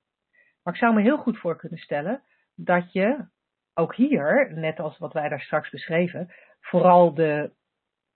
Maar 0.63 0.73
ik 0.73 0.79
zou 0.79 0.93
me 0.93 1.01
heel 1.01 1.17
goed 1.17 1.37
voor 1.37 1.57
kunnen 1.57 1.79
stellen 1.79 2.23
dat 2.55 2.91
je 2.91 3.27
ook 3.73 3.95
hier, 3.95 4.51
net 4.55 4.79
als 4.79 4.97
wat 4.97 5.13
wij 5.13 5.29
daar 5.29 5.41
straks 5.41 5.69
beschreven, 5.69 6.33
vooral 6.59 7.13
de, 7.13 7.53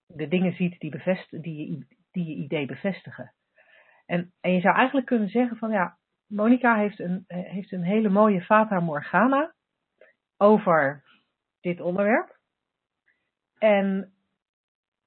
de 0.06 0.28
dingen 0.28 0.54
ziet 0.54 0.80
die, 0.80 0.92
bevest, 0.92 1.44
die, 1.44 1.72
je, 1.72 1.86
die 2.12 2.26
je 2.26 2.44
idee 2.44 2.66
bevestigen. 2.66 3.34
En, 4.06 4.34
en 4.42 4.54
je 4.54 4.62
zou 4.62 4.76
eigenlijk 4.76 5.08
kunnen 5.08 5.30
zeggen 5.30 5.58
van 5.58 5.72
ja, 5.72 5.98
Monica 6.28 6.76
heeft 6.76 7.00
een, 7.00 7.24
heeft 7.28 7.72
een 7.72 7.84
hele 7.84 8.10
mooie 8.10 8.42
Fata 8.42 8.80
Morgana 8.80 9.54
over 10.38 11.04
dit 11.60 11.82
onderwerp. 11.82 12.38
En, 13.58 14.14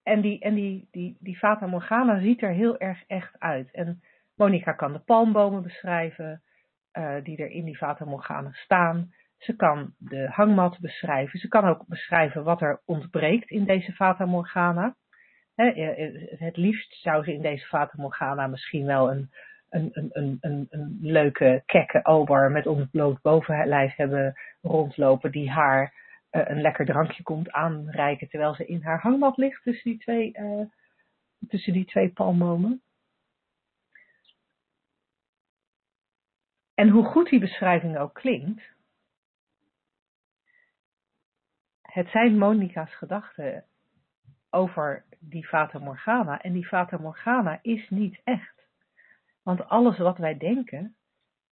en, 0.02 0.20
die, 0.20 0.40
en 0.40 0.54
die, 0.54 0.88
die, 0.90 1.16
die 1.20 1.36
Fata 1.36 1.66
Morgana 1.66 2.20
ziet 2.20 2.42
er 2.42 2.52
heel 2.52 2.78
erg 2.78 3.04
echt 3.06 3.38
uit. 3.38 3.70
En 3.70 4.02
Monica 4.34 4.72
kan 4.72 4.92
de 4.92 4.98
palmbomen 4.98 5.62
beschrijven 5.62 6.42
uh, 6.92 7.14
die 7.22 7.36
er 7.36 7.50
in 7.50 7.64
die 7.64 7.76
Fata 7.76 8.04
Morgana 8.04 8.52
staan. 8.52 9.12
Ze 9.38 9.56
kan 9.56 9.94
de 9.98 10.28
hangmat 10.30 10.78
beschrijven. 10.80 11.38
Ze 11.38 11.48
kan 11.48 11.64
ook 11.64 11.86
beschrijven 11.86 12.44
wat 12.44 12.60
er 12.60 12.80
ontbreekt 12.84 13.50
in 13.50 13.64
deze 13.64 13.92
Fata 13.92 14.24
Morgana. 14.24 14.96
He, 15.54 15.64
het 16.38 16.56
liefst 16.56 16.94
zou 16.94 17.24
ze 17.24 17.32
in 17.32 17.42
deze 17.42 17.66
Fata 17.66 17.94
Morgana 17.96 18.46
misschien 18.46 18.86
wel 18.86 19.10
een, 19.10 19.30
een, 19.68 19.90
een, 19.92 20.38
een, 20.40 20.66
een, 20.70 20.98
leuke, 21.00 21.62
kekke 21.66 22.04
ober 22.04 22.50
met 22.50 22.66
ontbloot 22.66 23.20
bovenlijf 23.22 23.96
hebben 23.96 24.34
rondlopen 24.60 25.30
die 25.30 25.50
haar 25.50 25.92
een 26.30 26.60
lekker 26.60 26.86
drankje 26.86 27.22
komt 27.22 27.50
aanreiken 27.50 28.28
terwijl 28.28 28.54
ze 28.54 28.66
in 28.66 28.82
haar 28.82 29.00
hangmat 29.00 29.36
ligt 29.36 29.62
tussen 29.62 29.90
die 29.90 30.00
twee, 30.00 30.38
uh, 30.38 30.66
tussen 31.48 31.72
die 31.72 31.84
twee 31.84 32.08
palmbomen. 32.08 32.82
En 36.80 36.88
hoe 36.88 37.04
goed 37.04 37.28
die 37.28 37.40
beschrijving 37.40 37.98
ook 37.98 38.14
klinkt, 38.14 38.62
het 41.82 42.08
zijn 42.08 42.38
Monica's 42.38 42.94
gedachten 42.94 43.64
over 44.50 45.04
die 45.18 45.46
Fata 45.46 45.78
Morgana. 45.78 46.42
En 46.42 46.52
die 46.52 46.66
Fata 46.66 46.98
Morgana 46.98 47.58
is 47.62 47.90
niet 47.90 48.20
echt. 48.24 48.66
Want 49.42 49.68
alles 49.68 49.98
wat 49.98 50.18
wij 50.18 50.36
denken 50.36 50.96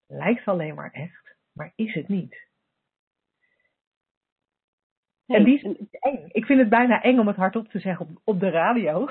lijkt 0.06 0.46
alleen 0.46 0.74
maar 0.74 0.92
echt, 0.92 1.36
maar 1.52 1.72
is 1.74 1.94
het 1.94 2.08
niet. 2.08 2.47
En 5.36 5.44
die 5.44 5.54
is 5.54 5.62
eng. 5.90 6.28
Ik 6.28 6.44
vind 6.44 6.60
het 6.60 6.68
bijna 6.68 7.02
eng 7.02 7.18
om 7.18 7.26
het 7.26 7.36
hardop 7.36 7.68
te 7.68 7.78
zeggen 7.78 8.06
op, 8.06 8.20
op 8.24 8.40
de 8.40 8.50
radio. 8.50 9.08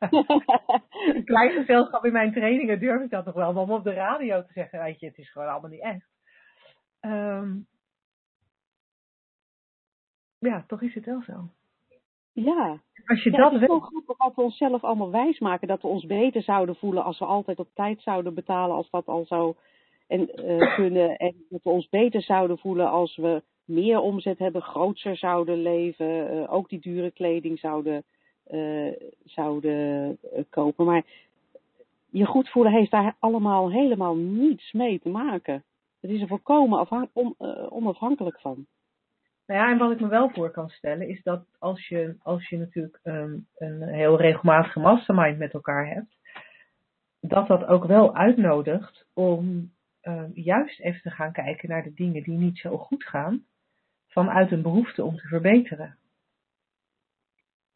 Een 1.14 1.24
klein 1.24 1.50
gezelschap 1.50 2.04
in 2.04 2.12
mijn 2.12 2.32
trainingen 2.32 2.80
durf 2.80 3.02
ik 3.02 3.10
dat 3.10 3.24
toch 3.24 3.34
wel, 3.34 3.52
maar 3.52 3.62
om 3.62 3.70
op 3.70 3.84
de 3.84 3.92
radio 3.92 4.42
te 4.42 4.52
zeggen, 4.52 4.82
weet 4.82 5.00
je, 5.00 5.06
het 5.06 5.18
is 5.18 5.30
gewoon 5.30 5.48
allemaal 5.48 5.70
niet 5.70 5.82
echt. 5.82 6.08
Ehm, 7.00 7.56
ja, 10.38 10.64
toch 10.66 10.82
is 10.82 10.94
het 10.94 11.04
wel 11.04 11.22
zo. 11.22 11.48
Ja. 12.32 12.80
Als 13.04 13.22
je 13.22 13.30
ja, 13.30 13.36
dat 13.36 13.52
het 13.52 13.62
is 13.62 13.68
zo 13.68 13.80
grappig 13.80 14.16
dat 14.16 14.34
we 14.34 14.42
onszelf 14.42 14.84
allemaal 14.84 15.10
wijsmaken 15.10 15.68
dat 15.68 15.82
we 15.82 15.88
ons 15.88 16.06
beter 16.06 16.42
zouden 16.42 16.76
voelen 16.76 17.04
als 17.04 17.18
we 17.18 17.24
altijd 17.24 17.58
op 17.58 17.68
tijd 17.74 18.02
zouden 18.02 18.34
betalen, 18.34 18.76
als 18.76 18.90
dat 18.90 19.06
al 19.06 19.24
zou 19.24 19.54
en, 20.06 20.28
eh, 20.28 20.74
kunnen. 20.74 21.16
En 21.16 21.34
dat 21.48 21.62
we 21.62 21.70
ons 21.70 21.88
beter 21.88 22.22
zouden 22.22 22.58
voelen 22.58 22.90
als 22.90 23.16
we 23.16 23.42
meer 23.70 24.00
omzet 24.00 24.38
hebben, 24.38 24.62
grootser 24.62 25.16
zouden 25.16 25.62
leven, 25.62 26.30
eh, 26.30 26.52
ook 26.52 26.68
die 26.68 26.80
dure 26.80 27.10
kleding 27.10 27.58
zouden, 27.58 28.04
eh, 28.44 28.92
zouden 29.24 30.18
eh, 30.32 30.42
kopen. 30.50 30.84
Maar 30.84 31.02
je 32.10 32.24
goed 32.26 32.48
voelen 32.48 32.72
heeft 32.72 32.90
daar 32.90 33.16
allemaal 33.18 33.70
helemaal 33.70 34.16
niets 34.16 34.72
mee 34.72 35.00
te 35.00 35.08
maken. 35.08 35.64
Het 36.00 36.10
is 36.10 36.20
er 36.20 36.26
volkomen 36.26 36.78
afhan- 36.78 37.10
on- 37.12 37.34
onafhankelijk 37.70 38.40
van. 38.40 38.66
Nou 39.46 39.60
ja, 39.62 39.70
en 39.70 39.78
wat 39.78 39.90
ik 39.90 40.00
me 40.00 40.08
wel 40.08 40.30
voor 40.30 40.50
kan 40.50 40.68
stellen 40.68 41.08
is 41.08 41.22
dat 41.22 41.44
als 41.58 41.88
je, 41.88 42.16
als 42.22 42.48
je 42.48 42.58
natuurlijk 42.58 43.00
ehm, 43.02 43.38
een 43.56 43.82
heel 43.82 44.20
regelmatige 44.20 44.80
mastermind 44.80 45.38
met 45.38 45.52
elkaar 45.52 45.86
hebt, 45.86 46.16
dat 47.20 47.46
dat 47.46 47.64
ook 47.64 47.84
wel 47.84 48.14
uitnodigt 48.14 49.06
om 49.14 49.72
ehm, 50.00 50.30
juist 50.34 50.80
even 50.80 51.00
te 51.02 51.10
gaan 51.10 51.32
kijken 51.32 51.68
naar 51.68 51.82
de 51.82 51.94
dingen 51.94 52.22
die 52.22 52.38
niet 52.38 52.58
zo 52.58 52.78
goed 52.78 53.04
gaan, 53.04 53.44
vanuit 54.10 54.52
een 54.52 54.62
behoefte 54.62 55.04
om 55.04 55.16
te 55.16 55.26
verbeteren. 55.28 55.96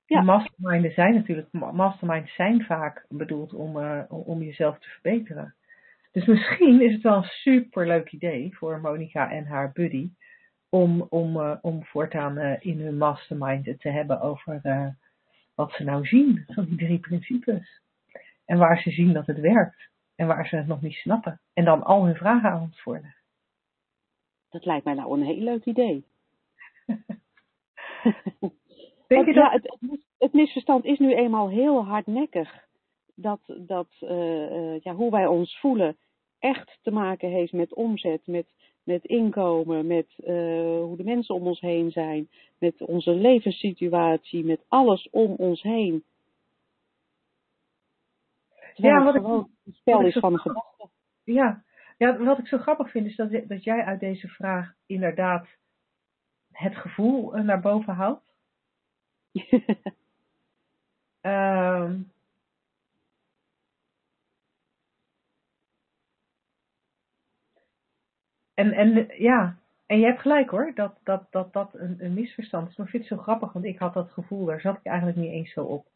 Ja. 0.07 0.19
Die 0.19 0.27
Masterminden 0.27 0.93
zijn 0.93 1.15
natuurlijk, 1.15 1.49
ma- 1.53 1.73
masterminds 1.73 2.35
zijn 2.35 2.65
vaak 2.65 3.07
bedoeld 3.09 3.55
om, 3.55 3.81
eh, 3.81 4.03
om 4.09 4.43
jezelf 4.43 4.79
te 4.79 4.89
verbeteren. 4.89 5.55
Dus 6.13 6.27
misschien 6.27 6.81
is 6.81 6.93
het 6.93 7.03
wel 7.03 7.17
een 7.17 7.23
superleuk 7.23 8.13
idee 8.13 8.57
voor 8.57 8.81
Monica 8.81 9.31
en 9.31 9.47
haar 9.47 9.73
buddy 9.73 10.11
om, 10.69 11.07
om, 11.09 11.41
eh, 11.41 11.57
om 11.61 11.85
voortaan 11.85 12.39
eh, 12.39 12.67
in 12.67 12.81
hun 12.81 12.97
mastermind 12.97 13.67
het 13.67 13.81
te 13.81 13.89
hebben 13.89 14.21
over 14.21 14.61
wat 15.55 15.73
ze 15.73 15.85
nou 15.85 16.07
zien 16.07 16.45
van 16.47 16.65
die 16.65 16.77
drie 16.77 16.99
principes. 16.99 17.83
En 18.45 18.59
waar 18.59 18.81
ze 18.81 18.91
zien 18.91 19.13
dat 19.13 19.27
het 19.27 19.41
werkt. 19.41 19.89
En 20.15 20.27
waar 20.27 20.47
ze 20.47 20.57
het 20.57 20.67
nog 20.67 20.83
niet 20.83 20.93
snappen. 20.93 21.41
En 21.53 21.65
dan 21.65 21.83
al 21.83 22.05
hun 22.05 22.17
vragen 22.17 22.51
aan 22.51 22.61
ons 22.61 22.81
voorleggen. 22.81 23.23
Dat 24.51 24.65
lijkt 24.65 24.85
mij 24.85 24.95
nou 24.95 25.21
een 25.21 25.27
heel 25.27 25.43
leuk 25.43 25.65
idee. 25.65 26.05
Denk 29.07 29.27
je 29.27 29.33
ja, 29.35 29.43
dat? 29.43 29.53
het, 29.53 29.63
het 29.71 29.81
mis- 29.91 30.07
het 30.19 30.33
misverstand 30.33 30.85
is 30.85 30.99
nu 30.99 31.15
eenmaal 31.15 31.49
heel 31.49 31.85
hardnekkig. 31.85 32.63
Dat, 33.15 33.41
dat 33.59 33.89
eh, 34.01 34.75
eh, 34.75 34.81
ja, 34.83 34.95
hoe 34.95 35.11
wij 35.11 35.27
ons 35.27 35.59
voelen 35.61 35.97
echt 36.39 36.79
te 36.83 36.91
maken 36.91 37.29
heeft 37.31 37.53
met 37.53 37.75
omzet, 37.75 38.27
met, 38.27 38.47
met 38.83 39.05
inkomen, 39.05 39.87
met 39.87 40.07
eh, 40.25 40.35
hoe 40.81 40.97
de 40.97 41.05
mensen 41.05 41.35
om 41.35 41.47
ons 41.47 41.61
heen 41.61 41.91
zijn, 41.91 42.29
met 42.59 42.81
onze 42.81 43.11
levenssituatie, 43.15 44.45
met 44.45 44.65
alles 44.69 45.09
om 45.11 45.31
ons 45.35 45.63
heen. 45.63 46.05
Terwijl 48.75 48.95
Ja, 48.95 49.05
het 49.05 49.05
wat 49.05 49.15
ik- 49.15 49.21
gewoon 49.23 49.51
een 49.65 49.73
spel 49.73 50.01
ik 50.01 50.07
is 50.07 50.13
van 50.13 50.39
grappig- 50.39 50.63
gedachten. 50.63 50.91
Ja. 51.25 51.65
ja, 51.99 52.17
wat 52.19 52.39
ik 52.39 52.47
zo 52.47 52.59
grappig 52.59 52.91
vind 52.91 53.07
is 53.07 53.17
dat, 53.17 53.31
dat 53.49 53.65
jij 53.65 53.85
uit 53.85 54.01
deze 54.01 54.29
vraag 54.29 54.73
inderdaad 54.87 55.49
het 56.55 56.77
gevoel 56.77 57.35
eh, 57.35 57.43
naar 57.45 57.61
boven 57.61 57.95
haalt. 57.95 58.23
Ehm, 61.21 62.01
en, 68.55 68.73
en 68.73 69.09
ja, 69.19 69.59
en 69.87 69.99
je 69.99 70.05
hebt 70.05 70.21
gelijk 70.21 70.51
hoor, 70.51 70.73
dat 70.75 70.99
dat, 71.05 71.27
dat, 71.31 71.53
dat 71.53 71.75
een, 71.75 71.97
een 71.99 72.15
misverstand 72.15 72.69
is. 72.69 72.77
Maar 72.77 72.87
ik 72.87 72.93
vind 72.93 73.09
het 73.09 73.19
zo 73.19 73.23
grappig, 73.23 73.53
want 73.53 73.65
ik 73.65 73.79
had 73.79 73.95
dat 73.95 74.11
gevoel, 74.11 74.45
daar 74.45 74.61
zat 74.61 74.77
ik 74.77 74.87
eigenlijk 74.87 75.19
niet 75.19 75.31
eens 75.31 75.53
zo 75.53 75.65
op. 75.65 75.87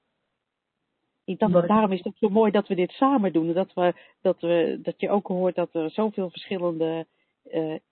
Ik 1.24 1.38
dacht, 1.38 1.54
Omdat 1.54 1.68
daarom 1.68 1.92
is 1.92 2.04
het 2.04 2.16
zo 2.16 2.28
mooi 2.28 2.50
dat 2.50 2.68
we 2.68 2.74
dit 2.74 2.90
samen 2.90 3.32
doen. 3.32 3.52
Dat, 3.52 3.74
we, 3.74 3.94
dat, 4.20 4.40
we, 4.40 4.78
dat 4.82 5.00
je 5.00 5.11
ook 5.11 5.26
hoort 5.26 5.54
dat 5.54 5.74
er 5.74 5.90
zoveel 5.90 6.30
verschillende 6.30 7.06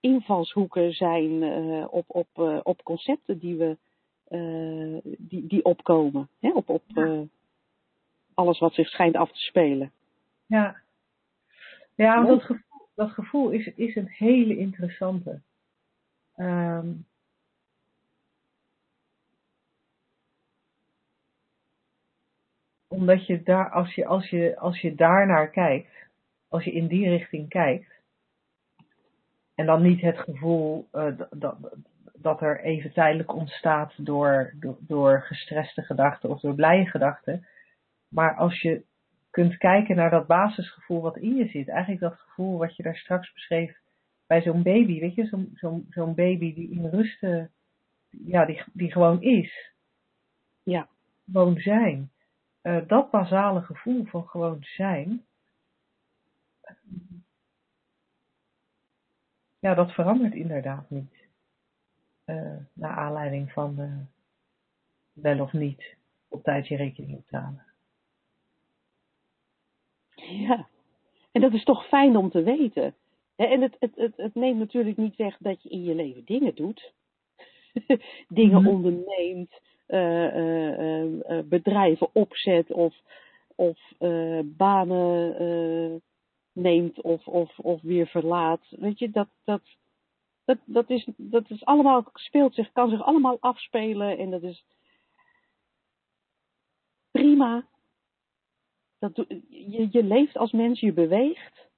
invalshoeken 0.00 0.92
zijn 0.92 1.42
eh, 1.42 1.86
op, 1.90 2.04
op, 2.06 2.28
eh, 2.32 2.60
op 2.62 2.82
concepten 2.82 3.38
die, 3.38 3.56
we, 3.56 3.76
eh, 4.28 5.12
die, 5.18 5.46
die 5.46 5.64
opkomen. 5.64 6.28
Hè? 6.40 6.50
Op, 6.50 6.68
op 6.68 6.82
eh, 6.94 7.20
alles 8.34 8.58
wat 8.58 8.74
zich 8.74 8.88
schijnt 8.88 9.16
af 9.16 9.32
te 9.32 9.40
spelen. 9.40 9.92
Ja, 10.46 10.76
ja 11.94 12.14
want 12.14 12.28
dat 12.28 12.42
gevoel, 12.42 12.88
dat 12.94 13.10
gevoel 13.10 13.50
is, 13.50 13.66
is 13.66 13.96
een 13.96 14.08
hele 14.08 14.56
interessante. 14.56 15.40
Ehm, 16.34 16.92
omdat 22.88 23.26
je 23.26 23.42
daar, 23.42 23.70
als 23.70 23.94
je, 23.94 24.06
als 24.06 24.30
je, 24.30 24.58
als 24.58 24.80
je 24.80 24.94
daar 24.94 25.26
naar 25.26 25.50
kijkt, 25.50 26.06
als 26.48 26.64
je 26.64 26.72
in 26.72 26.86
die 26.86 27.08
richting 27.08 27.48
kijkt, 27.48 27.95
en 29.56 29.66
dan 29.66 29.82
niet 29.82 30.00
het 30.00 30.18
gevoel 30.18 30.88
eh, 30.92 31.18
dat, 31.30 31.56
dat, 32.14 32.42
er 32.42 32.60
even 32.60 32.92
tijdelijk 32.92 33.34
ontstaat 33.34 33.92
door, 33.96 34.52
door, 34.60 34.76
door 34.80 35.22
gestreste 35.22 35.82
gedachten 35.82 36.30
of 36.30 36.40
door 36.40 36.54
blije 36.54 36.86
gedachten, 36.86 37.46
maar 38.08 38.34
als 38.34 38.62
je 38.62 38.84
kunt 39.30 39.56
kijken 39.56 39.96
naar 39.96 40.10
dat 40.10 40.26
basisgevoel 40.26 41.00
wat 41.00 41.16
in 41.16 41.34
je 41.34 41.48
zit, 41.48 41.68
eigenlijk 41.68 42.00
dat 42.00 42.18
gevoel 42.18 42.58
wat 42.58 42.76
je 42.76 42.82
daar 42.82 42.96
straks 42.96 43.32
beschreef 43.32 43.78
bij 44.26 44.42
zo'n 44.42 44.62
baby, 44.62 45.00
weet 45.00 45.14
je, 45.14 45.26
zo'n 45.26 45.50
zo'n 45.54 45.86
zo'n 45.90 46.14
baby 46.14 46.54
die 46.54 46.70
in 46.70 46.86
rust, 46.86 47.22
eh, 47.22 47.44
ja, 48.10 48.44
die, 48.44 48.62
die 48.72 48.92
gewoon 48.92 49.22
is, 49.22 49.72
Ja, 50.62 50.88
gewoon 51.32 51.58
zijn. 51.58 52.10
Eh, 52.60 52.86
dat 52.86 53.10
basale 53.10 53.60
gevoel 53.60 54.04
van 54.04 54.28
gewoon 54.28 54.58
zijn, 54.60 55.24
ja, 59.66 59.74
dat 59.74 59.92
verandert 59.92 60.34
inderdaad 60.34 60.90
niet. 60.90 61.14
Eh 62.24 62.56
naar 62.72 62.96
aanleiding 62.96 63.52
van 63.52 63.78
eh, 63.78 63.98
wel 65.12 65.40
of 65.40 65.52
niet 65.52 65.96
op 66.28 66.42
tijd 66.42 66.68
je 66.68 66.76
rekening 66.76 67.16
betalen. 67.16 67.64
ja. 70.14 70.66
En 71.32 71.40
dat 71.40 71.52
is 71.52 71.64
toch 71.64 71.86
fijn 71.86 72.16
om 72.16 72.30
te 72.30 72.42
weten. 72.42 72.94
En 73.36 73.60
het, 73.62 73.76
het, 73.78 73.94
het, 73.94 74.16
het 74.16 74.34
neemt 74.34 74.58
natuurlijk 74.58 74.96
niet 74.96 75.16
weg 75.16 75.36
dat 75.38 75.62
je 75.62 75.68
in 75.68 75.82
je 75.82 75.94
leven 75.94 76.24
dingen 76.24 76.54
doet. 76.54 76.92
dingen 78.28 78.62
Mhm. 78.62 78.68
onderneemt, 78.68 79.60
eh, 79.86 81.38
bedrijven 81.44 82.08
opzet 82.12 82.72
of, 82.72 82.94
of 83.54 83.78
banen 84.44 86.02
neemt 86.56 87.00
of, 87.00 87.26
of, 87.26 87.58
of 87.58 87.82
weer 87.82 88.06
verlaat. 88.06 88.66
Weet 88.68 88.98
je, 88.98 89.10
dat, 89.10 89.28
dat, 89.44 89.62
dat, 90.44 90.58
dat, 90.64 90.90
is, 90.90 91.08
dat 91.16 91.50
is 91.50 91.64
allemaal, 91.64 92.04
speelt 92.12 92.54
zich, 92.54 92.72
kan 92.72 92.90
zich 92.90 93.02
allemaal 93.02 93.36
afspelen 93.40 94.18
en 94.18 94.30
dat 94.30 94.42
is 94.42 94.64
prima. 97.10 97.66
Dat, 98.98 99.16
je, 99.48 99.88
je 99.90 100.02
leeft 100.02 100.36
als 100.36 100.52
mens, 100.52 100.80
je 100.80 100.92
beweegt. 100.92 101.68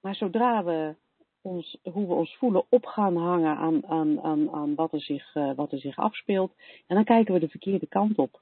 Maar 0.00 0.14
zodra 0.14 0.64
we 0.64 0.94
ons, 1.42 1.78
hoe 1.82 2.06
we 2.06 2.14
ons 2.14 2.36
voelen 2.36 2.64
op 2.68 2.86
gaan 2.86 3.16
hangen 3.16 3.56
aan, 3.56 3.86
aan, 3.86 4.20
aan, 4.20 4.50
aan 4.50 4.74
wat, 4.74 4.92
er 4.92 5.00
zich, 5.00 5.34
eh, 5.34 5.52
wat 5.54 5.72
er 5.72 5.78
zich 5.78 5.96
afspeelt, 5.96 6.52
en 6.86 6.94
dan 6.94 7.04
kijken 7.04 7.34
we 7.34 7.40
de 7.40 7.48
verkeerde 7.48 7.86
kant 7.86 8.18
op. 8.18 8.40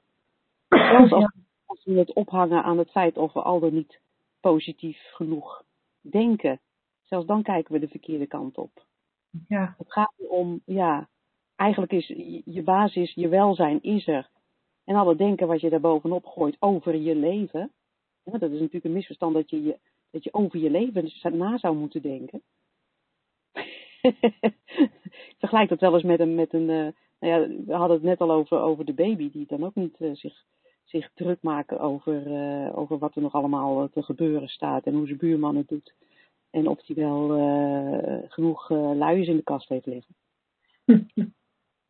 Zelfs 0.67 1.11
als, 1.11 1.31
als 1.65 1.83
we 1.83 1.97
het 1.97 2.13
ophangen 2.13 2.63
aan 2.63 2.77
het 2.77 2.91
feit 2.91 3.17
of 3.17 3.33
we 3.33 3.41
al 3.41 3.59
dan 3.59 3.73
niet 3.73 3.99
positief 4.39 4.99
genoeg 5.13 5.63
denken, 6.01 6.59
zelfs 7.01 7.25
dan 7.25 7.43
kijken 7.43 7.73
we 7.73 7.79
de 7.79 7.87
verkeerde 7.87 8.27
kant 8.27 8.57
op. 8.57 8.85
Ja, 9.47 9.75
Het 9.77 9.91
gaat 9.91 10.13
om, 10.29 10.61
ja, 10.65 11.09
eigenlijk 11.55 11.91
is 11.91 12.07
je- 12.45 12.63
basis, 12.63 13.13
je 13.13 13.27
welzijn 13.27 13.81
is 13.81 14.07
er. 14.07 14.29
En 14.83 14.95
alle 14.95 15.15
denken 15.15 15.47
wat 15.47 15.61
je 15.61 15.69
daar 15.69 15.79
bovenop 15.79 16.25
gooit 16.25 16.55
over 16.59 16.95
je 16.95 17.15
leven. 17.15 17.71
dat 18.23 18.41
is 18.41 18.49
natuurlijk 18.59 18.85
een 18.85 18.91
misverstand 18.91 19.33
dat 19.33 19.49
je, 19.49 19.63
je, 19.63 19.79
dat 20.11 20.23
je 20.23 20.33
over 20.33 20.59
je 20.59 20.69
leven 20.69 21.37
na 21.37 21.57
zou 21.57 21.75
moeten 21.75 22.01
denken. 22.01 22.41
Ik 25.29 25.35
vergelijk 25.37 25.69
dat 25.69 25.79
wel 25.79 25.93
eens 25.93 26.03
met 26.03 26.19
een, 26.19 26.35
met 26.35 26.53
een 26.53 26.69
eh, 26.69 26.93
nou 27.19 27.33
ja, 27.33 27.47
we 27.65 27.73
hadden 27.73 27.97
het 27.97 28.05
net 28.05 28.21
al 28.21 28.31
over, 28.31 28.59
over 28.59 28.85
de 28.85 28.93
baby, 28.93 29.31
die 29.31 29.45
dan 29.47 29.63
ook 29.65 29.75
niet 29.75 29.95
eh, 30.01 30.15
zich, 30.15 30.45
zich 30.89 31.11
druk 31.13 31.41
maken 31.41 31.79
over, 31.79 32.33
eh, 32.33 32.77
over 32.77 32.97
wat 32.97 33.15
er 33.15 33.21
nog 33.21 33.33
allemaal 33.33 33.83
eh, 33.83 33.89
te 33.91 34.03
gebeuren 34.03 34.47
staat 34.47 34.85
en 34.85 34.93
hoe 34.93 35.05
zijn 35.05 35.17
buurman 35.17 35.55
het 35.55 35.67
doet. 35.67 35.93
En 36.49 36.67
of 36.67 36.87
hij 36.87 36.95
wel 36.95 37.35
eh, 37.35 38.31
genoeg 38.31 38.69
luiers 38.69 39.27
in 39.27 39.35
de 39.35 39.43
kast 39.43 39.69
heeft 39.69 39.85
liggen. 39.85 40.15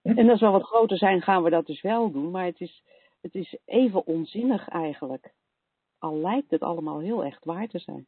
En 0.02 0.30
als 0.30 0.40
we 0.40 0.48
wat 0.48 0.64
groter 0.64 0.98
zijn, 0.98 1.22
gaan 1.22 1.44
we 1.44 1.50
dat 1.50 1.66
dus 1.66 1.82
wel 1.82 2.12
doen. 2.12 2.32
Maar 2.32 2.46
het 2.46 2.60
is, 2.60 2.84
het 3.22 3.36
is 3.36 3.58
even 3.66 4.06
onzinnig 4.06 4.68
eigenlijk. 4.68 5.34
Al 5.98 6.18
lijkt 6.18 6.52
het 6.52 6.62
allemaal 6.62 7.00
heel 7.00 7.24
echt 7.24 7.46
waar 7.46 7.68
te 7.68 7.80
zijn. 7.80 8.08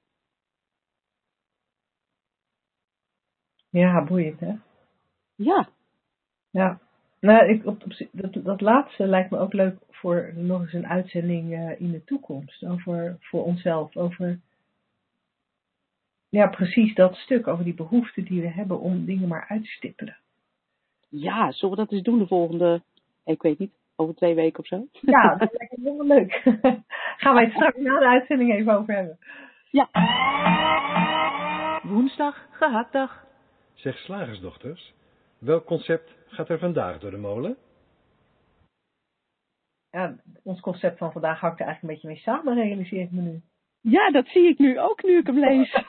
Ja, 3.69 4.03
boeiend 4.03 4.39
hè? 4.39 4.55
Ja, 5.35 5.69
Ja. 6.49 6.79
Nou, 7.19 7.49
ik, 7.49 7.65
op, 7.65 7.83
op, 7.83 8.07
dat, 8.11 8.33
dat 8.43 8.61
laatste 8.61 9.05
lijkt 9.07 9.29
me 9.29 9.37
ook 9.37 9.53
leuk 9.53 9.75
voor 9.89 10.31
nog 10.35 10.61
eens 10.61 10.73
een 10.73 10.87
uitzending 10.87 11.53
eh, 11.53 11.81
in 11.81 11.91
de 11.91 12.03
toekomst. 12.03 12.65
Over 12.65 13.17
voor 13.19 13.43
onszelf. 13.43 13.95
Over 13.97 14.39
ja, 16.29 16.47
precies 16.47 16.95
dat 16.95 17.15
stuk. 17.15 17.47
Over 17.47 17.63
die 17.63 17.73
behoefte 17.73 18.23
die 18.23 18.41
we 18.41 18.47
hebben 18.47 18.79
om 18.79 19.05
dingen 19.05 19.27
maar 19.27 19.45
uit 19.47 19.63
te 19.63 19.69
stippelen. 19.69 20.17
ja, 21.09 21.51
zullen 21.51 21.75
we 21.75 21.81
dat 21.81 21.91
eens 21.91 22.03
doen 22.03 22.19
de 22.19 22.27
volgende, 22.27 22.81
ik 23.25 23.41
weet 23.41 23.59
niet, 23.59 23.71
over 23.95 24.15
twee 24.15 24.35
weken 24.35 24.59
of 24.59 24.67
zo? 24.67 24.87
Ja, 24.91 25.35
dat 25.35 25.49
lijkt 25.57 25.77
me 25.77 25.89
heel 25.89 26.05
leuk. 26.05 26.41
Gaan 27.21 27.33
wij 27.33 27.43
het 27.43 27.53
straks 27.53 27.77
na 27.77 27.99
de 27.99 28.07
uitzending 28.07 28.53
even 28.53 28.77
over 28.77 28.93
hebben. 28.93 29.17
Ja. 29.71 29.89
Woensdag, 31.83 32.47
gehaktdag. 32.51 33.25
Zeg 33.73 33.97
slagersdochters, 33.97 34.93
welk 35.39 35.65
concept 35.65 36.15
gaat 36.27 36.49
er 36.49 36.59
vandaag 36.59 36.99
door 36.99 37.11
de 37.11 37.17
molen? 37.17 37.57
Ja, 39.89 40.15
ons 40.43 40.59
concept 40.59 40.97
van 40.97 41.11
vandaag 41.11 41.39
hangt 41.39 41.59
er 41.59 41.65
eigenlijk 41.65 41.81
een 41.81 42.01
beetje 42.01 42.07
mee 42.07 42.35
samen, 42.35 42.63
realiseer 42.63 43.01
ik 43.01 43.11
me 43.11 43.21
nu. 43.21 43.41
Ja, 43.81 44.09
dat 44.09 44.27
zie 44.27 44.47
ik 44.47 44.57
nu 44.57 44.79
ook, 44.79 45.03
nu 45.03 45.17
ik 45.17 45.25
hem 45.25 45.39
lees. 45.39 45.75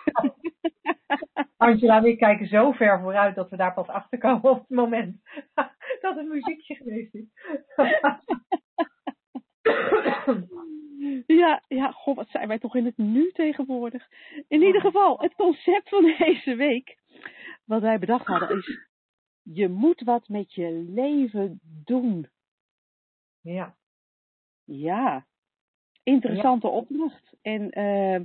Angela 1.57 1.97
en 1.97 2.05
ik 2.05 2.19
kijken 2.19 2.47
zo 2.47 2.73
ver 2.73 3.01
vooruit 3.01 3.35
dat 3.35 3.51
we 3.51 3.57
daar 3.57 3.75
pas 3.75 3.87
achter 3.87 4.19
komen 4.19 4.51
op 4.51 4.59
het 4.59 4.69
moment 4.69 5.17
dat 6.03 6.17
het 6.17 6.29
muziekje 6.29 6.75
geweest 6.75 7.15
is. 7.15 7.27
Ja, 11.27 11.63
ja, 11.69 11.91
goh, 11.91 12.17
wat 12.17 12.29
zijn 12.29 12.49
wij 12.49 12.59
toch 12.59 12.77
in 12.77 12.85
het 12.85 12.97
nu 12.97 13.31
tegenwoordig. 13.31 14.09
In 14.49 14.63
ieder 14.63 14.81
geval, 14.81 15.21
het 15.21 15.35
concept 15.35 15.89
van 15.89 16.15
deze 16.19 16.55
week, 16.55 16.97
wat 17.65 17.81
wij 17.81 17.99
bedacht 17.99 18.27
hadden, 18.27 18.59
is: 18.59 18.90
je 19.53 19.69
moet 19.69 20.01
wat 20.01 20.29
met 20.29 20.55
je 20.55 20.71
leven 20.95 21.61
doen. 21.85 22.29
ja, 23.41 23.75
Ja, 24.65 25.27
interessante 26.03 26.69
opdracht. 26.69 27.35
En 27.43 27.71
eh, 27.71 28.21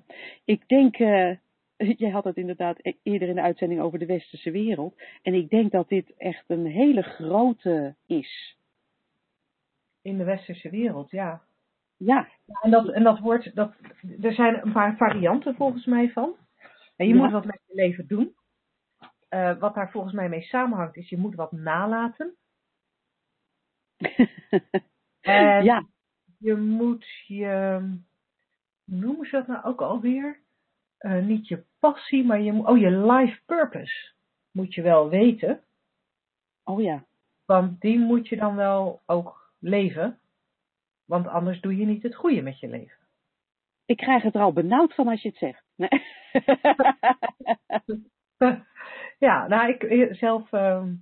ik 0.45 0.67
denk, 0.67 0.95
eh, 0.97 1.35
jij 2.03 2.09
had 2.09 2.23
het 2.23 2.37
inderdaad 2.37 2.77
e- 2.81 2.93
eerder 3.03 3.27
in 3.29 3.35
de 3.35 3.41
uitzending 3.41 3.81
over 3.81 3.99
de 3.99 4.05
westerse 4.05 4.51
wereld. 4.51 5.01
En 5.21 5.33
ik 5.33 5.49
denk 5.49 5.71
dat 5.71 5.89
dit 5.89 6.13
echt 6.17 6.43
een 6.47 6.65
hele 6.65 7.01
grote 7.01 7.95
is. 8.05 8.57
in 10.01 10.17
de 10.17 10.23
westerse 10.23 10.69
wereld, 10.69 11.11
ja. 11.11 11.41
Ja, 11.97 12.27
En 12.61 12.71
dat, 12.71 12.89
en 12.89 13.03
dat 13.03 13.19
woord, 13.19 13.55
dat, 13.55 13.73
er 14.21 14.33
zijn 14.33 14.65
een 14.65 14.71
paar 14.71 14.97
varianten 14.97 15.55
volgens 15.55 15.85
mij 15.85 16.09
van. 16.09 16.35
En 16.95 17.07
je 17.07 17.13
Ja. 17.13 17.21
moet 17.21 17.31
wat 17.31 17.45
met 17.45 17.59
je 17.67 17.75
leven 17.75 18.07
doen. 18.07 18.35
Eh, 19.35 19.57
wat 19.57 19.73
daar 19.75 19.91
volgens 19.91 20.13
mij 20.13 20.29
mee 20.29 20.41
samenhangt, 20.41 20.95
is 20.95 21.09
je 21.09 21.17
moet 21.17 21.35
wat 21.35 21.51
nalaten. 21.51 22.35
En 25.21 25.63
ja, 25.63 25.87
je 26.37 26.55
moet 26.55 27.05
je, 27.27 27.77
hoe 28.85 28.97
noemen 28.99 29.25
ze 29.25 29.31
dat 29.31 29.47
nou 29.47 29.63
ook 29.63 29.81
alweer? 29.81 30.39
Eh, 30.97 31.23
niet 31.23 31.47
je 31.47 31.63
passie, 31.79 32.23
maar 32.25 32.39
je, 32.41 32.51
moet- 32.51 32.67
oh, 32.67 32.77
je 32.77 32.89
life 32.89 33.41
purpose 33.45 34.13
moet 34.51 34.73
je 34.73 34.81
wel 34.81 35.09
weten. 35.09 35.63
oh 36.63 36.81
ja. 36.81 37.05
Want 37.45 37.81
die 37.81 37.99
moet 37.99 38.27
je 38.27 38.35
dan 38.35 38.55
wel 38.55 39.01
ook 39.05 39.53
leven. 39.59 40.19
Want 41.05 41.27
anders 41.27 41.61
doe 41.61 41.77
je 41.77 41.85
niet 41.85 42.03
het 42.03 42.15
goede 42.15 42.41
met 42.41 42.59
je 42.59 42.67
leven. 42.67 42.97
Ik 43.85 43.97
krijg 43.97 44.23
het 44.23 44.35
er 44.35 44.41
al 44.41 44.53
benauwd 44.53 44.93
van 44.95 45.07
als 45.07 45.21
je 45.21 45.29
het 45.29 45.37
zegt. 45.37 45.63
Nee. 45.75 45.89
ja, 49.17 49.47
nou, 49.47 49.69
ik 49.69 49.83
eh, 49.83 50.13
zelf 50.13 50.51
ehm, 50.51 50.93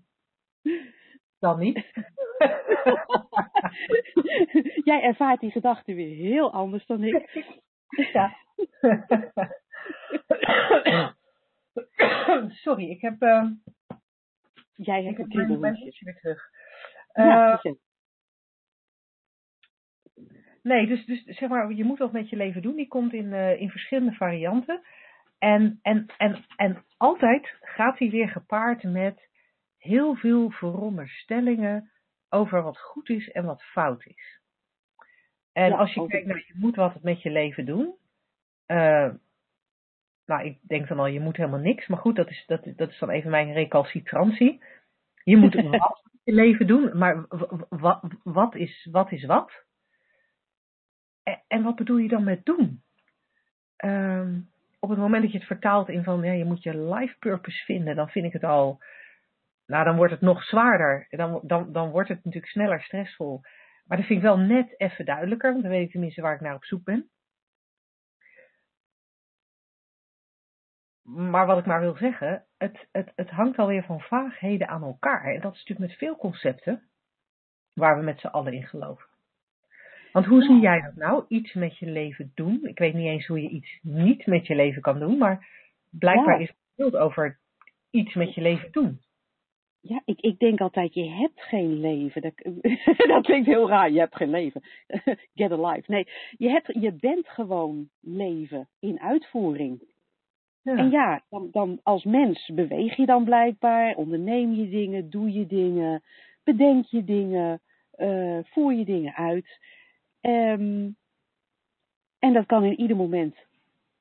dan 1.39 1.59
niet. 1.59 1.77
Jij 4.89 5.01
ervaart 5.01 5.39
die 5.39 5.51
gedachte 5.51 5.93
weer 5.93 6.15
heel 6.15 6.51
anders 6.51 6.85
dan 6.85 7.03
ik. 7.03 7.45
ja. 8.13 8.35
Sorry, 12.63 12.89
ik 12.89 13.01
heb, 13.01 13.21
ehm, 13.21 13.51
Jij 14.75 14.99
ik 14.99 15.05
hebt 15.05 15.17
heb 15.17 15.31
een 15.31 15.47
mijn, 15.47 15.59
mijn 15.59 15.73
kriebelhoedje. 15.73 15.83
hoedje 15.83 16.05
weer 16.05 16.19
terug. 16.19 16.49
Ja, 17.13 17.59
Eh. 17.63 17.73
Nee, 20.61 20.87
dus, 20.87 21.05
dus 21.05 21.23
zeg 21.23 21.49
maar, 21.49 21.71
je 21.71 21.83
moet 21.83 21.99
wat 21.99 22.11
met 22.11 22.29
je 22.29 22.35
leven 22.35 22.61
doen. 22.61 22.75
Die 22.75 22.87
komt 22.87 23.13
in, 23.13 23.33
eh, 23.33 23.61
in 23.61 23.69
verschillende 23.69 24.11
varianten. 24.11 24.81
En, 25.43 25.79
en, 25.81 26.05
en, 26.17 26.45
en 26.55 26.83
altijd 26.97 27.55
gaat 27.61 27.97
die 27.97 28.11
weer 28.11 28.29
gepaard 28.29 28.83
met 28.83 29.29
heel 29.77 30.15
veel 30.15 30.49
veronderstellingen 30.49 31.91
over 32.29 32.61
wat 32.61 32.79
goed 32.79 33.09
is 33.09 33.31
en 33.31 33.45
wat 33.45 33.63
fout 33.63 34.05
is. 34.05 34.41
En 35.51 35.69
Ja, 35.69 35.77
als 35.77 35.93
je 35.93 36.07
kijkt 36.07 36.27
naar 36.27 36.43
je 36.47 36.53
moet 36.55 36.75
wat 36.75 37.01
met 37.01 37.21
je 37.21 37.29
leven 37.29 37.65
doen. 37.65 37.95
eh, 38.65 39.09
nou, 40.25 40.43
ik 40.45 40.59
denk 40.61 40.87
dan 40.87 40.99
al, 40.99 41.05
je 41.05 41.19
moet 41.19 41.37
helemaal 41.37 41.59
niks. 41.59 41.87
Maar 41.87 41.99
goed, 41.99 42.15
dat 42.15 42.29
is, 42.29 42.43
dat, 42.45 42.63
dat 42.75 42.89
is 42.89 42.99
dan 42.99 43.09
even 43.09 43.29
mijn 43.29 43.53
recalcitrantie. 43.53 44.63
Je 45.23 45.37
moet 45.37 45.53
wat 45.61 46.01
met 46.11 46.21
je 46.23 46.33
leven 46.33 46.67
doen, 46.67 46.97
maar 46.97 47.25
wat 48.23 48.55
is 48.55 48.87
wat? 48.91 49.11
Is 49.11 49.25
wat? 49.25 49.65
En, 51.23 51.43
en 51.47 51.63
wat 51.63 51.75
bedoel 51.75 51.97
je 51.97 52.07
dan 52.07 52.23
met 52.23 52.45
doen? 52.45 52.83
Ehm, 53.75 54.39
op 54.83 54.89
het 54.89 54.97
moment 54.97 55.21
dat 55.23 55.31
je 55.31 55.37
het 55.37 55.47
vertaalt 55.47 55.89
in 55.89 56.03
van 56.03 56.23
ja, 56.23 56.31
je 56.31 56.45
moet 56.45 56.63
je 56.63 56.77
life 56.77 57.17
purpose 57.19 57.65
vinden, 57.65 57.95
dan 57.95 58.09
vind 58.09 58.25
ik 58.25 58.33
het 58.33 58.43
al. 58.43 58.83
Nou, 59.65 59.83
dan 59.83 59.95
wordt 59.95 60.11
het 60.11 60.21
nog 60.21 60.43
zwaarder. 60.43 61.07
Dan, 61.09 61.39
dan, 61.43 61.71
dan 61.71 61.89
wordt 61.89 62.09
het 62.09 62.23
natuurlijk 62.23 62.51
sneller 62.51 62.81
stressvol. 62.81 63.41
Maar 63.85 63.97
dat 63.97 64.05
vind 64.05 64.19
ik 64.19 64.25
wel 64.25 64.37
net 64.37 64.79
even 64.79 65.05
duidelijker, 65.05 65.51
want 65.51 65.63
dan 65.63 65.71
weet 65.71 65.85
ik 65.85 65.91
tenminste 65.91 66.21
waar 66.21 66.35
ik 66.35 66.41
naar 66.41 66.55
op 66.55 66.65
zoek 66.65 66.83
ben. 66.83 67.09
Maar 71.03 71.45
wat 71.45 71.57
ik 71.57 71.65
maar 71.65 71.79
wil 71.79 71.95
zeggen, 71.95 72.45
het, 72.57 72.87
het, 72.91 73.11
het 73.15 73.29
hangt 73.29 73.57
alweer 73.57 73.83
van 73.83 74.01
vaagheden 74.01 74.67
aan 74.67 74.83
elkaar. 74.83 75.33
En 75.33 75.41
dat 75.41 75.53
is 75.53 75.59
natuurlijk 75.59 75.89
met 75.89 75.97
veel 75.97 76.15
concepten 76.15 76.89
waar 77.73 77.97
we 77.97 78.03
met 78.03 78.19
z'n 78.19 78.27
allen 78.27 78.53
in 78.53 78.67
geloven. 78.67 79.12
Want 80.13 80.25
hoe 80.25 80.41
zie 80.41 80.59
jij 80.59 80.81
dat 80.81 80.95
nou? 80.95 81.25
Iets 81.27 81.53
met 81.53 81.77
je 81.77 81.85
leven 81.85 82.31
doen. 82.35 82.59
Ik 82.63 82.77
weet 82.77 82.93
niet 82.93 83.07
eens 83.07 83.27
hoe 83.27 83.41
je 83.41 83.49
iets 83.49 83.79
niet 83.81 84.25
met 84.25 84.47
je 84.47 84.55
leven 84.55 84.81
kan 84.81 84.99
doen, 84.99 85.17
maar 85.17 85.47
blijkbaar 85.89 86.35
Ja. 86.35 86.41
is 86.41 86.47
het 86.47 86.57
beeld 86.75 86.95
over 86.95 87.39
iets 87.91 88.13
met 88.13 88.33
je 88.33 88.41
leven 88.41 88.71
doen. 88.71 88.99
Ja, 89.81 90.01
ik, 90.05 90.19
ik 90.21 90.39
denk 90.39 90.59
altijd, 90.61 90.93
je 90.93 91.09
hebt 91.09 91.41
geen 91.41 91.79
leven. 91.79 92.21
Dat, 92.21 92.33
dat 93.13 93.25
klinkt 93.25 93.47
heel 93.47 93.69
raar, 93.69 93.91
je 93.91 93.99
hebt 93.99 94.15
geen 94.15 94.29
leven. 94.29 94.61
Get 95.35 95.51
a 95.51 95.69
life. 95.71 95.91
Nee, 95.91 96.07
je, 96.37 96.49
hebt, 96.49 96.67
je 96.73 96.91
bent 96.93 97.29
gewoon 97.29 97.89
leven 97.99 98.67
in 98.79 98.99
uitvoering. 98.99 99.91
Ja. 100.61 100.75
En 100.75 100.89
ja, 100.89 101.23
dan, 101.29 101.47
dan 101.51 101.79
als 101.83 102.03
mens 102.03 102.51
beweeg 102.53 102.95
je 102.95 103.05
dan 103.05 103.23
blijkbaar, 103.23 103.95
onderneem 103.95 104.53
je 104.53 104.69
dingen, 104.69 105.09
doe 105.09 105.33
je 105.33 105.45
dingen, 105.45 106.03
bedenk 106.43 106.85
je 106.85 107.03
dingen, 107.03 107.61
eh, 107.91 108.39
voer 108.43 108.73
je 108.73 108.85
dingen 108.85 109.13
uit. 109.15 109.59
Ehm, 110.23 110.89
en 112.19 112.33
dat 112.33 112.45
kan 112.45 112.63
in 112.63 112.79
ieder 112.79 112.97
moment 112.97 113.35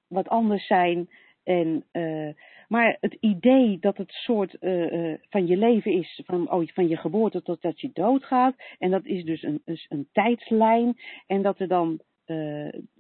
wat 0.09 0.29
anders 0.29 0.67
zijn. 0.67 1.09
En, 1.45 1.85
eh, 1.91 2.29
maar 2.69 2.97
het 3.01 3.17
idee 3.21 3.79
dat 3.79 3.97
het 3.97 4.11
soort 4.11 4.55
eh, 4.55 5.13
eh, 5.13 5.19
van 5.29 5.47
je 5.47 5.57
leven 5.57 5.93
is, 5.93 6.23
van, 6.25 6.51
oh, 6.51 6.69
van 6.69 6.89
je 6.89 6.97
geboorte 6.97 7.43
tot 7.43 7.63
dat 7.63 7.81
je 7.81 7.91
doodgaat. 7.93 8.55
En 8.79 8.91
dat 8.91 9.05
is 9.05 9.25
dus 9.25 9.43
een, 9.43 9.63
een, 9.65 10.09
tijdslijn. 10.13 11.01
En 11.27 11.43
dat 11.43 11.59
er 11.59 11.69
dan 11.69 12.01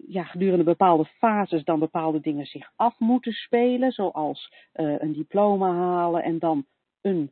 ja, 0.06 0.24
gedurende 0.24 0.64
bepaalde 0.64 1.04
fases 1.04 1.64
dan 1.64 1.78
bepaalde 1.78 2.20
dingen 2.20 2.46
zich 2.46 2.72
af 2.76 2.98
moeten 2.98 3.32
spelen. 3.32 3.92
Zoals 3.92 4.52
een 4.72 5.12
diploma 5.12 5.74
halen 5.74 6.22
en 6.22 6.38
dan 6.38 6.66
een 7.00 7.30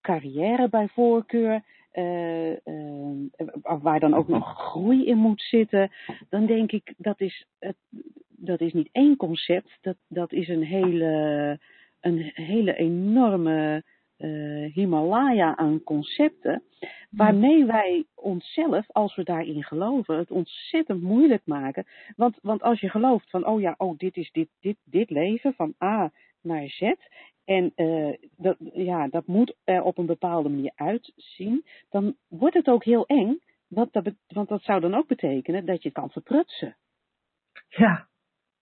carrière 0.00 0.68
bij 0.68 0.88
voorkeur. 0.88 1.62
Eh, 1.90 2.52
eh, 2.52 2.58
waar 3.62 4.00
dan 4.00 4.14
ook 4.14 4.28
nog 4.28 4.58
groei 4.58 5.06
in 5.06 5.18
moet 5.18 5.42
zitten. 5.42 5.90
Dan 6.28 6.46
denk 6.46 6.72
ik 6.72 6.94
dat 6.96 7.20
is, 7.20 7.46
het, 7.58 7.76
dat 8.28 8.60
is 8.60 8.72
niet 8.72 8.88
één 8.92 9.16
concept. 9.16 9.78
Dat, 9.80 9.96
dat 10.08 10.32
is 10.32 10.48
een 10.48 10.62
hele, 10.62 11.58
een 12.00 12.30
hele 12.34 12.74
enorme 12.74 13.84
eh, 14.18 14.72
Himalaya 14.72 15.56
aan 15.56 15.82
concepten. 15.82 16.62
Waarmee 17.10 17.64
wij 17.64 18.04
onszelf, 18.14 18.86
als 18.88 19.16
we 19.16 19.22
daarin 19.22 19.64
geloven, 19.64 20.16
het 20.16 20.30
ontzettend 20.30 21.02
moeilijk 21.02 21.42
maken. 21.44 21.86
Want, 22.16 22.38
want 22.42 22.62
als 22.62 22.80
je 22.80 22.88
gelooft 22.88 23.30
van, 23.30 23.46
oh 23.46 23.60
ja, 23.60 23.74
oh, 23.76 23.98
dit 23.98 24.16
is 24.16 24.30
dit, 24.32 24.48
dit, 24.60 24.76
dit 24.84 25.10
leven, 25.10 25.54
van 25.54 25.74
A 25.84 26.12
naar 26.40 26.68
Z. 26.68 26.80
En 27.48 27.72
eh, 27.74 28.12
dat, 28.36 28.56
ja, 28.72 29.08
dat 29.08 29.26
moet 29.26 29.56
er 29.64 29.82
op 29.82 29.98
een 29.98 30.06
bepaalde 30.06 30.48
manier 30.48 30.72
uitzien. 30.74 31.64
Dan 31.88 32.16
wordt 32.26 32.54
het 32.54 32.68
ook 32.68 32.84
heel 32.84 33.06
eng. 33.06 33.38
Want 33.68 33.92
dat, 33.92 34.12
want 34.26 34.48
dat 34.48 34.62
zou 34.62 34.80
dan 34.80 34.94
ook 34.94 35.06
betekenen 35.06 35.66
dat 35.66 35.82
je 35.82 35.90
kan 35.90 36.10
verprutsen. 36.10 36.76
Ja, 37.68 38.08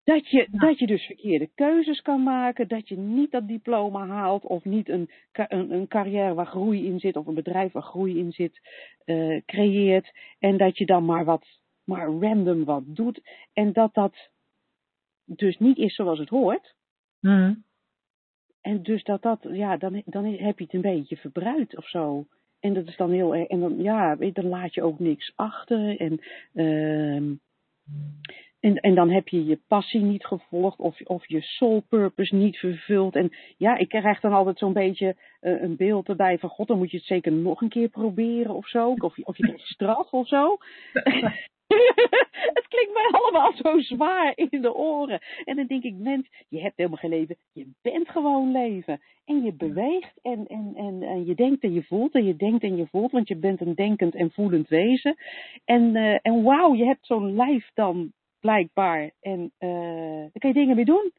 Dat 0.04 0.30
je, 0.30 0.48
dat 0.52 0.80
je 0.80 0.88
dus 0.88 1.06
verkeerde 1.06 1.50
keuzes 1.56 2.02
kan 2.02 2.24
maken, 2.24 2.68
dat 2.68 2.88
je 2.88 2.98
niet 2.98 3.32
dat 3.32 3.48
diploma 3.48 4.08
haalt 4.08 4.44
of 4.44 4.64
niet 4.64 4.90
een, 4.90 5.10
een, 5.32 5.72
een 5.72 5.88
carrière 5.88 6.34
waar 6.34 6.48
groei 6.48 6.86
in 6.86 7.00
zit 7.00 7.16
of 7.16 7.28
een 7.28 7.34
bedrijf 7.34 7.72
waar 7.72 7.84
groei 7.84 8.18
in 8.18 8.32
zit 8.32 8.60
eh, 9.06 9.42
creëert 9.46 10.12
en 10.40 10.58
dat 10.58 10.78
je 10.78 10.86
dan 10.86 11.06
maar 11.06 11.26
wat, 11.26 11.46
maar 11.84 12.06
random 12.08 12.64
wat 12.66 12.84
doet 12.86 13.22
en 13.54 13.74
dat 13.74 13.94
dat 13.94 14.30
dus 15.26 15.58
niet 15.58 15.78
is 15.78 15.96
zoals 15.96 16.20
het 16.20 16.30
hoort. 16.30 16.76
Hm. 17.20 17.54
En 18.62 18.84
dus 18.84 19.04
dat 19.04 19.22
dat, 19.22 19.40
ja, 19.52 19.78
dan, 19.78 20.02
dan 20.06 20.26
heb 20.26 20.58
je 20.58 20.64
het 20.64 20.74
een 20.74 20.82
beetje 20.82 21.18
verbruikt 21.18 21.78
of 21.78 21.88
zo. 21.88 22.26
En 22.60 22.74
dat 22.74 22.88
is 22.88 22.98
dan 22.98 23.12
heel 23.12 23.36
erg, 23.36 23.48
en 23.48 23.60
dan, 23.60 23.82
ja, 23.82 24.16
dan 24.16 24.48
laat 24.48 24.74
je 24.74 24.84
ook 24.84 25.00
niks 25.00 25.34
achter. 25.36 26.00
En, 26.00 26.20
ehm, 26.54 27.34
en, 28.60 28.76
en 28.76 28.96
dan 28.96 29.10
heb 29.10 29.28
je 29.28 29.46
je 29.46 29.60
passie 29.68 30.02
niet 30.02 30.26
gevolgd 30.26 30.80
of, 30.80 31.02
of 31.02 31.28
je 31.28 31.42
soul 31.42 31.84
purpose 31.90 32.36
niet 32.36 32.58
vervuld. 32.58 33.16
En 33.16 33.32
ja, 33.58 33.78
ik 33.78 33.90
krijg 33.90 34.20
dan 34.20 34.34
altijd 34.34 34.58
zo'n 34.58 34.74
beetje 34.74 35.16
eh, 35.40 35.62
een 35.62 35.76
beeld 35.76 36.08
erbij 36.10 36.38
van, 36.38 36.50
god, 36.50 36.68
dan 36.68 36.78
moet 36.78 36.92
je 36.92 36.98
het 36.98 37.06
zeker 37.06 37.32
nog 37.32 37.62
een 37.62 37.70
keer 37.70 37.90
proberen 37.90 38.56
of 38.56 38.68
zo. 38.68 38.94
Of, 38.98 39.16
je- 39.16 39.26
of 39.26 39.38
je 39.38 39.44
krijgt 39.48 39.68
straf 39.68 40.12
of 40.14 40.28
zo. 40.28 40.58
het 42.58 42.68
klinkt 42.68 42.94
mij 42.94 43.08
allemaal 43.12 43.54
zo 43.54 43.80
zwaar 43.80 44.32
in 44.36 44.62
de 44.62 44.74
oren. 44.74 45.22
En 45.46 45.56
dan 45.56 45.66
denk 45.66 45.84
ik, 45.84 45.94
mens, 45.96 46.30
je 46.50 46.62
hebt 46.62 46.78
helemaal 46.78 46.98
geen 46.98 47.10
leven. 47.10 47.38
Je 47.54 47.68
bent 47.82 48.10
gewoon 48.10 48.52
leven. 48.52 49.02
En 49.26 49.44
je 49.44 49.54
beweegt 49.54 50.20
en, 50.22 50.48
en, 50.48 50.72
en, 50.76 51.04
en 51.04 51.26
je 51.26 51.36
denkt 51.36 51.64
en 51.64 51.74
je 51.74 51.84
voelt 51.84 52.14
en 52.14 52.26
je 52.26 52.36
denkt 52.36 52.64
en 52.64 52.76
je 52.76 52.88
voelt. 52.88 53.12
Want 53.12 53.28
je 53.28 53.36
bent 53.36 53.62
een 53.62 53.76
denkend 53.76 54.16
en 54.16 54.32
voelend 54.32 54.68
wezen. 54.68 55.16
En, 55.66 55.96
eh, 55.96 56.18
en 56.22 56.44
wauw, 56.44 56.74
je 56.74 56.86
hebt 56.86 57.06
zo'n 57.06 57.36
lijf 57.36 57.70
dan 57.74 58.14
blijkbaar. 58.40 59.12
En 59.22 59.52
eh 59.58 59.70
daar 60.20 60.40
kan 60.40 60.50
je 60.50 60.60
dingen 60.60 60.76
mee 60.76 60.86
doen. 60.86 61.12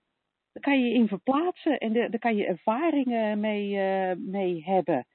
Daar 0.53 0.63
kan 0.63 0.81
je 0.81 0.87
je 0.87 0.95
in 0.95 1.09
verplaatsen 1.09 1.79
en 1.79 1.93
daar 1.93 2.19
kan 2.19 2.37
je 2.37 2.47
ervaringen 2.47 3.41
mee, 3.41 3.79
eh, 3.79 4.17
mee 4.17 4.63
hebben. 4.65 5.07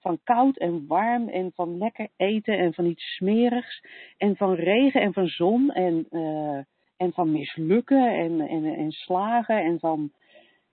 Van 0.00 0.18
koud 0.24 0.56
en 0.56 0.86
warm 0.86 1.28
en 1.28 1.52
van 1.54 1.78
lekker 1.78 2.08
eten 2.16 2.58
en 2.58 2.74
van 2.74 2.84
iets 2.84 3.14
smerigs. 3.14 3.84
En 4.16 4.36
van 4.36 4.54
regen 4.54 5.00
en 5.00 5.12
van 5.12 5.26
zon 5.26 5.70
en, 5.70 6.06
eh, 6.10 6.58
en 6.96 7.12
van 7.12 7.32
mislukken 7.32 8.08
en, 8.08 8.40
en, 8.40 8.64
en 8.64 8.90
slagen 8.92 9.58
en 9.58 9.78
van 9.78 10.12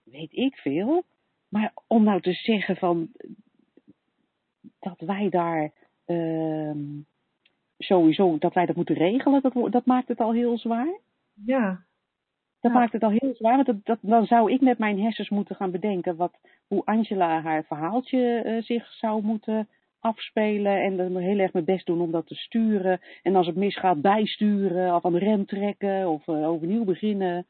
weet 0.04 0.32
ik 0.32 0.56
veel. 0.56 1.04
Maar 1.48 1.72
om 1.86 2.04
nou 2.04 2.20
te 2.20 2.32
zeggen 2.32 2.76
van 2.76 3.10
dat 4.78 5.00
wij 5.00 5.28
daar 5.28 5.72
ehm, 6.04 7.00
sowieso, 7.78 8.38
dat 8.38 8.54
wij 8.54 8.66
dat 8.66 8.76
moeten 8.76 8.94
regelen, 8.94 9.42
dat, 9.42 9.72
dat 9.72 9.86
maakt 9.86 10.08
het 10.08 10.20
al 10.20 10.32
heel 10.32 10.58
zwaar. 10.58 11.00
ja, 11.44 11.84
Dat 12.62 12.72
Ja. 12.72 12.78
maakt 12.78 12.92
het 12.92 13.02
al 13.02 13.10
heel 13.10 13.34
zwaar, 13.34 13.54
want 13.54 13.66
dat, 13.66 13.84
dat, 13.84 13.98
dan 14.00 14.26
zou 14.26 14.52
ik 14.52 14.60
met 14.60 14.78
mijn 14.78 15.00
hersens 15.00 15.28
moeten 15.28 15.56
gaan 15.56 15.70
bedenken 15.70 16.16
wat, 16.16 16.38
hoe 16.66 16.84
Angela 16.84 17.40
haar 17.40 17.64
verhaaltje 17.64 18.36
eh, 18.36 18.62
zich 18.62 18.92
zou 18.92 19.22
moeten 19.22 19.68
afspelen. 20.00 20.82
En 20.82 20.96
dan 20.96 21.16
heel 21.16 21.38
erg 21.38 21.52
mijn 21.52 21.64
best 21.64 21.86
doen 21.86 22.00
om 22.00 22.10
dat 22.10 22.26
te 22.26 22.34
sturen. 22.34 23.00
En 23.22 23.36
als 23.36 23.46
het 23.46 23.56
misgaat, 23.56 24.00
bijsturen 24.00 24.94
of 24.94 25.04
aan 25.04 25.12
de 25.12 25.18
rem 25.18 25.46
trekken 25.46 26.08
of 26.08 26.28
eh, 26.28 26.48
overnieuw 26.48 26.84
beginnen. 26.84 27.46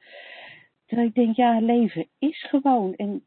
Terwijl 0.86 1.08
ik 1.08 1.14
denk, 1.14 1.36
ja, 1.36 1.60
leven 1.60 2.06
is 2.18 2.44
gewoon. 2.48 2.94
En 2.94 3.24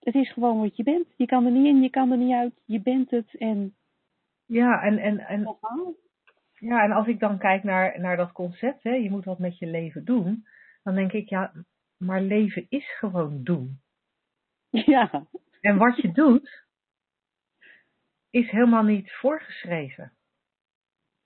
het 0.00 0.14
is 0.14 0.32
gewoon 0.32 0.60
wat 0.60 0.76
je 0.76 0.82
bent. 0.82 1.06
Je 1.16 1.26
kan 1.26 1.44
er 1.44 1.50
niet 1.52 1.66
in, 1.66 1.82
je 1.82 1.90
kan 1.90 2.10
er 2.10 2.18
niet 2.18 2.34
uit. 2.34 2.54
Je 2.64 2.80
bent 2.80 3.10
het 3.10 3.34
en 3.38 3.74
ja 4.46 4.82
en, 4.82 4.98
en, 4.98 5.18
en. 5.18 5.56
Ja, 6.58 6.82
en 6.84 6.92
als 6.92 7.06
ik 7.06 7.18
dan 7.20 7.38
kijk 7.38 7.62
naar, 7.62 8.00
naar 8.00 8.16
dat 8.16 8.32
concept, 8.32 8.82
hè, 8.82 8.90
je 8.94 9.10
moet 9.10 9.24
wat 9.24 9.38
met 9.38 9.58
je 9.58 9.66
leven 9.66 10.04
doen, 10.04 10.46
dan 10.86 10.94
denk 10.94 11.12
ik, 11.12 11.28
ja, 11.28 11.52
maar 11.96 12.20
leven 12.20 12.66
is 12.68 12.96
gewoon 12.98 13.44
doen. 13.44 13.80
Ja, 14.70 15.26
En 15.60 15.76
wat 15.76 15.96
je 15.96 16.12
doet, 16.12 16.64
is 18.30 18.50
helemaal 18.50 18.82
niet 18.82 19.12
voorgeschreven. 19.12 20.12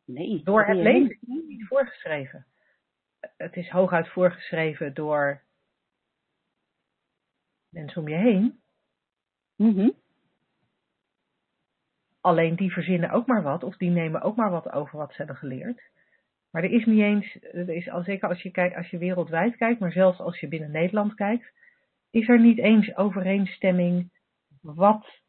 nee. 0.05 0.43
Door 0.43 0.65
het 0.67 0.77
leven 0.77 1.11
is 1.11 1.19
niet 1.47 1.67
voorgeschreven. 1.67 2.47
Het 3.37 3.57
is 3.57 3.69
hooguit 3.69 4.09
voorgeschreven 4.09 4.95
door 4.95 5.43
mensen 7.69 8.01
om 8.03 8.09
je 8.09 8.17
heen. 8.17 8.61
Mhm. 9.57 9.91
Alleen 12.21 12.57
die 12.57 12.73
verzinnen 12.73 13.11
ook 13.11 13.27
maar 13.27 13.43
wat, 13.43 13.63
of 13.63 13.77
die 13.77 13.91
nemen 13.91 14.21
ook 14.21 14.37
maar 14.37 14.51
wat 14.51 14.71
over 14.73 14.99
wat 14.99 15.11
ze 15.11 15.17
hebben 15.17 15.37
geleerd. 15.37 15.91
Maar 16.51 16.63
er 16.63 16.71
is 16.71 16.85
niet 16.85 17.01
eens, 17.01 17.39
er 17.41 17.69
is, 17.69 17.89
al 17.91 18.03
zeker 18.03 18.29
als 18.29 18.43
je, 18.43 18.51
kijkt, 18.51 18.77
als 18.77 18.91
je 18.91 18.99
wereldwijd 18.99 19.57
kijkt, 19.57 19.81
maar 19.81 19.93
zelfs 19.93 20.19
als 20.19 20.41
je 20.41 20.49
binnen 20.49 20.71
Nederland 20.71 21.15
kijkt, 21.15 21.53
is 22.11 22.29
er 22.29 22.41
niet 22.41 22.59
eens 22.59 22.97
overeenstemming 22.97 24.11
wat, 24.61 25.21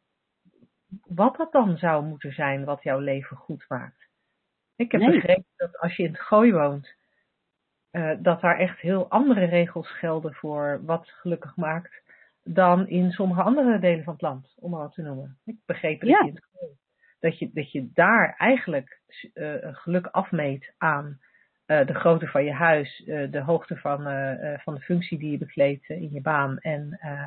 wat 1.08 1.36
dat 1.38 1.52
dan 1.52 1.78
zou 1.78 2.06
moeten 2.06 2.34
zijn 2.34 2.66
wat 2.66 2.84
jouw 2.84 3.00
leven 3.00 3.38
goed 3.38 3.66
maakt. 3.68 4.10
Ik 4.76 4.92
heb 4.92 5.02
Nee. 5.02 5.12
begrepen 5.12 5.46
dat 5.56 5.78
als 5.80 5.96
je 5.96 6.04
in 6.04 6.12
het 6.12 6.22
gooi 6.22 6.52
woont, 6.54 6.96
eh, 7.92 8.18
dat 8.20 8.42
daar 8.42 8.58
echt 8.60 8.80
heel 8.80 9.10
andere 9.10 9.46
regels 9.46 9.90
gelden 9.90 10.34
voor 10.34 10.82
wat 10.86 11.10
gelukkig 11.10 11.56
maakt 11.56 12.02
dan 12.44 12.88
in 12.88 13.12
sommige 13.12 13.42
andere 13.42 13.80
delen 13.80 14.04
van 14.04 14.14
het 14.14 14.22
land, 14.22 14.54
om 14.60 14.72
maar 14.72 14.80
wat 14.80 14.94
te 14.94 15.02
noemen. 15.02 15.40
Ik 15.46 15.58
begreep 15.66 16.00
dat 16.00 16.10
Ja. 16.10 16.20
je 16.22 16.28
in 16.28 16.36
het 16.36 16.46
gooi 16.52 16.72
dat 17.22 17.40
je, 17.40 17.50
dat 17.54 17.72
je 17.72 17.90
daar 17.94 18.36
eigenlijk 18.38 19.00
eh, 19.34 19.62
een 19.62 19.76
geluk 19.76 20.06
afmeet 20.06 20.74
aan 20.78 21.20
eh, 21.66 21.86
de 21.88 21.94
grootte 21.94 22.28
van 22.28 22.44
je 22.44 22.54
huis, 22.54 23.04
eh, 23.04 23.32
de 23.32 23.42
hoogte 23.42 23.78
van, 23.78 24.08
eh, 24.08 24.54
eh, 24.54 24.60
van 24.60 24.76
de 24.76 24.82
functie 24.82 25.18
die 25.20 25.32
je 25.32 25.38
bekleedt 25.38 25.90
eh, 25.90 26.02
in 26.02 26.12
je 26.12 26.22
baan 26.22 26.58
en, 26.58 26.98
eh, 27.00 27.26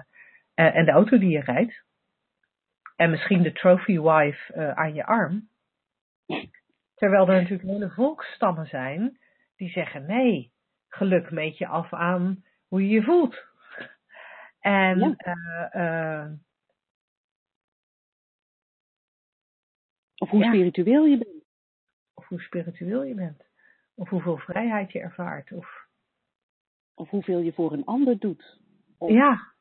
eh, 0.54 0.76
en 0.76 0.84
de 0.84 0.90
auto 0.90 1.18
die 1.18 1.30
je 1.30 1.40
rijdt. 1.40 1.82
En 2.96 3.10
misschien 3.10 3.42
de 3.42 3.52
trophy 3.52 3.98
wife 4.00 4.52
eh, 4.52 4.70
aan 4.70 4.94
je 4.94 5.04
arm. 5.04 5.48
Terwijl 6.94 7.28
er 7.28 7.34
natuurlijk 7.40 7.68
hele 7.68 7.90
volksstammen 7.90 8.66
zijn 8.66 9.18
die 9.56 9.70
zeggen 9.70 10.06
nee, 10.06 10.52
geluk 10.88 11.30
meet 11.30 11.58
je 11.58 11.66
af 11.66 11.92
aan 11.92 12.44
hoe 12.68 12.82
je 12.82 12.88
je 12.88 13.02
voelt. 13.02 13.44
En 14.60 14.98
Ja. 14.98 16.38
Of 20.24 20.30
hoe 20.30 20.40
Ja. 20.44 20.46
spiritueel 20.52 21.04
je 21.04 21.18
bent. 21.18 21.42
of 22.14 22.26
hoe 22.28 22.40
spiritueel 22.40 23.02
je 23.04 23.14
bent. 23.14 23.42
Of 23.94 24.08
hoeveel 24.08 24.36
vrijheid 24.38 24.92
je 24.92 25.00
ervaart. 25.00 25.52
Of, 25.52 25.86
Of 26.94 27.08
hoeveel 27.10 27.38
je 27.38 27.52
voor 27.52 27.72
een 27.72 27.84
ander 27.84 28.18
doet. 28.18 28.58
Of- 28.98 29.10
ja, 29.10 29.52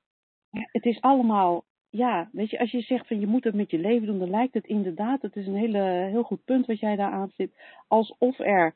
Het 0.49 0.85
is 0.85 1.01
allemaal, 1.01 1.65
ja, 1.89 2.29
weet 2.31 2.49
je, 2.49 2.59
als 2.59 2.71
je 2.71 2.81
zegt 2.81 3.07
van 3.07 3.19
je 3.19 3.27
moet 3.27 3.43
het 3.43 3.53
met 3.55 3.71
je 3.71 3.79
leven 3.79 4.07
doen, 4.07 4.19
dan 4.19 4.29
lijkt 4.29 4.53
het 4.53 4.65
inderdaad, 4.65 5.21
het 5.21 5.35
is 5.35 5.47
een 5.47 5.55
hele, 5.55 5.79
heel 6.09 6.23
goed 6.23 6.43
punt 6.43 6.65
wat 6.65 6.79
jij 6.79 6.95
daar 6.95 7.11
aanstipt, 7.11 7.57
alsof 7.87 8.39
er 8.39 8.75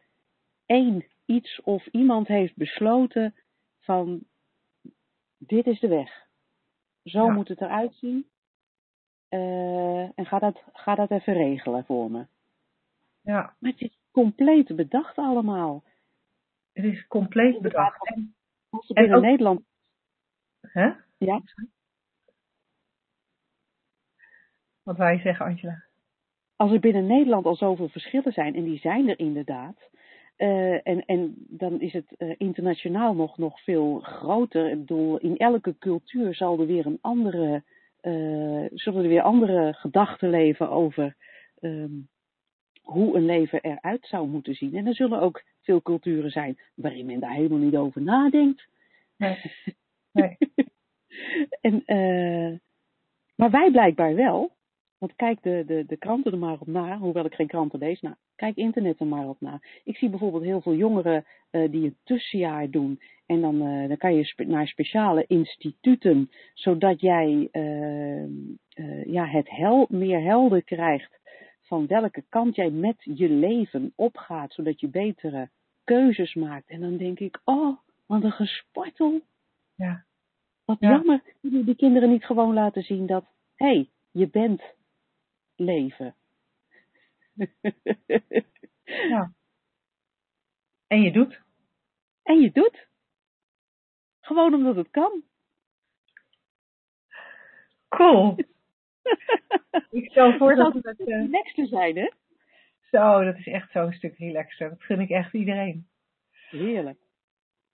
één 0.65 1.05
iets 1.25 1.61
of 1.61 1.85
iemand 1.87 2.27
heeft 2.27 2.55
besloten 2.55 3.35
van 3.79 4.23
dit 5.37 5.67
is 5.67 5.79
de 5.79 5.87
weg. 5.87 6.27
Zo 7.03 7.25
Ja. 7.25 7.33
moet 7.33 7.47
het 7.47 7.61
eruit 7.61 7.95
zien. 7.95 8.27
Eh, 9.29 10.01
en 10.19 10.25
ga 10.25 10.39
dat, 10.39 10.63
ga 10.73 10.95
dat 10.95 11.11
even 11.11 11.33
regelen 11.33 11.85
voor 11.85 12.11
me. 12.11 12.25
ja, 13.21 13.55
Maar 13.59 13.71
het 13.71 13.81
is 13.81 13.99
compleet 14.11 14.75
bedacht 14.75 15.17
allemaal. 15.17 15.83
het 16.73 16.85
is 16.85 17.07
compleet 17.07 17.61
bedacht. 17.61 18.07
En, 18.07 18.35
Als 18.69 18.87
we 18.87 18.93
En 18.93 19.01
binnen 19.01 19.17
ook- 19.19 19.25
Nederland 19.25 19.61
hè? 20.61 20.91
Ja. 21.17 21.41
Wat 24.83 24.97
je 24.97 25.19
zeggen, 25.19 25.45
Angela? 25.45 25.83
als 26.55 26.71
er 26.71 26.79
binnen 26.79 27.05
Nederland 27.07 27.45
al 27.45 27.55
zoveel 27.55 27.89
verschillen 27.89 28.31
zijn, 28.33 28.55
en 28.55 28.63
die 28.63 28.79
zijn 28.79 29.09
er 29.09 29.19
inderdaad, 29.19 29.89
eh, 30.35 30.87
en, 30.87 31.05
en 31.05 31.33
dan 31.37 31.81
is 31.81 31.93
het 31.93 32.15
eh, 32.17 32.33
internationaal 32.37 33.13
nog, 33.15 33.37
nog 33.37 33.61
veel 33.63 33.99
groter. 33.99 34.69
Ik 34.69 34.77
bedoel, 34.79 35.17
in 35.17 35.37
elke 35.37 35.77
cultuur 35.77 36.35
zal 36.35 36.59
er 36.59 36.65
weer 36.67 36.85
een 36.85 36.97
andere, 37.01 37.63
zullen 38.73 39.03
er 39.03 39.09
weer 39.09 39.21
andere 39.21 39.73
gedachten 39.73 40.29
leven 40.29 40.69
over 40.69 41.15
ehm, 41.59 41.91
hoe 42.81 43.15
een 43.15 43.25
leven 43.25 43.61
eruit 43.61 44.05
zou 44.05 44.27
moeten 44.27 44.53
zien. 44.53 44.75
En 44.75 44.87
er 44.87 44.95
zullen 44.95 45.19
ook 45.19 45.43
veel 45.61 45.81
culturen 45.81 46.31
zijn 46.31 46.59
waarin 46.75 47.05
men 47.05 47.19
daar 47.19 47.33
helemaal 47.33 47.57
niet 47.57 47.75
over 47.75 48.01
nadenkt. 48.01 48.67
Nee. 49.17 49.37
Nee. 50.11 50.37
en, 51.61 51.85
eh, 51.85 52.59
maar 53.35 53.49
wij 53.49 53.71
blijkbaar 53.71 54.15
wel. 54.15 54.56
Want 54.97 55.15
kijk 55.15 55.43
de, 55.43 55.63
de, 55.65 55.85
de 55.87 55.97
kranten 55.97 56.31
er 56.31 56.37
maar 56.37 56.59
op 56.59 56.67
na, 56.67 56.97
hoewel 56.97 57.25
ik 57.25 57.33
geen 57.33 57.47
kranten 57.47 57.79
lees. 57.79 58.01
Nou, 58.01 58.15
kijk 58.35 58.55
internet 58.55 58.99
er 58.99 59.07
maar 59.07 59.27
op 59.27 59.41
na. 59.41 59.59
Ik 59.83 59.97
zie 59.97 60.09
bijvoorbeeld 60.09 60.43
heel 60.43 60.61
veel 60.61 60.75
jongeren 60.75 61.25
uh, 61.51 61.71
die 61.71 61.83
een 61.83 61.97
tussenjaar 62.03 62.69
doen. 62.69 62.99
En 63.25 63.41
dan, 63.41 63.67
uh, 63.67 63.87
dan 63.87 63.97
kan 63.97 64.15
je 64.15 64.23
spe 64.23 64.43
naar 64.43 64.67
speciale 64.67 65.25
instituten, 65.27 66.29
zodat 66.53 67.01
jij 67.01 67.49
uh, 67.51 68.25
ja, 69.05 69.25
het 69.25 69.49
hel 69.49 69.85
meer 69.89 70.21
helder 70.21 70.63
krijgt 70.63 71.19
van 71.61 71.87
welke 71.87 72.23
kant 72.29 72.55
jij 72.55 72.69
met 72.69 72.95
je 72.99 73.29
leven 73.29 73.93
opgaat, 73.95 74.53
zodat 74.53 74.79
je 74.79 74.87
betere 74.87 75.49
keuzes 75.83 76.33
maakt. 76.33 76.69
En 76.69 76.81
dan 76.81 76.97
denk 76.97 77.19
ik, 77.19 77.41
oh, 77.43 77.77
wat 78.05 78.23
een 78.23 78.31
gespartel. 78.31 79.21
Ja. 79.75 80.05
Wat 80.65 80.77
ja. 80.79 80.89
jammer 80.89 81.21
dat 81.41 81.65
die 81.65 81.75
kinderen 81.75 82.09
niet 82.09 82.25
gewoon 82.25 82.53
laten 82.53 82.83
zien 82.83 83.05
dat, 83.05 83.25
hé, 83.55 83.65
hey, 83.65 83.89
je 84.11 84.27
bent 84.29 84.61
leven. 85.57 86.15
ja. 88.83 89.33
En 90.87 91.01
je 91.01 91.11
doet. 91.11 91.41
En 92.23 92.39
je 92.41 92.51
doet. 92.51 92.87
Gewoon 94.19 94.53
omdat 94.53 94.75
het 94.75 94.89
kan. 94.89 95.23
Cool. 97.87 98.35
ik 99.91 100.09
stel 100.09 100.37
voor 100.37 100.55
dat, 100.55 100.73
dat 100.73 100.83
het... 100.83 100.99
Uh... 100.99 101.05
relaxter 101.05 101.67
zijn, 101.67 101.97
hè? 101.97 102.11
Zo, 102.91 103.23
dat 103.23 103.37
is 103.37 103.47
echt 103.47 103.71
zo'n 103.71 103.93
stuk 103.93 104.17
relaxer. 104.17 104.69
Dat 104.69 104.83
gun 104.83 104.99
ik 104.99 105.09
echt 105.09 105.33
iedereen. 105.33 105.87
Heerlijk. 106.49 106.99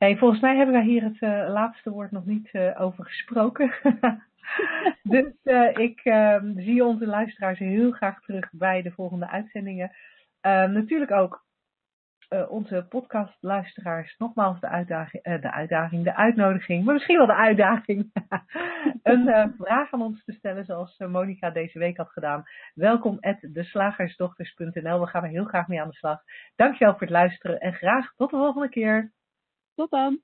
Hey, 0.04 0.18
volgens 0.18 0.42
mij 0.42 0.56
hebben 0.56 0.76
wij 0.76 0.84
hier 0.84 1.04
het 1.04 1.22
uh, 1.22 1.50
laatste 1.54 1.90
woord 1.90 2.12
nog 2.12 2.26
niet 2.26 2.50
uh, 2.54 2.82
over 2.82 3.06
gesproken. 3.06 3.74
dus 5.04 5.34
uh, 5.44 5.78
ik 5.78 6.00
zie 6.56 6.86
onze 6.86 7.06
luisteraars 7.06 7.60
heel 7.60 7.92
graag 7.92 8.20
terug 8.20 8.50
bij 8.52 8.82
de 8.82 8.92
volgende 8.92 9.30
uitzendingen. 9.30 9.92
natuurlijk 10.42 11.12
ook 11.12 11.46
onze 12.50 12.86
podcastluisteraars. 12.90 14.18
Nogmaals 14.18 14.60
de 14.60 14.68
uitdaging, 14.68 15.24
de 15.24 15.52
uitdaging, 15.52 16.04
de 16.04 16.16
uitnodiging, 16.16 16.86
maar 16.86 16.94
misschien 16.94 17.18
wel 17.18 17.26
de 17.26 17.36
uitdaging. 17.36 18.12
een 19.04 19.54
vraag 19.58 19.94
aan 19.94 20.02
ons 20.02 20.24
te 20.24 20.32
stellen 20.32 20.66
zoals 20.66 20.98
Monica 20.98 21.50
deze 21.50 21.80
week 21.80 21.98
had 21.98 22.10
gedaan. 22.10 22.44
Welkom 22.74 23.18
at 23.20 23.54
deslagersdochters.nl. 23.54 25.00
We 25.00 25.08
gaan 25.08 25.24
er 25.24 25.30
heel 25.30 25.46
graag 25.46 25.68
mee 25.68 25.82
aan 25.82 25.90
de 25.90 25.96
slag. 25.96 26.22
Dankjewel 26.56 26.94
voor 26.94 27.02
het 27.02 27.10
luisteren 27.10 27.60
en 27.60 27.74
graag 27.74 28.14
tot 28.16 28.30
de 28.30 28.38
volgende 28.38 28.70
keer. 28.70 29.12
Tot 29.78 29.92
dan! 29.92 30.22